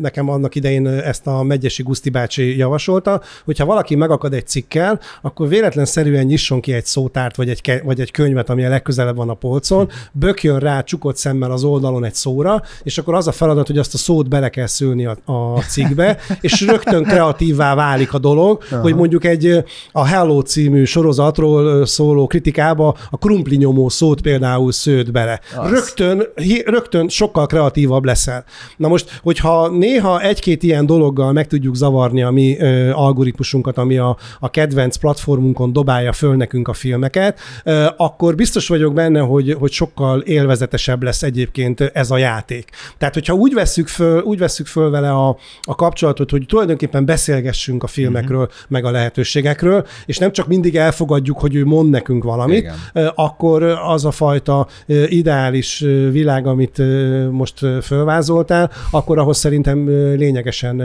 nekem 0.00 0.28
annak 0.28 0.54
idején 0.54 0.86
ezt 0.86 1.26
a 1.26 1.42
Megyesi 1.42 1.82
Guszti 1.82 2.10
bácsi 2.10 2.56
javasolta, 2.56 3.20
hogyha 3.44 3.64
valaki 3.64 3.94
megakad 3.94 4.32
egy 4.32 4.46
cikkel, 4.46 5.00
akkor 5.22 5.48
véletlenszerűen 5.48 6.24
nyisson 6.24 6.60
ki 6.60 6.72
egy 6.72 6.84
szótárt, 6.84 7.36
vagy 7.36 7.48
egy, 7.48 7.80
vagy 7.84 8.00
egy 8.00 8.10
könyvet, 8.10 8.50
ami 8.50 8.64
a 8.64 8.68
legközelebb 8.68 9.16
van 9.16 9.28
a 9.28 9.34
polcon, 9.34 9.88
bökjön 10.12 10.58
rá 10.58 10.80
csukott 10.80 11.16
szemmel 11.16 11.50
az 11.50 11.64
oldalon 11.64 12.04
egy 12.04 12.14
szóra, 12.14 12.62
és 12.82 12.98
akkor 12.98 13.14
az 13.14 13.26
a 13.26 13.32
feladat, 13.32 13.66
hogy 13.66 13.78
azt 13.78 13.94
a 13.94 13.98
szót 13.98 14.28
bele 14.28 14.48
kell 14.48 14.66
szülni 14.66 15.06
a, 15.06 15.16
a 15.24 15.60
cikkbe, 15.60 16.18
és 16.40 16.60
rögtön 16.60 17.02
kreatívvá 17.02 17.74
válik 17.74 18.12
a 18.12 18.18
dolog, 18.18 18.62
Aha. 18.70 18.80
hogy 18.80 18.94
mondjuk 18.94 19.24
egy 19.24 19.64
a 19.92 20.04
Hello 20.04 20.40
című 20.40 20.84
sorozatról 20.84 21.86
szóló 21.86 22.26
kritikát 22.26 22.51
Amerikába 22.58 22.96
a 23.10 23.18
krumpli 23.18 23.56
nyomó 23.56 23.88
szót 23.88 24.20
például 24.20 24.72
szőtt 24.72 25.10
bele. 25.10 25.40
Rögtön, 25.70 26.22
rögtön 26.64 27.08
sokkal 27.08 27.46
kreatívabb 27.46 28.04
leszel. 28.04 28.44
Na 28.76 28.88
most, 28.88 29.20
hogyha 29.22 29.68
néha 29.68 30.20
egy-két 30.20 30.62
ilyen 30.62 30.86
dologgal 30.86 31.32
meg 31.32 31.46
tudjuk 31.46 31.74
zavarni 31.74 32.22
a 32.22 32.30
mi 32.30 32.58
ö, 32.58 32.90
algoritmusunkat, 32.90 33.78
ami 33.78 33.96
a, 33.98 34.16
a 34.40 34.50
kedvenc 34.50 34.96
platformunkon 34.96 35.72
dobálja 35.72 36.12
föl 36.12 36.36
nekünk 36.36 36.68
a 36.68 36.72
filmeket, 36.72 37.38
ö, 37.64 37.86
akkor 37.96 38.34
biztos 38.34 38.68
vagyok 38.68 38.94
benne, 38.94 39.20
hogy, 39.20 39.56
hogy 39.58 39.72
sokkal 39.72 40.20
élvezetesebb 40.20 41.02
lesz 41.02 41.22
egyébként 41.22 41.80
ez 41.80 42.10
a 42.10 42.16
játék. 42.16 42.70
Tehát, 42.98 43.14
hogyha 43.14 43.34
úgy 43.34 43.54
vesszük 43.54 43.88
föl, 43.88 44.22
úgy 44.22 44.38
vesszük 44.38 44.66
föl 44.66 44.90
vele 44.90 45.10
a, 45.10 45.36
a 45.62 45.74
kapcsolatot, 45.74 46.30
hogy 46.30 46.46
tulajdonképpen 46.46 47.04
beszélgessünk 47.04 47.82
a 47.82 47.86
filmekről, 47.86 48.42
uh-huh. 48.42 48.54
meg 48.68 48.84
a 48.84 48.90
lehetőségekről, 48.90 49.86
és 50.06 50.18
nem 50.18 50.32
csak 50.32 50.46
mindig 50.46 50.76
elfogadjuk, 50.76 51.38
hogy 51.38 51.54
ő 51.54 51.64
mond 51.64 51.90
nekünk 51.90 52.24
valamit, 52.24 52.41
valamit, 52.42 52.58
Igen. 52.94 53.12
akkor 53.14 53.62
az 53.62 54.04
a 54.04 54.10
fajta 54.10 54.66
ideális 55.06 55.78
világ, 56.10 56.46
amit 56.46 56.82
most 57.30 57.66
fölvázoltál, 57.82 58.70
akkor 58.90 59.18
ahhoz 59.18 59.38
szerintem 59.38 59.86
lényegesen 60.16 60.82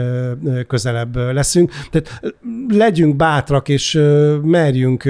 közelebb 0.68 1.16
leszünk. 1.16 1.72
Tehát 1.90 2.20
legyünk 2.68 3.16
bátrak, 3.16 3.68
és 3.68 4.00
merjünk 4.42 5.04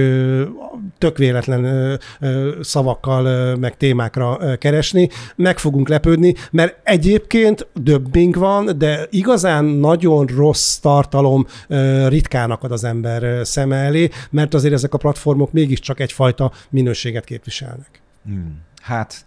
tök 0.99 1.18
véletlen 1.18 1.64
ö, 1.64 1.94
ö, 2.20 2.57
szavakkal, 2.62 3.24
ö, 3.24 3.55
meg 3.55 3.76
témákra 3.76 4.36
ö, 4.40 4.57
keresni, 4.57 5.09
meg 5.36 5.59
fogunk 5.59 5.88
lepődni, 5.88 6.34
mert 6.51 6.76
egyébként 6.82 7.66
döbbing 7.74 8.36
van, 8.36 8.78
de 8.78 9.07
igazán 9.11 9.64
nagyon 9.64 10.26
rossz 10.26 10.76
tartalom 10.76 11.46
ö, 11.68 12.09
ritkán 12.09 12.51
akad 12.51 12.72
az 12.72 12.84
ember 12.84 13.46
szeme 13.46 13.76
elé, 13.76 14.09
mert 14.30 14.55
azért 14.55 14.74
ezek 14.74 14.94
a 14.94 14.99
platformok 14.99 15.53
mégiscsak 15.53 16.01
egyfajta 16.01 16.53
minőséget 16.70 17.24
képviselnek. 17.24 18.03
Hmm. 18.24 18.66
Hát, 18.82 19.24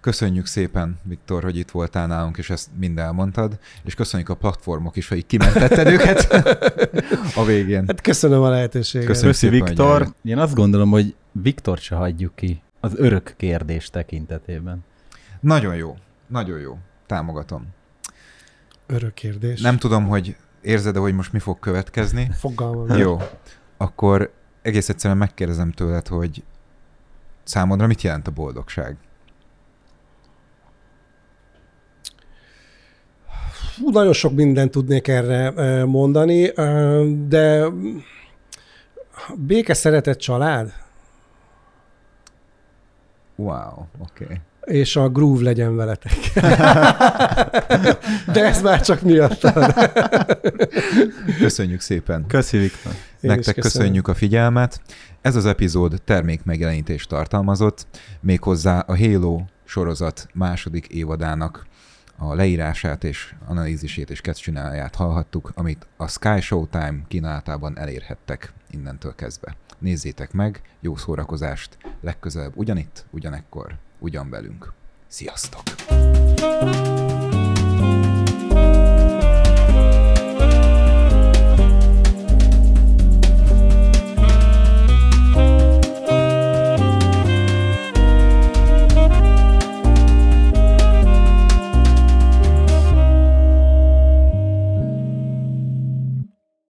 köszönjük 0.00 0.46
szépen, 0.46 0.98
Viktor, 1.02 1.42
hogy 1.42 1.56
itt 1.56 1.70
voltál 1.70 2.06
nálunk, 2.06 2.38
és 2.38 2.50
ezt 2.50 2.68
mind 2.78 2.98
elmondtad, 2.98 3.58
és 3.84 3.94
köszönjük 3.94 4.28
a 4.28 4.34
platformok 4.34 4.96
is, 4.96 5.08
hogy 5.08 5.26
kimentetted 5.26 5.86
őket 5.86 6.32
a 7.40 7.44
végén. 7.44 7.84
Hát 7.86 8.00
köszönöm 8.00 8.42
a 8.42 8.48
lehetőséget. 8.48 9.06
Köszönöm. 9.06 9.30
Köszi, 9.30 9.46
szépen, 9.46 9.66
Viktor. 9.66 10.14
Én 10.22 10.38
azt 10.38 10.54
gondolom, 10.54 10.90
hogy 10.90 11.14
Viktor 11.32 11.78
se 11.78 11.94
hagyjuk 11.94 12.34
ki 12.34 12.62
az 12.80 12.92
örök 12.96 13.34
kérdés 13.36 13.90
tekintetében. 13.90 14.84
Nagyon 15.40 15.74
jó, 15.74 15.96
nagyon 16.26 16.58
jó. 16.58 16.78
Támogatom. 17.06 17.66
Örök 18.86 19.14
kérdés. 19.14 19.60
Nem 19.60 19.76
tudom, 19.76 20.06
hogy 20.06 20.36
érzed 20.60 20.96
hogy 20.96 21.14
most 21.14 21.32
mi 21.32 21.38
fog 21.38 21.58
következni. 21.58 22.30
Fogalmam. 22.38 22.98
Jó. 22.98 23.18
Akkor 23.76 24.32
egész 24.62 24.88
egyszerűen 24.88 25.18
megkérdezem 25.18 25.72
tőled, 25.72 26.06
hogy 26.06 26.42
számodra 27.44 27.86
mit 27.86 28.02
jelent 28.02 28.26
a 28.26 28.30
boldogság? 28.30 28.96
Hú, 33.80 33.90
nagyon 33.90 34.12
sok 34.12 34.32
mindent 34.32 34.70
tudnék 34.70 35.08
erre 35.08 35.84
mondani, 35.84 36.52
de 37.28 37.64
béke, 39.36 39.74
szeretett 39.74 40.18
család, 40.18 40.72
Wow, 43.40 43.86
oké. 43.98 44.24
Okay. 44.24 44.36
és 44.64 44.96
a 44.96 45.08
groove 45.08 45.42
legyen 45.42 45.76
veletek. 45.76 46.12
De 48.32 48.44
ez 48.44 48.62
már 48.62 48.80
csak 48.80 49.00
miattad. 49.00 49.74
Köszönjük 51.38 51.80
szépen. 51.80 52.26
Is 52.40 52.72
Nektek 53.20 53.54
köszönjük 53.54 54.08
a 54.08 54.14
figyelmet. 54.14 54.80
Ez 55.20 55.36
az 55.36 55.46
epizód 55.46 56.02
termék 56.04 56.44
megjelenítést 56.44 57.08
tartalmazott, 57.08 57.86
méghozzá 58.20 58.78
a 58.78 58.96
Halo 58.96 59.40
sorozat 59.64 60.26
második 60.34 60.86
évadának 60.86 61.66
a 62.22 62.34
leírását 62.34 63.04
és 63.04 63.34
analízisét 63.46 64.10
és 64.10 64.20
catchináljáját 64.20 64.94
hallhattuk, 64.94 65.52
amit 65.54 65.86
a 65.96 66.08
Sky 66.08 66.40
Showtime 66.40 67.02
kínálatában 67.08 67.78
elérhettek 67.78 68.52
innentől 68.70 69.14
kezdve. 69.14 69.56
Nézzétek 69.78 70.32
meg, 70.32 70.62
jó 70.80 70.96
szórakozást, 70.96 71.76
legközelebb 72.00 72.52
ugyanitt, 72.54 73.06
ugyanekkor, 73.10 73.76
ugyan 73.98 74.30
velünk. 74.30 74.72
Sziasztok! 75.06 75.62